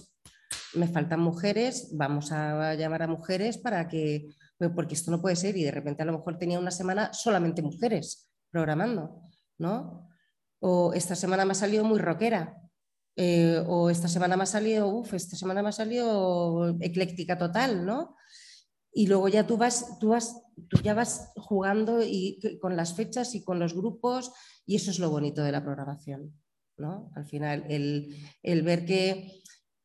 [0.75, 4.29] me faltan mujeres, vamos a llamar a mujeres para que,
[4.75, 7.63] porque esto no puede ser y de repente a lo mejor tenía una semana solamente
[7.63, 9.23] mujeres programando,
[9.59, 10.09] ¿no?
[10.61, 12.57] O esta semana me ha salido muy rockera,
[13.17, 17.87] eh, o esta semana me ha salido, uff, esta semana me ha salido ecléctica total,
[17.87, 18.17] ¿no?
[18.93, 23.35] Y luego ya tú vas, tú vas, tú ya vas jugando y, con las fechas
[23.35, 24.33] y con los grupos
[24.67, 26.33] y eso es lo bonito de la programación,
[26.77, 27.11] ¿no?
[27.15, 29.43] Al final, el, el ver que,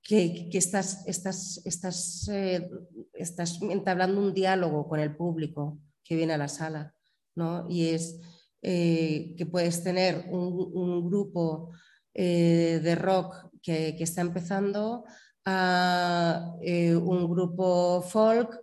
[0.09, 2.67] que, estás, estás, estás, eh,
[3.13, 6.95] estás entablando un diálogo con el público que viene a la sala,
[7.35, 7.69] ¿no?
[7.69, 8.19] Y es
[8.63, 11.69] eh, que puedes tener un, grupo
[12.15, 15.05] eh, de rock que, está empezando
[15.45, 18.59] a un grupo folk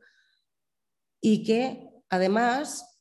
[1.21, 3.01] y que además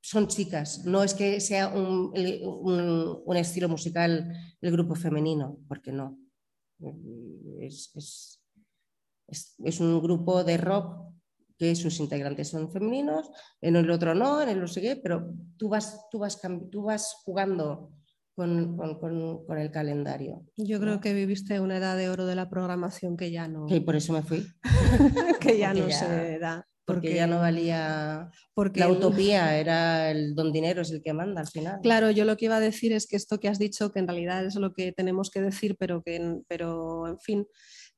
[0.00, 2.12] son chicas, no es que sea un,
[2.42, 6.23] un, un estilo musical el grupo femenino, porque no.
[7.60, 8.42] Es, es,
[9.28, 11.12] es, es, un grupo de rock
[11.56, 13.30] que sus integrantes son femeninos,
[13.60, 16.40] en el otro no, en el no sé qué, pero tú vas, tú vas,
[16.70, 17.92] tú vas jugando
[18.34, 18.98] con, con,
[19.46, 20.44] con, el calendario.
[20.56, 21.00] Yo creo ¿no?
[21.00, 23.66] que viviste una edad de oro de la programación que ya no.
[23.68, 24.44] Y por eso me fui.
[25.40, 26.66] que ya no ya, se da.
[26.86, 28.30] Porque, porque, ya no valía.
[28.52, 31.80] Porque la utopía era el don dinero, es el que manda al final.
[31.82, 34.08] Claro, yo lo que iba a decir es que esto que has dicho, que en
[34.08, 37.46] realidad es lo que tenemos que decir, pero que, pero en fin,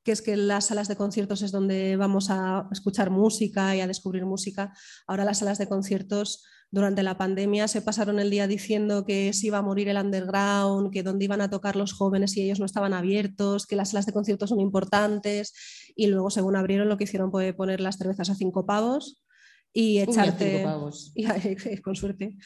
[0.07, 3.87] que es que las salas de conciertos es donde vamos a escuchar música y a
[3.87, 4.73] descubrir música.
[5.05, 9.47] Ahora las salas de conciertos durante la pandemia se pasaron el día diciendo que se
[9.47, 12.65] iba a morir el underground, que dónde iban a tocar los jóvenes y ellos no
[12.65, 15.53] estaban abiertos, que las salas de conciertos son importantes
[15.93, 19.25] y luego según abrieron lo que hicieron fue poner las cervezas a cinco pavos
[19.73, 21.11] y echarte, pavos.
[21.15, 22.37] Y, con suerte,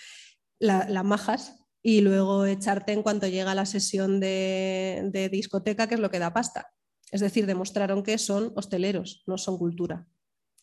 [0.58, 5.94] las la majas y luego echarte en cuanto llega la sesión de, de discoteca, que
[5.94, 6.72] es lo que da pasta.
[7.12, 10.08] Es decir, demostraron que son hosteleros, no son cultura.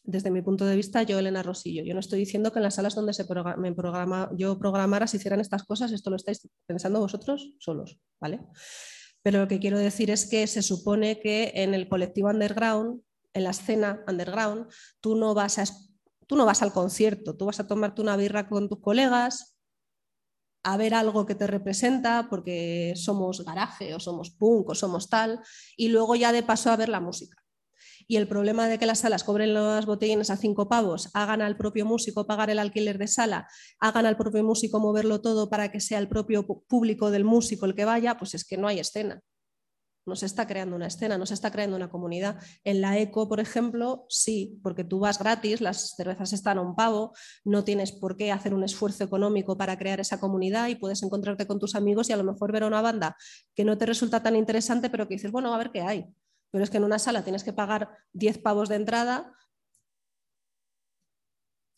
[0.03, 2.77] Desde mi punto de vista, yo, Elena Rosillo, yo no estoy diciendo que en las
[2.77, 3.27] salas donde se
[3.59, 8.41] me programa, yo programara se hicieran estas cosas, esto lo estáis pensando vosotros solos, ¿vale?
[9.23, 13.03] Pero lo que quiero decir es que se supone que en el colectivo underground,
[13.35, 14.67] en la escena underground,
[15.01, 15.65] tú no vas, a,
[16.27, 19.58] tú no vas al concierto, tú vas a tomarte una birra con tus colegas,
[20.73, 25.41] a ver algo que te representa porque somos garaje o somos punk o somos tal
[25.79, 27.43] y luego ya de paso a ver la música.
[28.07, 31.57] Y el problema de que las salas cobren los botellines a cinco pavos, hagan al
[31.57, 33.49] propio músico pagar el alquiler de sala,
[33.81, 37.75] hagan al propio músico moverlo todo para que sea el propio público del músico el
[37.75, 39.23] que vaya, pues es que no hay escena.
[40.09, 42.39] No se está creando una escena, no se está creando una comunidad.
[42.65, 46.75] En la ECO, por ejemplo, sí, porque tú vas gratis, las cervezas están a un
[46.75, 47.13] pavo,
[47.45, 51.47] no tienes por qué hacer un esfuerzo económico para crear esa comunidad y puedes encontrarte
[51.47, 53.17] con tus amigos y a lo mejor ver a una banda
[53.55, 56.07] que no te resulta tan interesante, pero que dices, bueno, a ver qué hay.
[56.51, 59.33] Pero es que en una sala tienes que pagar 10 pavos de entrada.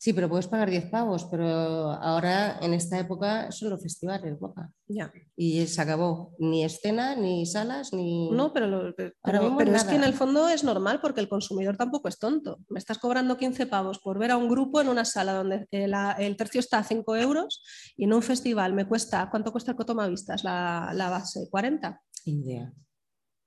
[0.03, 4.71] Sí, pero puedes pagar 10 pavos, pero ahora en esta época son los festivales, guapa.
[4.89, 5.13] Ya.
[5.37, 6.35] Y se acabó.
[6.39, 8.31] Ni escena, ni salas, ni.
[8.31, 11.77] No, pero, lo, pero, pero es que en el fondo es normal porque el consumidor
[11.77, 12.61] tampoco es tonto.
[12.71, 15.93] Me estás cobrando 15 pavos por ver a un grupo en una sala donde el,
[16.19, 17.63] el tercio está a 5 euros
[17.95, 19.29] y en un festival me cuesta.
[19.31, 21.41] ¿Cuánto cuesta el Cotomavistas la, la base?
[21.53, 22.01] ¿40?
[22.25, 22.73] Idea.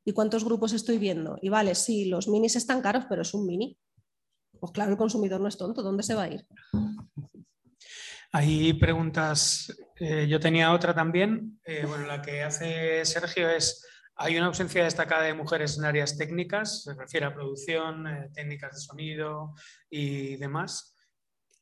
[0.05, 1.35] ¿Y cuántos grupos estoy viendo?
[1.41, 3.75] Y vale, sí, los minis están caros, pero es un mini.
[4.63, 6.47] Pues claro, el consumidor no es tonto, ¿dónde se va a ir?
[8.31, 13.85] Hay preguntas, eh, yo tenía otra también, eh, bueno, la que hace Sergio es,
[14.15, 18.75] hay una ausencia destacada de mujeres en áreas técnicas, se refiere a producción, eh, técnicas
[18.75, 19.53] de sonido
[19.89, 20.95] y demás.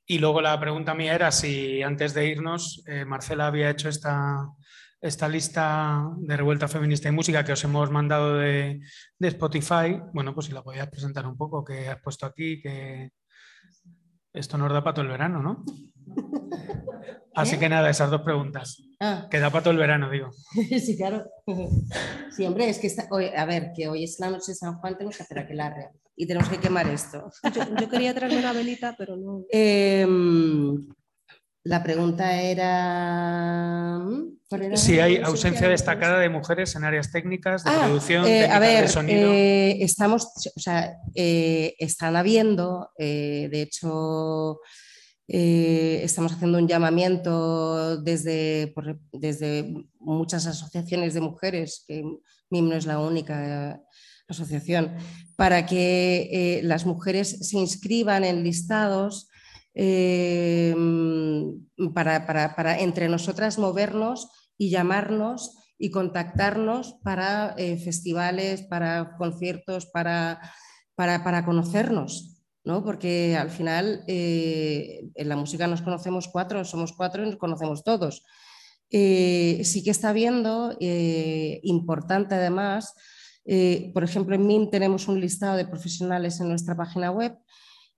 [0.05, 4.45] Y luego la pregunta mía era si antes de irnos, Marcela había hecho esta,
[5.01, 8.79] esta lista de revuelta feminista y música que os hemos mandado de,
[9.19, 13.09] de Spotify, bueno, pues si la podías presentar un poco, que has puesto aquí, que...
[14.33, 15.65] Esto nos da para todo el verano, ¿no?
[17.35, 18.81] Así que nada, esas dos preguntas.
[18.99, 20.29] Ah, Que da para todo el verano, digo.
[20.79, 21.25] sí, claro.
[22.31, 24.75] Sí, hombre, es que está, hoy- a ver, que hoy es la noche de San
[24.75, 27.29] Juan, tenemos que hacer aquelarre y tenemos que quemar esto.
[27.53, 29.43] Yo, yo quería traerme una velita, pero no.
[29.51, 30.87] Em,
[31.65, 33.99] la pregunta era.
[34.75, 38.47] Si hay ausencia ausencia de destacada de mujeres en áreas técnicas, de Ah, producción, eh,
[38.49, 39.31] a ver, de sonido.
[39.31, 44.59] eh, estamos, o sea, eh, están habiendo, eh, de hecho,
[45.33, 52.03] estamos haciendo un llamamiento desde, por- desde muchas asociaciones de mujeres, que
[52.49, 53.79] MIM no es la única
[54.27, 54.93] asociación,
[55.37, 59.29] para que las mujeres se inscriban en listados
[59.73, 60.75] eh,
[61.93, 64.27] para, para- para entre nosotras movernos
[64.61, 70.39] y llamarnos y contactarnos para eh, festivales, para conciertos, para,
[70.93, 72.43] para, para conocernos.
[72.63, 72.83] ¿no?
[72.83, 77.83] Porque al final eh, en la música nos conocemos cuatro, somos cuatro y nos conocemos
[77.83, 78.23] todos.
[78.91, 82.93] Eh, sí que está habiendo, eh, importante además,
[83.45, 87.35] eh, por ejemplo, en MIM tenemos un listado de profesionales en nuestra página web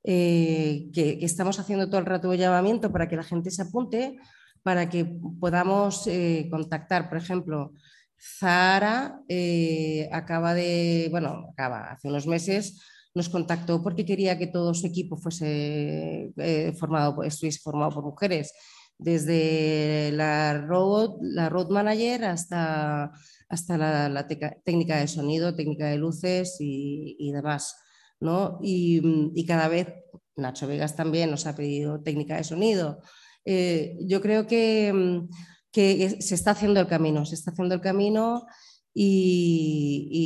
[0.01, 4.17] que, que estamos haciendo todo el rato de llamamiento para que la gente se apunte,
[4.63, 5.05] para que
[5.39, 7.73] podamos eh, contactar, por ejemplo,
[8.17, 12.81] Zahara eh, acaba de, bueno, acaba hace unos meses,
[13.13, 18.53] nos contactó porque quería que todo su equipo fuese eh, formado, estuviese formado por mujeres,
[18.97, 23.11] desde la road, la road manager hasta,
[23.49, 24.27] hasta la,
[24.63, 27.75] técnica de sonido, técnica de luces y, demás.
[28.21, 28.59] ¿no?
[28.61, 29.87] Y cada vez
[30.35, 33.01] Nacho Vegas también nos ha pedido técnica de sonido.
[33.45, 35.29] Eh, yo creo que, mm,
[35.71, 38.45] que se está haciendo el camino, se está haciendo el camino
[38.93, 40.19] y,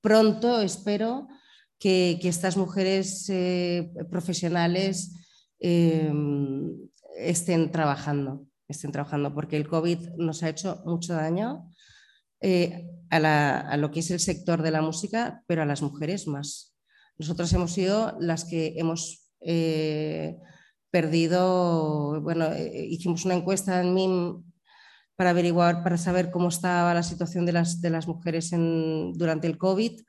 [0.00, 1.28] pronto espero
[1.78, 5.14] que, que estas mujeres eh, profesionales
[5.60, 6.12] eh,
[7.16, 11.70] estén trabajando, estén trabajando, porque el COVID nos ha hecho mucho daño
[13.10, 16.76] a, lo que es el sector de la música, pero a las mujeres más.
[17.18, 19.32] Nosotros hemos sido las que hemos
[20.90, 24.42] perdido, bueno, eh, hicimos una encuesta en MIM
[25.16, 29.46] para averiguar, para saber cómo estaba la situación de las, de las mujeres en- durante
[29.48, 30.00] el COVID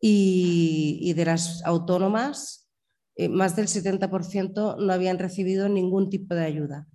[0.00, 2.68] y, y de las autónomas,
[3.16, 6.88] eh, más del 70% no habían recibido ningún tipo de ayuda,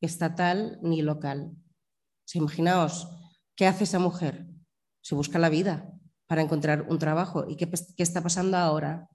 [0.00, 1.52] estatal ni local.
[2.24, 3.08] Sea, imaginaos,
[3.56, 4.46] ¿qué hace esa mujer?
[5.02, 5.92] Se busca la vida
[6.26, 7.46] para encontrar un trabajo.
[7.48, 9.08] ¿Y qué, qué está pasando ahora?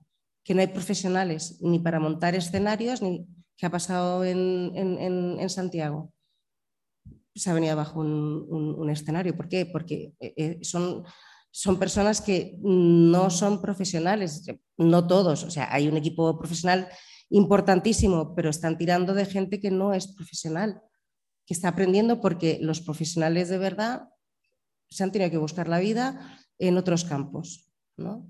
[0.44, 3.26] Que no hay profesionales ni para montar escenarios, ni
[3.58, 6.12] qué ha pasado en, en- en- en Santiago.
[7.36, 9.36] Se ha venido abajo un, un- un escenario.
[9.36, 9.66] ¿Por qué?
[9.66, 11.04] Porque eh, eh, son,
[11.52, 14.46] son personas que no son profesionales,
[14.78, 15.44] no todos.
[15.44, 16.88] O sea, hay un equipo profesional
[17.30, 20.82] importantísimo, pero están tirando de gente que no es profesional
[21.46, 24.10] que está aprendiendo porque los profesionales de verdad
[24.90, 27.70] se han tenido que buscar la vida en otros campos.
[27.98, 28.28] ¿no?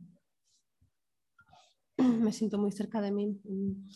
[1.97, 3.39] Me siento muy cerca de mí.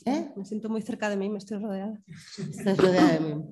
[0.05, 0.31] ¿Eh?
[0.35, 1.99] Me siento muy cerca de mí, me estoy rodeada.
[2.37, 3.43] Estás rodeada de mí.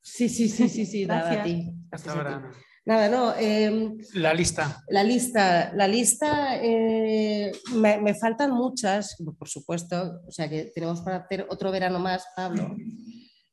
[0.00, 1.70] Sí, sí, sí, sí, sí, nada, a ti.
[1.90, 2.50] Hasta ahora.
[2.86, 3.34] Nada, no.
[3.38, 4.82] eh, La lista.
[4.88, 11.02] La lista, la lista eh, me, me faltan muchas, por supuesto, o sea que tenemos
[11.02, 12.74] para hacer otro verano más, Pablo.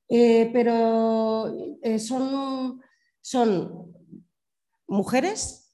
[0.08, 2.82] Eh, pero eh, son,
[3.22, 3.92] son
[4.88, 5.65] mujeres,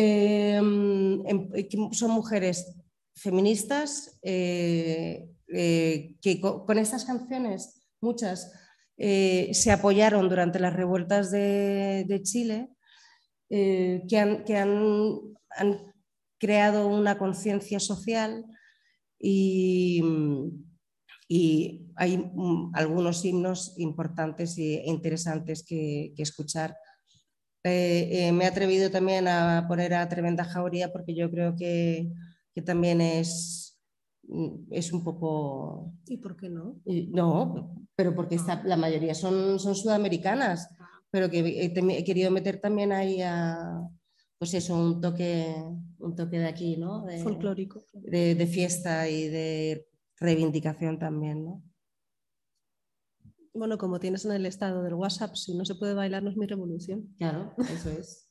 [0.00, 2.78] em- que son mujeres
[3.14, 8.52] feministas eh, eh, que co- con estas canciones, muchas,
[8.96, 12.70] eh, se apoyaron durante las revueltas de, Chile
[13.48, 15.34] que, han, que han,
[16.40, 18.44] creado una conciencia social
[19.18, 20.00] y,
[21.26, 26.76] y hay mm, algunos himnos importantes e interesantes que escuchar.
[27.64, 32.10] Eh, eh, me he atrevido también a poner a Tremenda Jauría porque yo creo que,
[32.54, 33.78] que también es,
[34.22, 36.80] mm, es un poco ¿Y por qué no?
[36.84, 40.68] No, pero porque está, la mayoría son, son sudamericanas,
[41.10, 43.82] pero que he, he querido meter también ahí a,
[44.38, 45.52] pues eso, un toque,
[45.98, 47.04] un toque de aquí, ¿no?
[47.04, 47.82] De, Folclórico.
[47.92, 51.62] de, de fiesta y de reivindicación también, ¿no?
[53.58, 56.36] Bueno, como tienes en el estado del WhatsApp, si no se puede bailar no es
[56.36, 57.12] mi revolución.
[57.18, 58.30] Claro, eso es.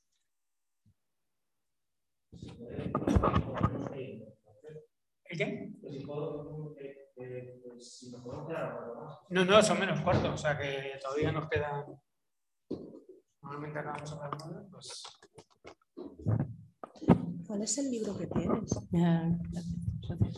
[5.25, 5.73] ¿El qué?
[9.29, 11.83] No, no, son menos cuarto, o sea que todavía nos quedan.
[13.41, 15.03] Normalmente acabamos a las nueve, pues.
[17.45, 18.79] ¿Cuál es el libro que tienes?
[18.91, 20.37] Ya, gracias.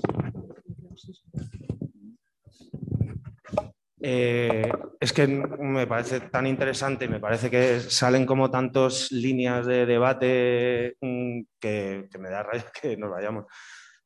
[4.02, 9.86] Eh, es que me parece tan interesante, me parece que salen como tantas líneas de
[9.86, 13.46] debate mm, que, me da rabia que nos vayamos.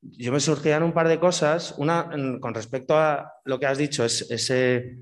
[0.01, 1.75] Yo me surgían un par de cosas.
[1.77, 4.97] Una, mm, con respecto a lo que has dicho, es ese,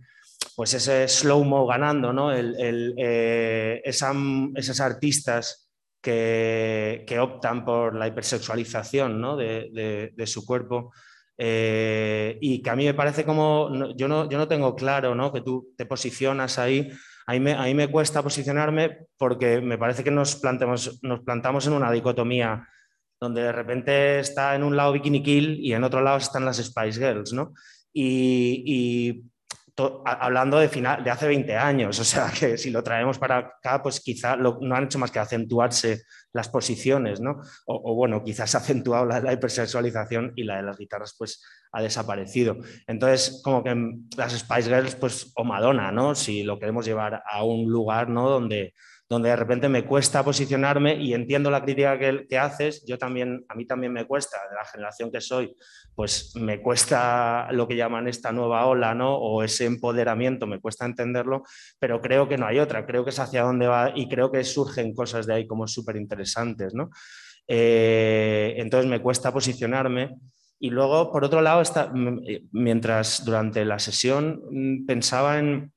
[0.55, 2.31] pues ese slow-mo ganando, ¿no?
[2.31, 4.13] El- el, eh, esa-
[4.55, 5.69] esos artistas
[6.01, 9.37] que, optan por la hipersexualización ¿no?
[9.37, 10.91] de su cuerpo.
[11.37, 15.15] Eh, y que a mí me parece como, no- yo, no, yo no tengo claro
[15.15, 15.31] ¿no?
[15.33, 16.89] que tú te posicionas ahí.
[17.27, 21.21] A mí, me, a mí me cuesta posicionarme porque me parece que nos, plantemos, nos
[21.21, 22.67] plantamos en una dicotomía
[23.19, 26.57] donde de repente está en un lado Bikini Kill y en otro lado están las
[26.57, 27.53] Spice Girls, ¿no?
[27.93, 29.23] Y, y
[30.05, 33.81] hablando de, final, de hace 20 años, o sea, que si lo traemos para acá,
[33.81, 36.03] pues quizá no han hecho más que acentuarse
[36.33, 37.41] las posiciones, ¿no?
[37.65, 42.57] O, bueno, quizás ha acentuado la, hipersexualización y la de las guitarras, pues ha desaparecido.
[42.87, 43.75] Entonces, como que
[44.17, 46.15] las Spice Girls, pues, o Madonna, ¿no?
[46.15, 48.29] Si lo queremos llevar a un lugar, ¿no?
[48.29, 48.73] Donde,
[49.11, 53.43] donde de repente me cuesta posicionarme y entiendo la crítica que, que haces, yo también,
[53.49, 55.53] a mí también me cuesta, de la generación que soy,
[55.93, 59.13] pues me cuesta lo que llaman esta nueva ola, ¿no?
[59.17, 61.43] O ese empoderamiento, me cuesta entenderlo,
[61.77, 64.45] pero creo que no hay otra, creo que es hacia dónde va y creo que
[64.45, 66.89] surgen cosas de ahí como súper interesantes, ¿no?
[67.49, 70.15] Eh, entonces me cuesta posicionarme.
[70.57, 75.73] Y luego, por otro lado, está, m- eh, mientras durante la sesión mm, pensaba en,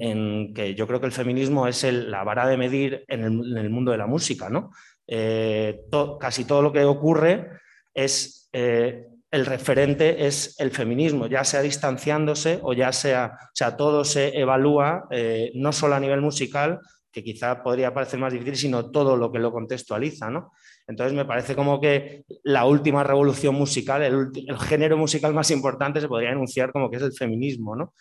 [0.00, 3.32] en, que yo creo que el feminismo es el- la vara de medir en el,
[3.52, 4.70] en el mundo de la música, ¿no?
[5.06, 7.48] Eh, to- casi todo lo que ocurre
[7.94, 13.76] es eh, el referente es el feminismo, ya sea distanciándose o ya sea, o sea,
[13.76, 16.80] todo se evalúa eh, no solo a nivel musical,
[17.12, 20.52] que quizá podría parecer más difícil, sino todo lo que lo contextualiza, ¿no?
[20.86, 26.08] Entonces me parece como que la última revolución musical, el género musical más importante se
[26.08, 27.92] podría enunciar como que es el feminismo, ¿no?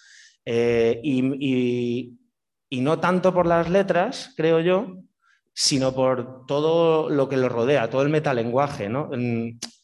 [0.50, 2.14] Eh, y,
[2.82, 4.96] no tanto por las letras, creo yo,
[5.54, 9.10] sino por todo lo que lo rodea, todo el metalenguaje, ¿no?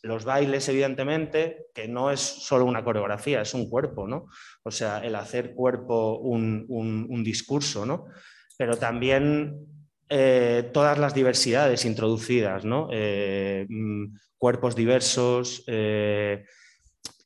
[0.04, 4.28] Los bailes, evidentemente, que no es solo una coreografía, es un cuerpo, ¿no?
[4.64, 8.06] O sea, el hacer cuerpo un, discurso, ¿no?
[8.58, 9.68] Pero también
[10.08, 12.88] eh, todas las diversidades introducidas, ¿no?
[12.94, 15.66] Eh, mm, cuerpos diversos,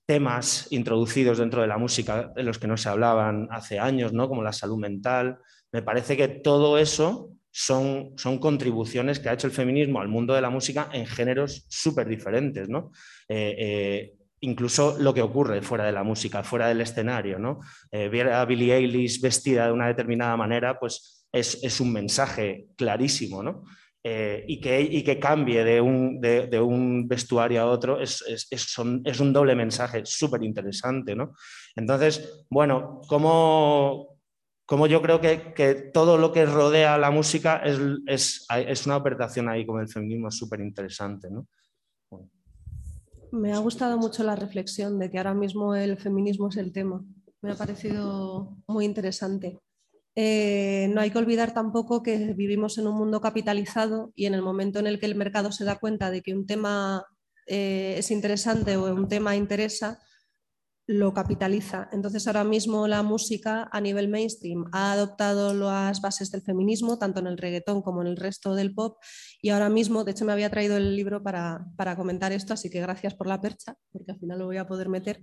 [0.08, 4.30] temas introducidos dentro de la música de los que no se hablaban hace años, ¿no?
[4.30, 5.38] como la salud mental.
[5.72, 10.34] Me parece que todo eso son, son contribuciones que ha hecho el feminismo al mundo
[10.34, 12.70] de la música en géneros súper diferentes.
[12.70, 12.92] ¿no?
[13.28, 17.38] Eh, eh, incluso lo que ocurre fuera de la música, fuera del escenario.
[17.38, 17.60] ¿no?
[17.92, 22.68] Eh, ver a Billie Eilish vestida de una determinada manera, pues es, es un mensaje
[22.78, 23.44] clarísimo.
[23.44, 23.66] ¿no?
[24.10, 28.48] Eh, y, que, y que cambie de un, de, un vestuario a otro es, es,
[28.50, 31.14] es, son, es un doble mensaje súper interesante.
[31.14, 31.34] ¿no?
[31.76, 34.18] Entonces, bueno, como,
[34.66, 39.50] como yo creo que, que, todo lo que rodea la música es, es, una operación
[39.50, 41.30] ahí con el feminismo súper interesante.
[41.30, 41.46] ¿no?
[43.34, 47.04] Me ha gustado mucho la reflexión de que ahora mismo el feminismo es el tema.
[47.42, 49.60] Me ha parecido muy interesante.
[50.20, 54.42] Eh, no hay que olvidar tampoco que vivimos en un mundo capitalizado y en el
[54.42, 57.06] momento en el que el mercado se da cuenta de que un tema
[57.46, 60.00] eh, es interesante o un tema interesa,
[60.88, 61.90] lo capitaliza.
[61.92, 67.20] Entonces ahora mismo la música a nivel mainstream ha adoptado las bases del feminismo, tanto
[67.20, 68.98] en el reggaetón como en el resto del pop,
[69.42, 72.70] y ahora mismo, de hecho me había traído el libro para, para comentar esto, así
[72.70, 75.20] que gracias por la percha, porque al final lo voy a poder meter.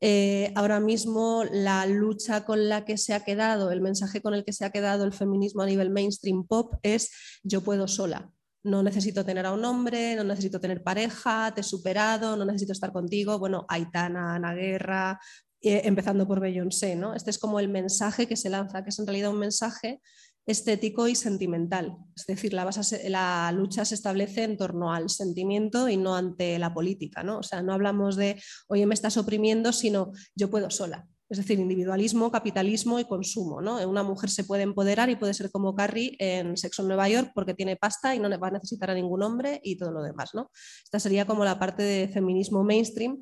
[0.00, 4.44] Eh, ahora mismo la lucha con la que se ha quedado, el mensaje con el
[4.44, 7.10] que se ha quedado el feminismo a nivel mainstream pop es
[7.44, 8.30] yo puedo sola,
[8.64, 12.72] no necesito tener a un hombre, no necesito tener pareja, te he superado, no necesito
[12.72, 13.38] estar contigo.
[13.38, 15.20] Bueno, Aitana, Ana Guerra,
[15.60, 17.14] eh, empezando por Beyoncé, ¿no?
[17.14, 20.00] Este es como el mensaje que se lanza, que es en realidad un mensaje
[20.46, 21.96] estético y sentimental.
[22.16, 26.58] Es decir, la, base, la, lucha se establece en torno al sentimiento y no ante
[26.58, 27.38] la política, ¿no?
[27.38, 31.06] O sea, no hablamos de, oye, me estás oprimiendo, sino yo puedo sola.
[31.30, 33.60] Es decir, individualismo, capitalismo y consumo.
[33.60, 33.86] ¿no?
[33.88, 37.32] Una mujer se puede empoderar y puede ser como Carrie en Sexo en Nueva York
[37.34, 40.30] porque tiene pasta y no va a necesitar a ningún hombre y todo lo demás.
[40.34, 40.50] ¿no?
[40.82, 43.18] Esta sería como la parte de feminismo mainstream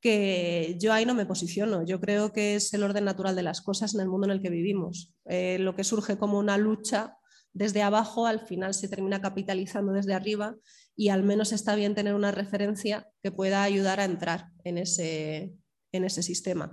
[0.00, 1.84] que yo ahí no me posiciono.
[1.84, 4.42] Yo creo que es el orden natural de las cosas en el mundo en el
[4.42, 5.14] que vivimos.
[5.26, 7.16] Eh, lo que surge como una lucha
[7.52, 10.56] desde abajo al final se termina capitalizando desde arriba
[10.96, 15.52] y al menos está bien tener una referencia que pueda ayudar a entrar en ese,
[15.92, 16.72] en ese sistema.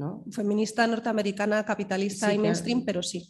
[0.00, 0.24] ¿no?
[0.32, 2.42] Feminista norteamericana, capitalista Sí, y claro.
[2.42, 3.28] mainstream, pero sí,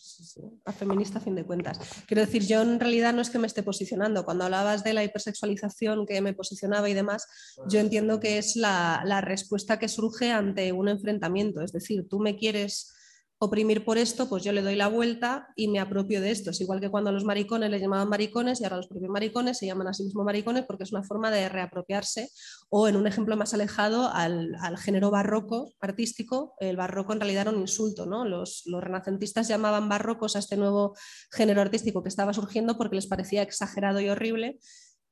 [0.65, 1.79] a feminista a fin de cuentas.
[2.07, 4.25] Quiero decir, yo en realidad no es que me esté posicionando.
[4.25, 7.27] Cuando hablabas de la hipersexualización que me posicionaba y demás,
[7.69, 11.61] yo entiendo que es la, la respuesta que surge ante un enfrentamiento.
[11.61, 12.95] Es decir, tú me quieres
[13.43, 16.51] oprimir por esto, pues yo le doy la vuelta y me apropio de esto.
[16.51, 19.57] Es igual que cuando a los maricones les llamaban maricones y ahora los propios maricones
[19.57, 22.29] se llaman a sí mismos maricones porque es una forma de reapropiarse
[22.69, 27.51] o en un ejemplo más alejado al, género barroco artístico, el barroco en realidad era
[27.53, 28.27] un insulto, ¿no?
[28.27, 30.95] Los, los renacentistas llamaban barrocos a este nuevo
[31.33, 34.59] género artístico que estaba surgiendo porque les parecía exagerado y horrible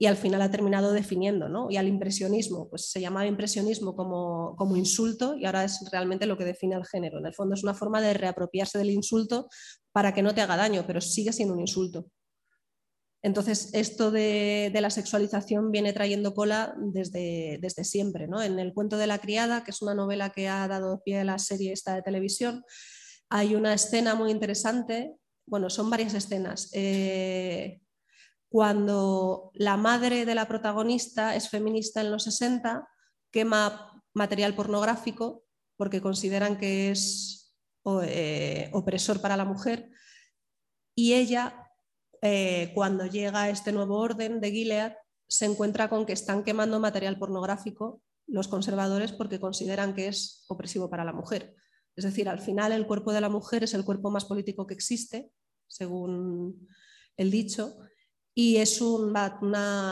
[0.00, 1.68] y al final ha terminado definiendo, ¿no?
[1.70, 6.38] Y al impresionismo, pues se llamaba impresionismo como, como insulto y ahora es realmente lo
[6.38, 7.18] que define al género.
[7.18, 9.48] En el fondo es una forma de reapropiarse del insulto
[9.90, 12.06] para que no te haga daño, pero sigue siendo un insulto.
[13.22, 18.28] Entonces, esto de, de la sexualización viene trayendo cola desde, desde siempre.
[18.28, 18.40] ¿no?
[18.40, 21.24] En el cuento de la criada, que es una novela que ha dado pie a
[21.24, 22.62] la serie esta de televisión,
[23.28, 26.70] hay una escena muy interesante, bueno, son varias escenas.
[26.72, 27.80] Eh,
[28.48, 32.88] cuando la madre de la protagonista es feminista en los 60,
[33.30, 35.44] quema material pornográfico
[35.76, 37.54] porque consideran que es
[38.02, 39.90] eh, opresor para la mujer
[40.94, 41.68] y ella
[42.22, 44.96] eh, cuando llega este nuevo orden de Gilead,
[45.28, 50.90] se encuentra con que están quemando material pornográfico los conservadores porque consideran que es opresivo
[50.90, 51.54] para la mujer.
[51.94, 54.74] Es decir, al final el cuerpo de la mujer es el cuerpo más político que
[54.74, 55.30] existe,
[55.66, 56.68] según
[57.16, 57.78] el dicho,
[58.40, 59.12] y es un,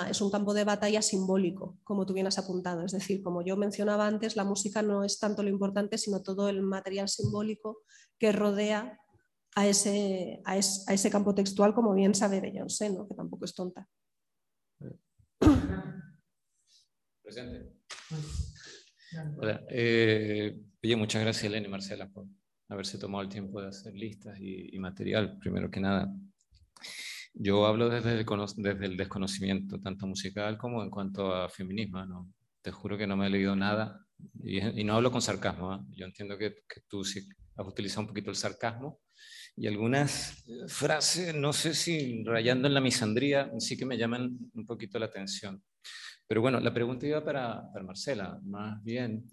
[0.09, 2.85] es un campo de batalla simbólico, como tú bien has apuntado.
[2.85, 6.48] Es decir, como yo mencionaba antes, la música no es tanto lo importante, sino todo
[6.48, 7.82] el material simbólico
[8.20, 9.01] que rodea
[9.56, 13.09] a ese, a, es, a ese campo textual, como bien sabe Beyoncé, ¿no?
[13.09, 13.89] que tampoco es tonta.
[17.24, 17.81] Presente.
[19.70, 22.28] Eh, oye, muchas gracias, Elena y Marcela, por
[22.68, 26.14] haberse tomado el tiempo de hacer listas y material, primero que nada.
[27.39, 28.27] Yo hablo desde el,
[28.57, 32.05] desde el, desconocimiento, tanto musical como en cuanto a feminismo.
[32.07, 32.33] ¿no?
[32.63, 34.01] Te juro que no me he leído nada
[34.43, 35.75] y, y no hablo con sarcasmo.
[35.75, 35.79] ¿eh?
[35.91, 39.01] Yo entiendo que, que, tú sí has utilizado un poquito el sarcasmo
[39.55, 44.67] y algunas frases, no sé si rayando en la misandría, sí que me llaman un
[44.67, 45.63] poquito la atención.
[46.27, 49.25] Pero bueno, la pregunta iba para, para Marcela, más bien,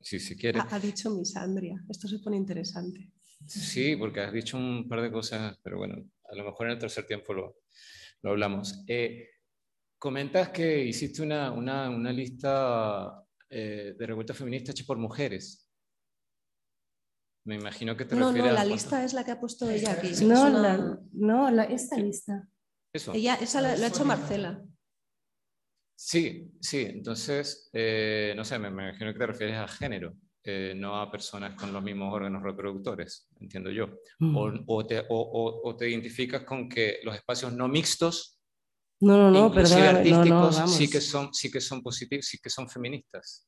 [0.00, 0.60] si, si quiere.
[0.60, 3.10] Ha, ha dicho misandria, esto se pone interesante.
[3.46, 6.78] Sí, porque has dicho un par de cosas, pero bueno, a lo mejor en el
[6.78, 7.58] tercer tiempo lo,
[8.22, 8.84] lo hablamos.
[8.86, 9.28] Eh,
[9.98, 15.66] comentas que hiciste una, una, una lista eh, de revueltas feministas hechas por mujeres.
[17.46, 18.64] Me imagino que te no, refieres no, la a...
[18.64, 20.12] lista es la que ha puesto ella aquí.
[20.24, 20.60] No, una...
[20.60, 22.48] la, no la, esta lista.
[22.92, 23.12] Eso.
[23.14, 24.62] Ella, esa la, la ha hecho Marcela.
[26.02, 30.74] Sí, sí, entonces, eh, no sé, me, me, imagino que te refieres a género, eh,
[30.74, 33.88] no a personas con los mismos órganos reproductores, entiendo yo.
[34.18, 34.36] Mm.
[34.36, 38.38] O, o, te, o, o, te, identificas con que los espacios no mixtos,
[39.00, 42.38] no, no, no, perdón, artísticos, no, no, sí, que son, sí que son positivos, sí
[42.38, 43.46] que son feministas.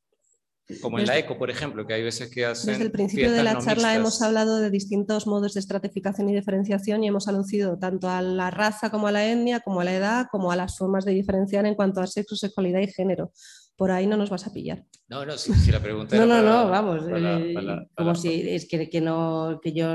[0.80, 2.70] Como en la ECO, por ejemplo, que hay veces que hacen.
[2.72, 3.96] Desde el principio de la no charla mixtas.
[3.96, 8.50] hemos hablado de distintos modos de estratificación y diferenciación y hemos aludido tanto a la
[8.50, 11.66] raza como a la etnia, como a la edad, como a las formas de diferenciar
[11.66, 13.32] en cuanto a sexo, sexualidad y género.
[13.76, 14.84] Por ahí no nos vas a pillar.
[15.08, 17.04] No, no, si, si la pregunta No, era no, para, no, vamos.
[17.10, 19.94] para eh, para como si es que, que no, que yo,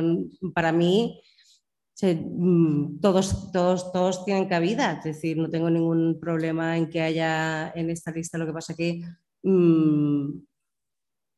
[0.54, 1.22] para mí,
[1.94, 4.94] se- mm, todos, todos, todos tienen cabida.
[4.94, 8.38] Es decir, no tengo ningún problema en que haya en esta lista.
[8.38, 9.02] Lo que pasa que
[9.44, 10.30] mm,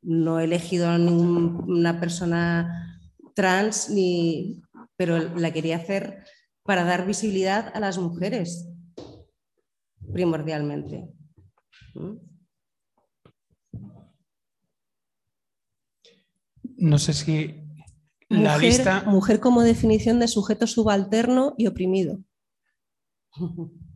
[0.02, 3.02] no he elegido a ninguna persona
[3.36, 4.62] trans, ni,
[4.96, 6.24] pero la quería hacer
[6.64, 8.68] para dar visibilidad a las mujeres,
[10.14, 11.10] primordialmente.
[16.78, 17.70] No sé si
[18.30, 19.04] la mujer, lista.
[19.06, 22.20] mujer como definición de sujeto subalterno y oprimido.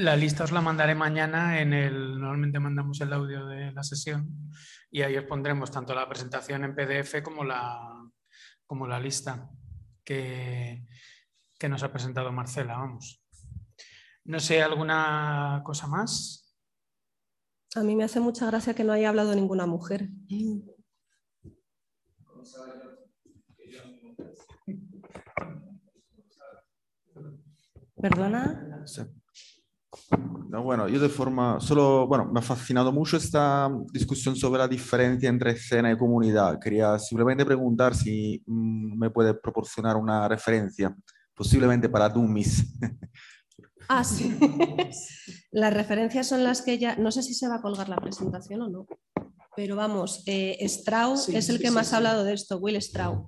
[0.00, 2.20] La lista os la mandaré mañana en el.
[2.20, 4.48] Normalmente mandamos el audio de la sesión
[4.92, 8.08] y ahí os pondremos tanto la presentación en PDF como la,
[8.64, 9.50] como la lista
[10.04, 10.86] que,
[11.58, 12.76] que nos ha presentado Marcela.
[12.76, 13.24] Vamos.
[14.26, 16.56] No sé, ¿alguna cosa más?
[17.74, 20.10] A mí me hace mucha gracia que no haya hablado ninguna mujer.
[28.00, 28.84] ¿Perdona?
[30.48, 34.68] No, bueno, yo de forma, solo, bueno, me ha fascinado mucho esta discusión sobre la
[34.68, 36.58] diferencia entre escena y comunidad.
[36.58, 40.96] Quería simplemente preguntar si mm, me puede proporcionar una referencia,
[41.34, 42.64] posiblemente para Dummies.
[43.90, 44.38] Ah, sí.
[45.50, 46.96] Las referencias son las que ya.
[46.96, 48.86] No sé si se va a colgar la presentación o no.
[49.58, 52.58] Pero vamos, eh, Strauss Sí, es el sí, que sí, más ha hablado de esto,
[52.58, 53.26] Will Strauss.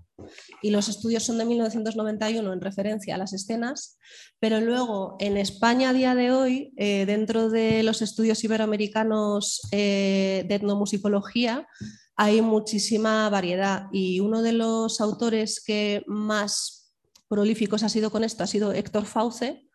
[0.62, 3.98] Y los estudios son de 1991 en referencia a las escenas,
[4.38, 10.44] pero luego en España a día de hoy, eh, dentro de los estudios iberoamericanos eh,
[10.46, 11.66] de etnomusicología,
[12.14, 13.88] hay muchísima variedad.
[13.90, 16.94] Y uno de los autores que más
[17.26, 19.68] prolíficos ha sido con esto ha sido Héctor Fauce,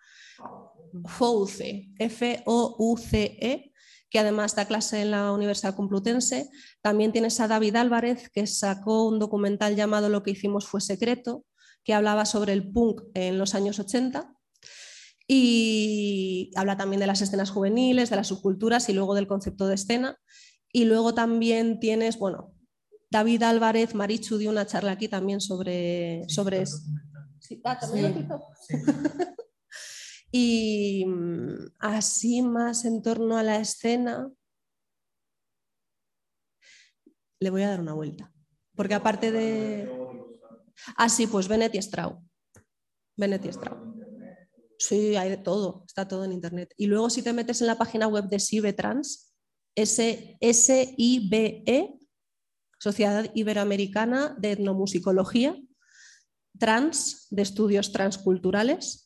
[1.06, 3.74] Fouce, F-O-U-C-E,
[4.10, 6.50] que además da clase en la Universidad Complutense.
[6.82, 11.46] También tienes a David Álvarez, que sacó un documental llamado Lo que hicimos fue secreto,
[11.84, 14.32] que hablaba sobre el punk en los años 80.
[15.28, 19.76] Y habla también de las escenas juveniles, de las subculturas y luego del concepto de
[19.76, 20.18] escena.
[20.72, 22.54] Y luego también tienes, bueno,
[23.10, 26.84] David Álvarez, Marichu dio una charla aquí también sobre, sobre es-
[27.40, 28.42] Sí, ah, ¿también lo quito?
[30.38, 34.30] Y mm, así más en torno a la escena,
[37.40, 38.34] le voy a dar una vuelta.
[38.76, 39.90] Porque aparte de...
[40.98, 42.18] Ah, sí, pues Bennett y Strauss.
[43.16, 43.80] Bennett y Strauss.
[44.78, 46.74] Sí, hay de todo, está todo en internet.
[46.76, 49.34] Y luego si te metes en la página web de SIBE Trans,
[49.74, 50.40] S-I-B-E,
[52.78, 55.56] Sociedad Iberoamericana de Etnomusicología,
[56.60, 59.05] trans, de estudios transculturales,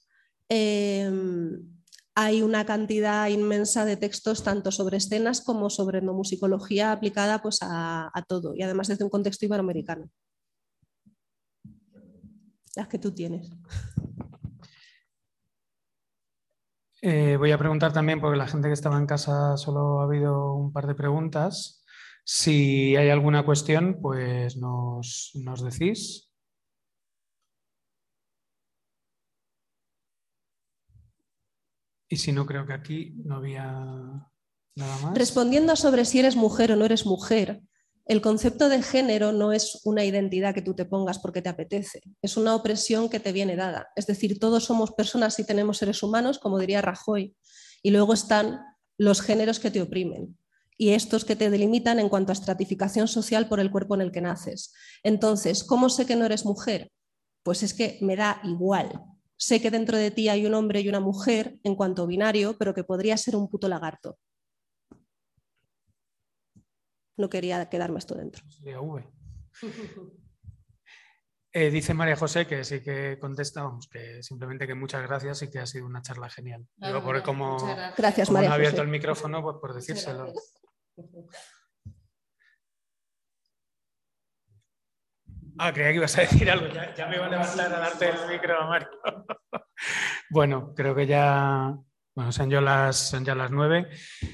[0.50, 1.10] eh,
[2.16, 8.10] hay una cantidad inmensa de textos tanto sobre escenas como sobre etnomusicología aplicada pues, a,
[8.14, 10.10] a todo y además desde un contexto iberoamericano.
[12.76, 13.50] Las que tú tienes.
[17.02, 20.54] Eh, voy a preguntar también, porque la gente que estaba en casa solo ha habido
[20.54, 21.86] un par de preguntas.
[22.26, 26.29] Si hay alguna cuestión, pues nos, nos decís.
[32.10, 33.64] Y si no, creo que aquí no había
[34.76, 35.18] nada más.
[35.18, 37.62] Respondiendo sobre si eres mujer o no eres mujer,
[38.10, 42.02] el concepto de género no es una identidad que tú te pongas porque te apetece,
[42.24, 43.90] es una opresión que te viene dada.
[43.96, 47.36] Es decir, todos somos personas y tenemos seres humanos, como diría Rajoy,
[47.84, 48.62] y luego están
[48.98, 50.36] los géneros que te oprimen
[50.76, 54.12] y estos que te delimitan en cuanto a estratificación social por el cuerpo en el
[54.12, 54.74] que naces.
[55.04, 56.92] Entonces, ¿cómo sé que no eres mujer?
[57.44, 59.04] Pues es que me da igual.
[59.40, 62.74] Sé que dentro de ti hay un hombre y una mujer en cuanto binario, pero
[62.74, 64.20] que podría ser un puto lagarto.
[67.16, 68.44] No quería quedarme esto dentro.
[71.52, 75.50] Eh, dice María José que sí que contesta, vamos, que simplemente que muchas gracias y
[75.50, 76.68] que ha sido una charla genial.
[76.76, 77.98] Digo, porque como, Muchas gracias.
[77.98, 78.86] Gracias, como María no ha abierto José.
[78.86, 80.32] el micrófono, pues por decírselo.
[85.62, 86.68] Ah, creía que ibas a decir algo.
[86.96, 88.88] Ya, me iba a levantar a darte el micro, Mario.
[90.30, 91.76] bueno, creo que ya,
[92.16, 93.90] bueno, son, ya las, son ya las nueve.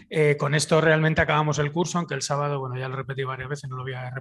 [0.08, 3.50] Eh, con esto realmente acabamos el curso, aunque el sábado, bueno, ya lo repetí varias
[3.50, 4.12] veces, no lo voy a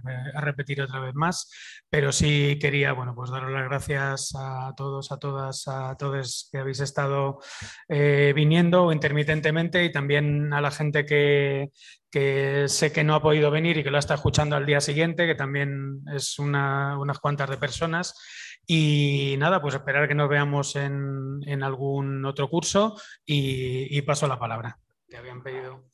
[0.40, 1.50] repetir otra vez más,
[1.90, 6.58] pero sí quería, bueno, pues daros las gracias a todos, a todas, a todos que
[6.58, 7.38] habéis estado
[7.86, 11.70] eh, viniendo intermitentemente y también a la gente que,
[12.14, 15.26] que sé que no ha podido venir y que lo está escuchando al día siguiente,
[15.26, 18.14] que también es una- unas cuantas de personas.
[18.66, 22.96] Y nada, pues esperar que nos veamos en, en algún otro curso
[23.26, 24.78] y, y paso la palabra.
[25.08, 25.84] Te habían pedido.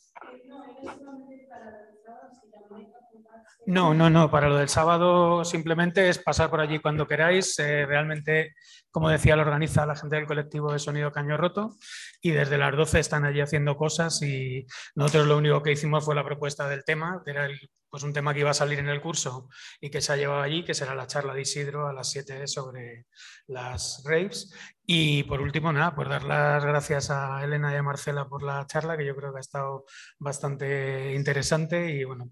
[3.67, 4.31] No, no, no.
[4.31, 7.59] Para lo del sábado simplemente es pasar por allí cuando queráis.
[7.59, 8.55] Eh, realmente,
[8.91, 11.77] como decía, lo organiza la gente del colectivo de Sonido Caño Roto
[12.21, 16.15] y desde las 12 están allí haciendo cosas y nosotros lo único que hicimos fue
[16.15, 17.49] la propuesta del tema, que era
[17.91, 19.49] pues un tema que iba a salir en el curso
[19.81, 22.47] y que se ha llevado allí, que será la charla de Isidro a las 7
[22.47, 23.07] sobre
[23.49, 24.55] las raves.
[24.87, 28.67] Y por último, nada, pues dar las gracias a Elena y a Marcela por la
[28.67, 29.85] charla, que yo creo que ha estado
[30.19, 32.31] bastante interesante y bueno,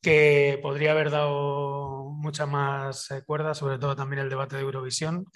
[0.00, 5.26] que podría haber dado mucha más eh, cuerda, sobre todo también el debate de Eurovisión,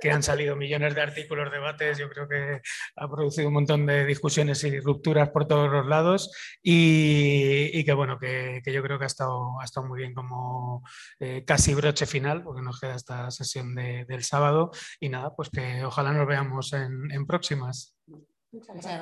[0.00, 2.60] que han salido millones de artículos, debates, yo creo que
[2.96, 6.30] ha producido un montón de discusiones y rupturas por todos los lados
[6.62, 10.14] y, y que bueno, que, que yo creo que ha estado, ha estado muy bien
[10.14, 10.82] como
[11.20, 14.70] eh, casi broche final, porque nos queda esta sesión de- del sábado
[15.00, 17.94] y nada, pues que ojalá nos veamos en, en próximas.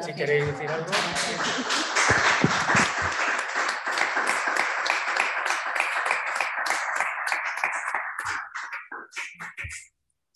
[0.01, 0.87] Si queréis decir algo.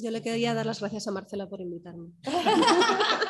[0.00, 2.12] Yo le quería dar las gracias a Marcela por invitarme.